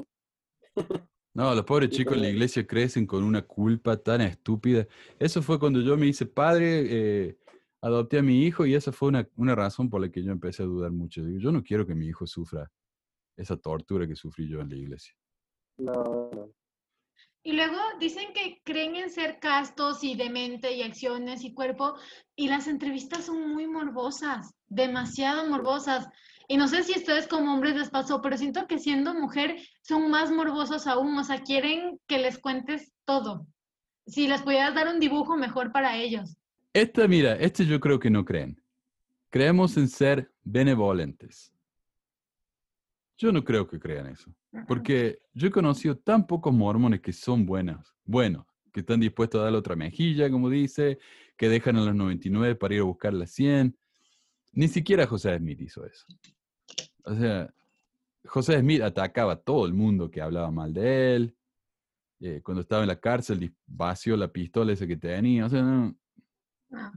No, 1.38 1.54
los 1.54 1.66
pobres 1.66 1.92
chicos 1.92 2.16
en 2.16 2.24
la 2.24 2.30
iglesia 2.30 2.66
crecen 2.66 3.06
con 3.06 3.24
una 3.24 3.44
culpa 3.44 3.96
tan 3.96 4.22
estúpida. 4.22 4.88
Eso 5.20 5.44
fue 5.44 5.60
cuando 5.60 5.82
yo 5.82 5.96
me 5.96 6.08
hice 6.08 6.26
padre, 6.26 6.86
eh, 6.90 7.38
adopté 7.80 8.18
a 8.18 8.24
mi 8.24 8.44
hijo 8.44 8.66
y 8.66 8.74
esa 8.74 8.92
fue 8.92 9.10
una, 9.10 9.30
una 9.36 9.54
razón 9.54 9.88
por 9.88 10.02
la 10.02 10.10
que 10.10 10.24
yo 10.24 10.32
empecé 10.32 10.64
a 10.64 10.66
dudar 10.66 10.92
mucho. 10.92 11.24
Digo, 11.24 11.40
yo 11.40 11.52
no 11.52 11.62
quiero 11.64 11.86
que 11.86 11.94
mi 11.94 12.08
hijo 12.08 12.26
sufra 12.26 12.72
esa 13.38 13.56
tortura 13.56 14.08
que 14.08 14.16
sufrí 14.16 14.50
yo 14.50 14.62
en 14.62 14.70
la 14.70 14.78
iglesia. 14.78 15.14
No, 15.78 16.32
no. 16.34 16.50
Y 17.44 17.52
luego 17.54 17.78
dicen 18.00 18.34
que 18.34 18.60
creen 18.64 18.96
en 18.96 19.12
ser 19.12 19.38
castos 19.40 20.04
y 20.04 20.16
de 20.16 20.32
mente 20.32 20.74
y 20.74 20.82
acciones 20.82 21.44
y 21.44 21.54
cuerpo, 21.54 21.94
y 22.36 22.48
las 22.48 22.66
entrevistas 22.66 23.26
son 23.26 23.54
muy 23.54 23.68
morbosas, 23.68 24.56
demasiado 24.68 25.48
morbosas. 25.48 26.08
Y 26.48 26.56
no 26.56 26.68
sé 26.70 26.84
si 26.84 26.98
ustedes 26.98 27.28
como 27.28 27.54
hombres 27.54 27.76
les 27.76 27.90
pasó, 27.90 28.22
pero 28.22 28.38
siento 28.38 28.68
que 28.68 28.80
siendo 28.80 29.14
mujer 29.14 29.58
son 29.82 30.10
más 30.10 30.32
morbosos 30.32 30.88
aún, 30.88 31.18
o 31.18 31.24
sea, 31.24 31.42
quieren 31.42 32.00
que 32.08 32.20
les 32.20 32.40
cuentes 32.40 32.94
todo. 33.04 33.46
Si 34.06 34.28
les 34.28 34.42
pudieras 34.42 34.74
dar 34.74 34.88
un 34.88 35.02
dibujo 35.02 35.36
mejor 35.36 35.74
para 35.74 35.98
ellos. 35.98 36.38
Esta, 36.72 37.08
mira, 37.08 37.34
este 37.34 37.66
yo 37.66 37.82
creo 37.82 38.00
que 38.00 38.10
no 38.10 38.24
creen. 38.24 38.62
Creemos 39.30 39.76
en 39.76 39.90
ser 39.90 40.32
benevolentes. 40.44 41.54
Yo 43.18 43.34
no 43.34 43.44
creo 43.44 43.68
que 43.68 43.80
crean 43.80 44.08
eso. 44.08 44.32
Porque 44.68 45.20
yo 45.34 45.48
he 45.48 45.52
conocido 45.52 45.98
tan 45.98 46.26
pocos 46.26 46.54
mormones 46.54 47.02
que 47.02 47.12
son 47.12 47.46
buenos, 47.46 47.94
buenos, 48.06 48.46
que 48.72 48.80
están 48.80 49.02
dispuestos 49.02 49.40
a 49.40 49.46
darle 49.46 49.58
otra 49.58 49.76
mejilla, 49.76 50.30
como 50.30 50.50
dice, 50.50 51.00
que 51.36 51.50
dejan 51.50 51.76
a 51.76 51.82
los 51.82 51.96
99 51.96 52.56
para 52.56 52.76
ir 52.76 52.82
a 52.82 52.86
buscar 52.86 53.14
las 53.14 53.32
100. 53.32 53.78
Ni 54.54 54.68
siquiera 54.70 55.06
José 55.06 55.38
Smith 55.38 55.62
hizo 55.62 55.86
eso. 55.86 56.06
O 57.08 57.16
sea, 57.16 57.54
José 58.26 58.60
Smith 58.60 58.82
atacaba 58.82 59.34
a 59.34 59.40
todo 59.40 59.66
el 59.66 59.74
mundo 59.74 60.12
que 60.12 60.22
hablaba 60.22 60.52
mal 60.52 60.74
de 60.74 61.16
él. 61.16 61.36
Eh, 62.20 62.42
cuando 62.44 62.62
estaba 62.62 62.82
en 62.82 62.88
la 62.90 63.00
cárcel, 63.00 63.54
vació 63.66 64.18
la 64.18 64.28
pistola 64.28 64.74
esa 64.74 64.88
que 64.88 64.98
tenía. 64.98 65.46
O 65.46 65.50
sea, 65.50 65.62
no, 65.62 65.96
No. 66.70 66.92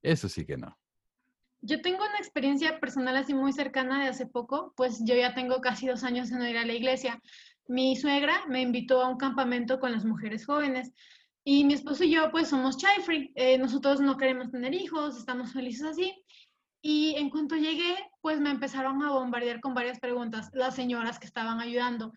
eso 0.00 0.28
sí 0.28 0.46
que 0.46 0.56
no. 0.56 0.76
Yo 1.60 1.80
tengo 1.80 1.98
una 1.98 2.18
experiencia 2.18 2.80
personal 2.80 3.16
así 3.16 3.34
muy 3.34 3.52
cercana 3.52 4.02
de 4.02 4.08
hace 4.08 4.26
poco, 4.26 4.72
pues 4.76 5.00
yo 5.04 5.14
ya 5.14 5.34
tengo 5.34 5.60
casi 5.60 5.86
dos 5.86 6.02
años 6.02 6.30
de 6.30 6.36
no 6.36 6.48
ir 6.48 6.56
a 6.58 6.64
la 6.66 6.72
iglesia. 6.72 7.20
Mi 7.68 7.94
suegra 7.94 8.44
me 8.48 8.62
invitó 8.62 9.02
a 9.02 9.08
un 9.08 9.16
campamento 9.16 9.78
con 9.78 9.92
las 9.92 10.04
mujeres 10.04 10.44
jóvenes 10.46 10.92
y 11.44 11.64
mi 11.64 11.74
esposo 11.74 12.02
y 12.04 12.10
yo 12.10 12.30
pues 12.32 12.48
somos 12.48 12.78
child 12.78 13.04
free. 13.04 13.32
Eh, 13.36 13.58
nosotros 13.58 14.00
no 14.00 14.16
queremos 14.16 14.50
tener 14.50 14.74
hijos, 14.74 15.16
estamos 15.18 15.52
felices 15.52 15.84
así. 15.84 16.12
Y 16.82 17.14
en 17.16 17.30
cuanto 17.30 17.54
llegué, 17.54 17.96
pues 18.20 18.40
me 18.40 18.50
empezaron 18.50 19.02
a 19.02 19.12
bombardear 19.12 19.60
con 19.60 19.72
varias 19.72 20.00
preguntas 20.00 20.50
las 20.52 20.74
señoras 20.74 21.20
que 21.20 21.26
estaban 21.26 21.60
ayudando. 21.60 22.12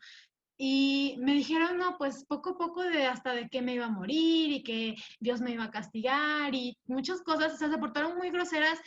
Y 0.58 1.18
me 1.20 1.34
dijeron, 1.34 1.78
no, 1.78 1.98
pues 1.98 2.26
poco 2.26 2.52
a 2.52 2.58
poco 2.58 2.82
de 2.82 3.06
hasta 3.06 3.34
de 3.34 3.50
que 3.50 3.62
me 3.62 3.76
iba 3.76 3.86
a 3.86 3.92
morir 3.92 4.52
y 4.52 4.64
que 4.64 4.96
Dios 5.20 5.42
me 5.42 5.52
iba 5.52 5.66
a 5.66 5.72
castigar 5.72 6.56
y 6.56 6.78
muchas 6.88 7.22
cosas, 7.22 7.54
o 7.54 7.58
sea, 7.58 7.70
se 7.70 7.78
portaron 7.78 8.18
muy 8.18 8.32
groseras, 8.32 8.80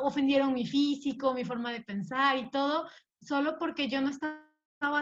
ofendieron 0.00 0.54
mi 0.54 0.64
físico, 0.66 1.34
mi 1.34 1.44
forma 1.44 1.72
de 1.72 1.82
pensar 1.82 2.38
y 2.38 2.48
todo, 2.50 2.88
solo 3.20 3.58
porque 3.58 3.88
yo 3.88 4.00
no 4.00 4.08
estaba 4.08 4.46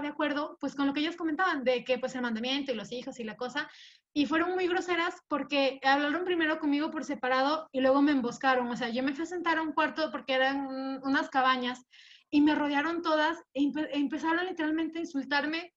de 0.00 0.08
acuerdo, 0.08 0.56
pues 0.60 0.74
con 0.74 0.86
lo 0.86 0.94
que 0.94 1.00
ellos 1.00 1.16
comentaban, 1.16 1.62
de 1.62 1.84
que 1.84 1.98
pues 1.98 2.14
el 2.14 2.22
mandamiento 2.22 2.72
y 2.72 2.76
los 2.76 2.90
hijos 2.90 3.20
y 3.20 3.24
la 3.24 3.36
cosa, 3.36 3.70
y 4.16 4.26
fueron 4.26 4.54
muy 4.54 4.66
groseras 4.68 5.16
porque 5.28 5.80
hablaron 5.82 6.24
primero 6.24 6.58
conmigo 6.60 6.90
por 6.90 7.04
separado 7.04 7.68
y 7.72 7.80
luego 7.80 8.00
me 8.00 8.12
emboscaron, 8.12 8.68
o 8.68 8.76
sea, 8.76 8.88
yo 8.88 9.02
me 9.02 9.12
fui 9.12 9.24
a 9.24 9.26
sentar 9.26 9.58
a 9.58 9.62
un 9.62 9.72
cuarto 9.72 10.10
porque 10.12 10.34
eran 10.34 10.66
un- 10.66 11.00
unas 11.02 11.28
cabañas 11.28 11.84
y 12.30 12.40
me 12.40 12.54
rodearon 12.54 13.02
todas 13.02 13.38
e, 13.54 13.64
e 13.64 13.98
empezaron 13.98 14.46
literalmente 14.46 14.98
a 14.98 15.02
insultarme 15.02 15.72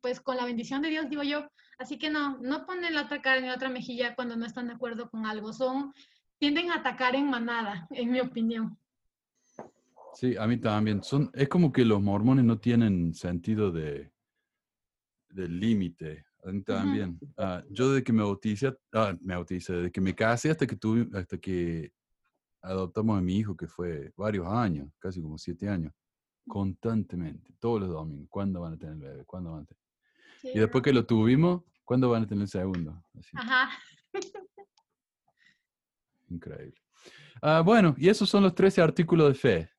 pues 0.00 0.20
con 0.20 0.36
la 0.36 0.44
bendición 0.44 0.82
de 0.82 0.88
Dios, 0.90 1.08
digo 1.08 1.22
yo. 1.22 1.48
Así 1.78 1.98
que 1.98 2.10
no, 2.10 2.38
no 2.38 2.66
ponen 2.66 2.94
la 2.94 3.02
otra 3.02 3.22
cara 3.22 3.40
ni 3.40 3.48
la 3.48 3.54
otra 3.54 3.70
mejilla 3.70 4.14
cuando 4.14 4.36
no 4.36 4.44
están 4.46 4.66
de 4.68 4.74
acuerdo 4.74 5.08
con 5.10 5.24
algo. 5.24 5.52
Son, 5.52 5.92
tienden 6.38 6.70
a 6.70 6.76
atacar 6.76 7.14
en 7.14 7.28
manada, 7.30 7.86
en 7.90 8.10
mi 8.12 8.20
opinión. 8.20 8.78
Sí, 10.12 10.36
a 10.36 10.46
mí 10.46 10.58
también. 10.58 11.02
Son, 11.02 11.30
es 11.34 11.48
como 11.48 11.72
que 11.72 11.84
los 11.86 12.02
mormones 12.02 12.44
no 12.44 12.58
tienen 12.58 13.14
sentido 13.14 13.70
de, 13.72 14.12
de 15.30 15.48
límite. 15.48 16.26
A 16.44 16.52
mí 16.52 16.62
también. 16.62 17.18
Ah, 17.38 17.62
yo 17.70 17.90
desde 17.90 18.04
que 18.04 18.12
me 18.12 18.22
bauticé, 18.22 18.76
ah, 18.92 19.16
me 19.20 19.34
bauticé, 19.34 19.72
desde 19.72 19.90
que 19.90 20.00
me 20.00 20.14
casé 20.14 20.50
hasta 20.50 20.66
que 20.66 20.76
tuve, 20.76 21.08
hasta 21.18 21.38
que 21.38 21.92
adoptamos 22.60 23.18
a 23.18 23.22
mi 23.22 23.36
hijo, 23.38 23.56
que 23.56 23.66
fue 23.66 24.12
varios 24.16 24.46
años, 24.46 24.90
casi 24.98 25.22
como 25.22 25.38
siete 25.38 25.68
años, 25.68 25.92
constantemente, 26.46 27.54
todos 27.58 27.80
los 27.80 27.90
domingos. 27.90 28.28
¿Cuándo 28.28 28.60
van 28.60 28.74
a 28.74 28.78
tener 28.78 28.94
el 28.94 29.00
bebé? 29.00 29.24
¿Cuándo 29.24 29.52
van 29.52 29.62
a 29.62 29.64
tener? 29.64 29.82
Sí, 30.40 30.50
Y 30.54 30.58
después 30.58 30.84
que 30.84 30.92
lo 30.92 31.06
tuvimos, 31.06 31.62
¿cuándo 31.82 32.10
van 32.10 32.24
a 32.24 32.26
tener 32.26 32.42
el 32.42 32.48
segundo? 32.48 33.02
Así, 33.18 33.30
Ajá. 33.36 33.70
increíble. 36.28 36.74
Ah, 37.40 37.62
bueno, 37.64 37.94
y 37.96 38.08
esos 38.10 38.28
son 38.28 38.42
los 38.42 38.54
13 38.54 38.82
artículos 38.82 39.28
de 39.28 39.34
fe. 39.34 39.70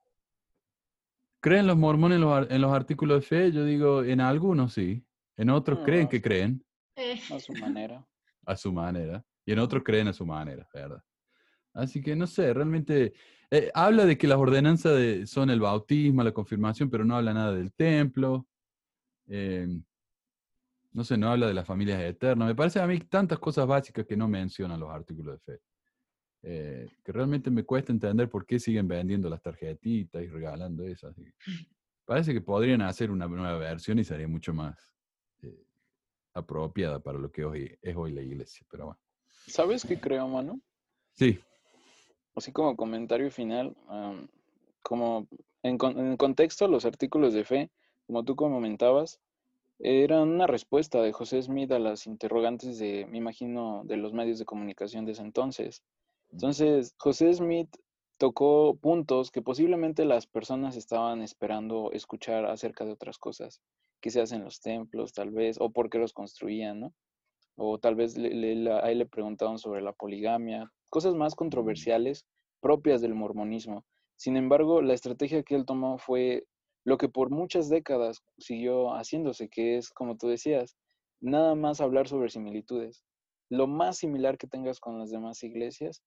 ¿Creen 1.41 1.68
los 1.68 1.78
mormones 1.78 2.16
en 2.16 2.22
los, 2.22 2.49
en 2.49 2.61
los 2.61 2.74
artículos 2.74 3.22
de 3.22 3.28
fe? 3.28 3.51
Yo 3.51 3.63
digo, 3.66 4.03
en 4.03 4.20
algunos 4.20 4.74
sí. 4.74 5.05
En 5.38 5.50
otros 5.50 5.80
creen 5.84 6.08
que 6.08 6.22
creen 6.22 6.64
Eh, 6.96 7.20
A 7.32 7.40
su 7.40 7.54
manera. 7.60 8.06
a 8.46 8.56
su 8.56 8.72
manera. 8.72 9.24
Y 9.46 9.52
en 9.52 9.60
otros 9.60 9.84
creen 9.84 10.08
a 10.08 10.14
su 10.14 10.26
manera, 10.26 10.68
¿verdad? 10.74 11.04
Así 11.74 12.02
que 12.02 12.16
no 12.16 12.26
sé, 12.26 12.54
realmente 12.54 13.14
eh, 13.52 13.70
habla 13.74 14.06
de 14.06 14.18
que 14.18 14.28
las 14.28 14.38
ordenanzas 14.38 14.96
de- 14.96 15.28
son 15.28 15.50
el 15.50 15.60
bautismo, 15.60 16.24
la 16.24 16.32
confirmación, 16.32 16.90
pero 16.90 17.04
no 17.06 17.16
habla 17.18 17.34
nada 17.34 17.54
del 17.54 17.74
templo. 17.74 18.48
Eh, 19.28 19.68
no 20.94 21.04
sé, 21.04 21.18
no 21.18 21.30
habla 21.30 21.48
de 21.48 21.54
las 21.54 21.68
familias 21.68 22.02
eternas. 22.02 22.48
Me 22.48 22.56
parece 22.56 22.80
a 22.80 22.88
mí 22.88 23.00
tantas 23.00 23.38
cosas 23.40 23.68
básicas 23.68 24.06
que 24.06 24.16
no 24.16 24.28
mencionan 24.30 24.80
los 24.80 24.90
artículos 24.90 25.36
de 25.36 25.40
fe. 25.54 25.62
Eh, 26.44 26.88
que 27.04 27.12
realmente 27.12 27.50
me 27.52 27.64
cuesta 27.64 27.92
entender 27.92 28.30
por 28.30 28.46
qué 28.46 28.60
siguen 28.60 28.88
vendiendo 28.88 29.30
las 29.30 29.42
tarjetitas 29.42 30.24
y 30.24 30.28
regalando 30.28 30.86
esas. 30.86 31.14
Parece 32.06 32.34
que 32.34 32.42
podrían 32.42 32.82
hacer 32.84 33.12
una 33.12 33.28
nueva 33.28 33.58
versión 33.58 34.00
y 34.00 34.04
sería 34.04 34.28
mucho 34.28 34.54
más 34.54 34.95
apropiada 36.36 37.00
para 37.00 37.18
lo 37.18 37.32
que 37.32 37.44
hoy 37.46 37.76
es 37.82 37.96
hoy 37.96 38.12
la 38.12 38.22
iglesia. 38.22 38.66
Pero 38.70 38.86
bueno. 38.86 39.00
¿Sabes 39.48 39.84
qué 39.86 40.00
creo, 40.00 40.28
mano? 40.28 40.60
Sí, 41.14 41.40
Así 42.36 42.52
como 42.52 42.76
comentario 42.76 43.32
final, 43.32 43.76
como 44.82 45.26
en, 45.64 45.78
con- 45.78 45.98
en 45.98 46.18
contexto, 46.18 46.68
los 46.68 46.84
artículos 46.86 47.34
de 47.34 47.46
fe, 47.46 47.72
como 48.08 48.26
tú 48.26 48.36
comentabas, 48.36 49.22
eran 49.80 50.28
una 50.30 50.46
respuesta 50.46 51.02
de 51.02 51.14
José 51.14 51.42
Smith 51.42 51.72
a 51.72 51.80
las 51.80 52.08
interrogantes 52.08 52.78
de, 52.78 53.06
me 53.10 53.18
imagino, 53.18 53.84
de 53.86 53.96
los 53.98 54.12
medios 54.14 54.38
de 54.38 54.46
comunicación 54.46 55.06
de 55.06 55.14
ese 55.14 55.22
entonces. 55.22 55.82
Entonces, 56.32 56.94
José 56.98 57.34
Smith 57.34 57.74
tocó 58.18 58.76
puntos 58.78 59.32
que 59.32 59.41
posiblemente 59.41 60.05
las 60.05 60.28
personas 60.28 60.76
estaban 60.78 61.22
esperando 61.22 61.91
escuchar 61.91 62.45
acerca 62.45 62.86
de 62.86 62.93
otras 62.93 63.18
cosas, 63.18 63.61
que 64.01 64.09
se 64.11 64.22
hacen 64.22 64.39
en 64.39 64.45
los 64.45 64.61
templos, 64.61 65.13
tal 65.13 65.32
vez, 65.32 65.57
o 65.59 65.72
por 65.72 65.89
qué 65.89 65.97
los 65.99 66.13
construían, 66.13 66.80
¿no? 66.82 66.93
O 67.57 67.80
tal 67.80 67.95
vez 67.95 68.18
le, 68.18 68.30
le- 68.34 68.55
la- 68.55 68.80
a 68.80 68.91
él 68.91 68.99
le 68.99 69.05
preguntaban 69.05 69.57
sobre 69.59 69.82
la 69.82 69.93
poligamia, 69.93 70.72
cosas 70.89 71.16
más 71.16 71.36
controversiales 71.36 72.26
propias 72.61 73.01
del 73.01 73.16
mormonismo. 73.16 73.86
Sin 74.18 74.38
embargo, 74.38 74.82
la 74.82 74.93
estrategia 74.93 75.43
que 75.43 75.55
él 75.55 75.66
tomó 75.66 75.97
fue 75.97 76.45
lo 76.86 76.97
que 76.97 77.09
por 77.09 77.30
muchas 77.32 77.68
décadas 77.70 78.24
siguió 78.38 78.89
haciéndose, 78.95 79.49
que 79.49 79.78
es, 79.78 79.89
como 79.89 80.18
tú 80.18 80.28
decías, 80.28 80.78
nada 81.20 81.55
más 81.55 81.82
hablar 81.82 82.07
sobre 82.07 82.30
similitudes. 82.30 83.03
Lo 83.49 83.68
más 83.68 83.97
similar 83.97 84.38
que 84.38 84.47
tengas 84.47 84.80
con 84.80 84.99
las 84.99 85.09
demás 85.11 85.43
iglesias 85.43 86.01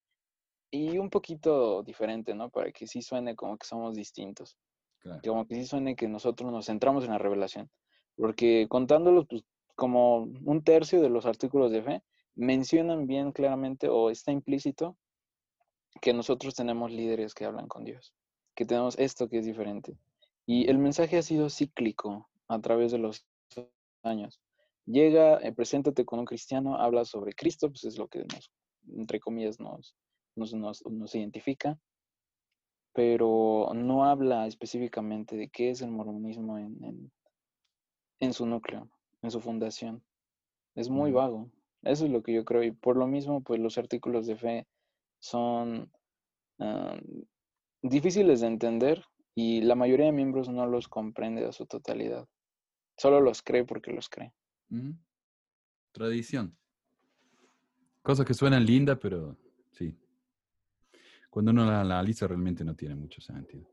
y 0.71 0.97
un 0.97 1.09
poquito 1.09 1.83
diferente, 1.83 2.33
¿no? 2.35 2.49
Para 2.49 2.71
que 2.71 2.87
sí 2.87 3.01
suene 3.01 3.35
como 3.35 3.57
que 3.57 3.67
somos 3.67 3.95
distintos 3.95 4.57
claro. 4.99 5.21
como 5.25 5.47
que 5.47 5.55
sí 5.55 5.65
suene 5.65 5.95
que 5.95 6.07
nosotros 6.07 6.51
nos 6.51 6.65
centramos 6.65 7.03
en 7.05 7.11
la 7.11 7.17
revelación. 7.17 7.69
Porque 8.15 8.67
contándolos, 8.69 9.25
pues 9.27 9.43
como 9.75 10.23
un 10.45 10.63
tercio 10.63 11.01
de 11.01 11.09
los 11.09 11.25
artículos 11.25 11.71
de 11.71 11.81
fe 11.81 12.03
mencionan 12.35 13.07
bien 13.07 13.31
claramente 13.31 13.87
o 13.87 14.09
está 14.09 14.31
implícito 14.31 14.97
que 16.01 16.13
nosotros 16.13 16.53
tenemos 16.53 16.91
líderes 16.91 17.33
que 17.33 17.45
hablan 17.45 17.67
con 17.67 17.83
Dios, 17.83 18.13
que 18.55 18.65
tenemos 18.65 18.97
esto 18.99 19.29
que 19.29 19.39
es 19.39 19.45
diferente. 19.45 19.97
Y 20.45 20.69
el 20.69 20.77
mensaje 20.77 21.17
ha 21.17 21.21
sido 21.21 21.49
cíclico 21.49 22.29
a 22.47 22.59
través 22.59 22.91
de 22.91 22.97
los 22.97 23.25
años. 24.03 24.39
Llega, 24.85 25.37
eh, 25.37 25.51
preséntate 25.51 26.05
con 26.05 26.19
un 26.19 26.25
cristiano, 26.25 26.75
habla 26.75 27.05
sobre 27.05 27.33
Cristo, 27.33 27.69
pues 27.69 27.83
es 27.83 27.97
lo 27.97 28.07
que 28.07 28.25
nos, 28.33 28.51
entre 28.97 29.19
comillas, 29.19 29.59
nos, 29.59 29.95
nos, 30.35 30.53
nos, 30.53 30.85
nos 30.85 31.15
identifica 31.15 31.79
pero 32.93 33.71
no 33.75 34.05
habla 34.05 34.47
específicamente 34.47 35.37
de 35.37 35.49
qué 35.49 35.69
es 35.69 35.81
el 35.81 35.91
mormonismo 35.91 36.57
en, 36.57 36.83
en, 36.83 37.11
en 38.19 38.33
su 38.33 38.45
núcleo, 38.45 38.89
en 39.21 39.31
su 39.31 39.39
fundación. 39.39 40.03
Es 40.75 40.89
muy 40.89 41.11
vago. 41.11 41.49
Eso 41.83 42.05
es 42.05 42.11
lo 42.11 42.23
que 42.23 42.33
yo 42.33 42.43
creo. 42.43 42.63
Y 42.63 42.71
por 42.71 42.97
lo 42.97 43.07
mismo, 43.07 43.41
pues 43.41 43.59
los 43.59 43.77
artículos 43.77 44.27
de 44.27 44.35
fe 44.35 44.67
son 45.19 45.91
ah, 46.59 46.99
difíciles 47.81 48.41
de 48.41 48.47
entender 48.47 49.03
y 49.35 49.61
la 49.61 49.75
mayoría 49.75 50.07
de 50.07 50.11
miembros 50.11 50.49
no 50.49 50.67
los 50.67 50.87
comprende 50.87 51.45
a 51.45 51.51
su 51.51 51.65
totalidad. 51.65 52.27
Solo 52.97 53.21
los 53.21 53.41
cree 53.41 53.63
porque 53.63 53.91
los 53.91 54.09
cree. 54.09 54.33
Tradición. 55.93 56.57
Cosas 58.01 58.25
que 58.25 58.33
suenan 58.33 58.65
lindas, 58.65 58.97
pero. 59.01 59.37
Cuando 61.29 61.51
uno 61.51 61.65
la 61.65 61.81
analiza 61.81 62.27
realmente 62.27 62.63
no 62.63 62.75
tiene 62.75 62.95
mucho 62.95 63.21
sentido. 63.21 63.69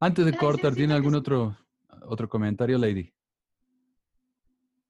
Antes 0.00 0.24
de 0.24 0.36
cortar, 0.36 0.74
¿tiene 0.74 0.94
algún 0.94 1.14
otro, 1.14 1.56
otro 2.02 2.28
comentario, 2.28 2.78
Lady? 2.78 3.12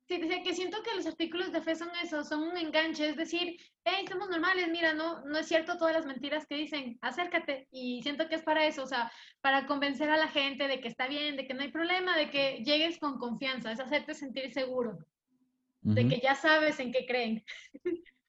Sí, 0.06 0.18
decía 0.18 0.42
que 0.42 0.54
siento 0.54 0.82
que 0.82 0.96
los 0.96 1.06
artículos 1.06 1.52
de 1.52 1.62
fe 1.62 1.76
son 1.76 1.88
eso, 2.02 2.24
son 2.24 2.42
un 2.42 2.56
enganche, 2.56 3.08
es 3.08 3.16
decir, 3.16 3.56
hey, 3.84 4.04
somos 4.08 4.28
normales, 4.28 4.68
mira, 4.68 4.92
no, 4.92 5.24
no 5.24 5.38
es 5.38 5.46
cierto 5.46 5.78
todas 5.78 5.94
las 5.94 6.04
mentiras 6.04 6.46
que 6.46 6.56
dicen, 6.56 6.98
acércate. 7.00 7.68
Y 7.70 8.02
siento 8.02 8.28
que 8.28 8.34
es 8.34 8.42
para 8.42 8.66
eso, 8.66 8.82
o 8.82 8.86
sea, 8.86 9.10
para 9.40 9.66
convencer 9.66 10.10
a 10.10 10.16
la 10.16 10.26
gente 10.26 10.66
de 10.66 10.80
que 10.80 10.88
está 10.88 11.06
bien, 11.06 11.36
de 11.36 11.46
que 11.46 11.54
no 11.54 11.62
hay 11.62 11.70
problema, 11.70 12.16
de 12.16 12.28
que 12.28 12.62
llegues 12.64 12.98
con 12.98 13.18
confianza, 13.18 13.70
es 13.70 13.78
hacerte 13.78 14.14
sentir 14.14 14.52
seguro, 14.52 14.98
de 15.82 16.00
Ujú. 16.02 16.10
que 16.10 16.20
ya 16.20 16.34
sabes 16.34 16.80
en 16.80 16.90
qué 16.92 17.06
creen. 17.06 17.44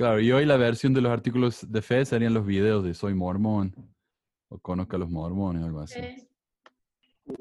Claro, 0.00 0.18
y 0.18 0.32
hoy 0.32 0.46
la 0.46 0.56
versión 0.56 0.94
de 0.94 1.02
los 1.02 1.12
artículos 1.12 1.70
de 1.70 1.82
fe 1.82 2.06
serían 2.06 2.32
los 2.32 2.46
videos 2.46 2.82
de 2.82 2.94
Soy 2.94 3.12
Mormón 3.12 3.74
o 4.48 4.58
Conozca 4.58 4.96
a 4.96 4.98
los 4.98 5.10
Mormones, 5.10 5.62
algo 5.62 5.80
así. 5.80 6.00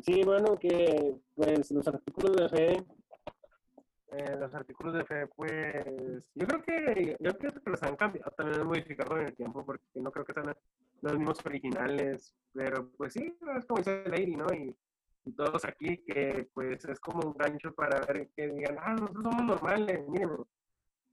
Sí, 0.01 0.23
bueno, 0.25 0.59
que 0.59 1.15
pues 1.35 1.71
los 1.71 1.87
artículos 1.87 2.35
de 2.35 2.49
fe, 2.49 2.85
eh, 4.11 4.35
los 4.37 4.53
artículos 4.53 4.93
de 4.93 5.05
fe, 5.05 5.27
pues 5.27 6.27
yo 6.35 6.45
creo 6.47 6.61
que 6.61 7.17
yo 7.17 7.31
creo 7.37 7.53
que 7.53 7.69
los 7.69 7.81
han 7.81 7.95
cambiado, 7.95 8.29
también 8.31 8.59
han 8.59 8.67
modificado 8.67 9.17
en 9.17 9.27
el 9.27 9.35
tiempo, 9.37 9.65
porque 9.65 9.85
no 9.95 10.11
creo 10.11 10.25
que 10.25 10.33
sean 10.33 10.53
los 10.99 11.13
mismos 11.13 11.45
originales, 11.45 12.33
pero 12.51 12.91
pues 12.97 13.13
sí, 13.13 13.37
es 13.57 13.65
como 13.67 13.77
dice 13.77 14.03
Lady, 14.05 14.35
¿no? 14.35 14.47
Y, 14.53 14.75
y 15.23 15.31
todos 15.31 15.63
aquí 15.63 16.03
que 16.05 16.49
pues 16.53 16.83
es 16.83 16.99
como 16.99 17.25
un 17.25 17.37
gancho 17.37 17.73
para 17.73 18.01
ver 18.01 18.29
que 18.35 18.49
digan, 18.49 18.75
ah, 18.81 18.95
nosotros 18.95 19.23
somos 19.23 19.43
normales, 19.45 20.05
miren, 20.09 20.29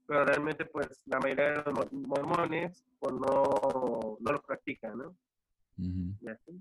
pero 0.07 0.25
realmente 0.25 0.65
pues 0.65 0.87
la 1.05 1.19
mayoría 1.19 1.49
de 1.51 1.55
los 1.57 1.73
mor- 1.73 1.93
mormones 1.93 2.83
pues 2.99 3.13
no, 3.13 4.17
no 4.19 4.31
lo 4.31 4.41
practican, 4.41 4.97
¿no? 4.97 5.15
Y 5.77 6.27
así, 6.29 6.59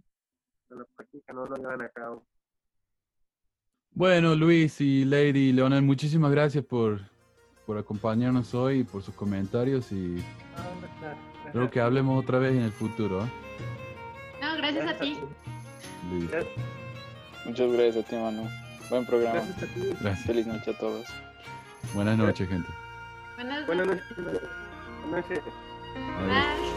no 0.68 0.76
lo 0.76 0.86
practican, 0.96 1.36
no 1.36 1.46
lo 1.46 1.56
llevan 1.56 1.80
a 1.82 1.88
cabo. 1.88 2.26
Bueno, 3.92 4.34
Luis 4.34 4.78
y 4.82 5.04
Lady 5.06 5.52
Leonel, 5.52 5.80
muchísimas 5.82 6.30
gracias 6.30 6.64
por, 6.64 7.00
por 7.64 7.78
acompañarnos 7.78 8.52
hoy 8.54 8.80
y 8.80 8.84
por 8.84 9.02
sus 9.02 9.14
comentarios 9.14 9.90
y 9.92 10.22
espero 11.46 11.70
que 11.70 11.80
hablemos 11.80 12.22
otra 12.22 12.38
vez 12.38 12.52
en 12.52 12.62
el 12.62 12.72
futuro. 12.72 13.24
¿eh? 13.24 13.30
no, 14.42 14.56
gracias 14.58 14.86
a 14.88 14.98
ti. 14.98 15.18
Muchas 17.46 17.72
gracias 17.72 18.04
a 18.04 18.08
ti, 18.08 18.16
Manu. 18.16 18.48
Buen 18.90 19.06
programa. 19.06 19.40
Gracias 19.40 19.62
a 19.62 19.74
ti. 19.74 19.80
Gracias. 20.00 20.26
Feliz 20.26 20.46
noche 20.46 20.70
a 20.72 20.78
todos. 20.78 21.06
Buenas 21.94 22.18
noches, 22.18 22.48
gente. 22.48 22.68
Buenas 23.36 23.66
Buenas 23.66 23.86
noches. 23.86 24.04
Buenas 24.16 25.28
noches. 25.28 25.44
Bye. 25.94 26.75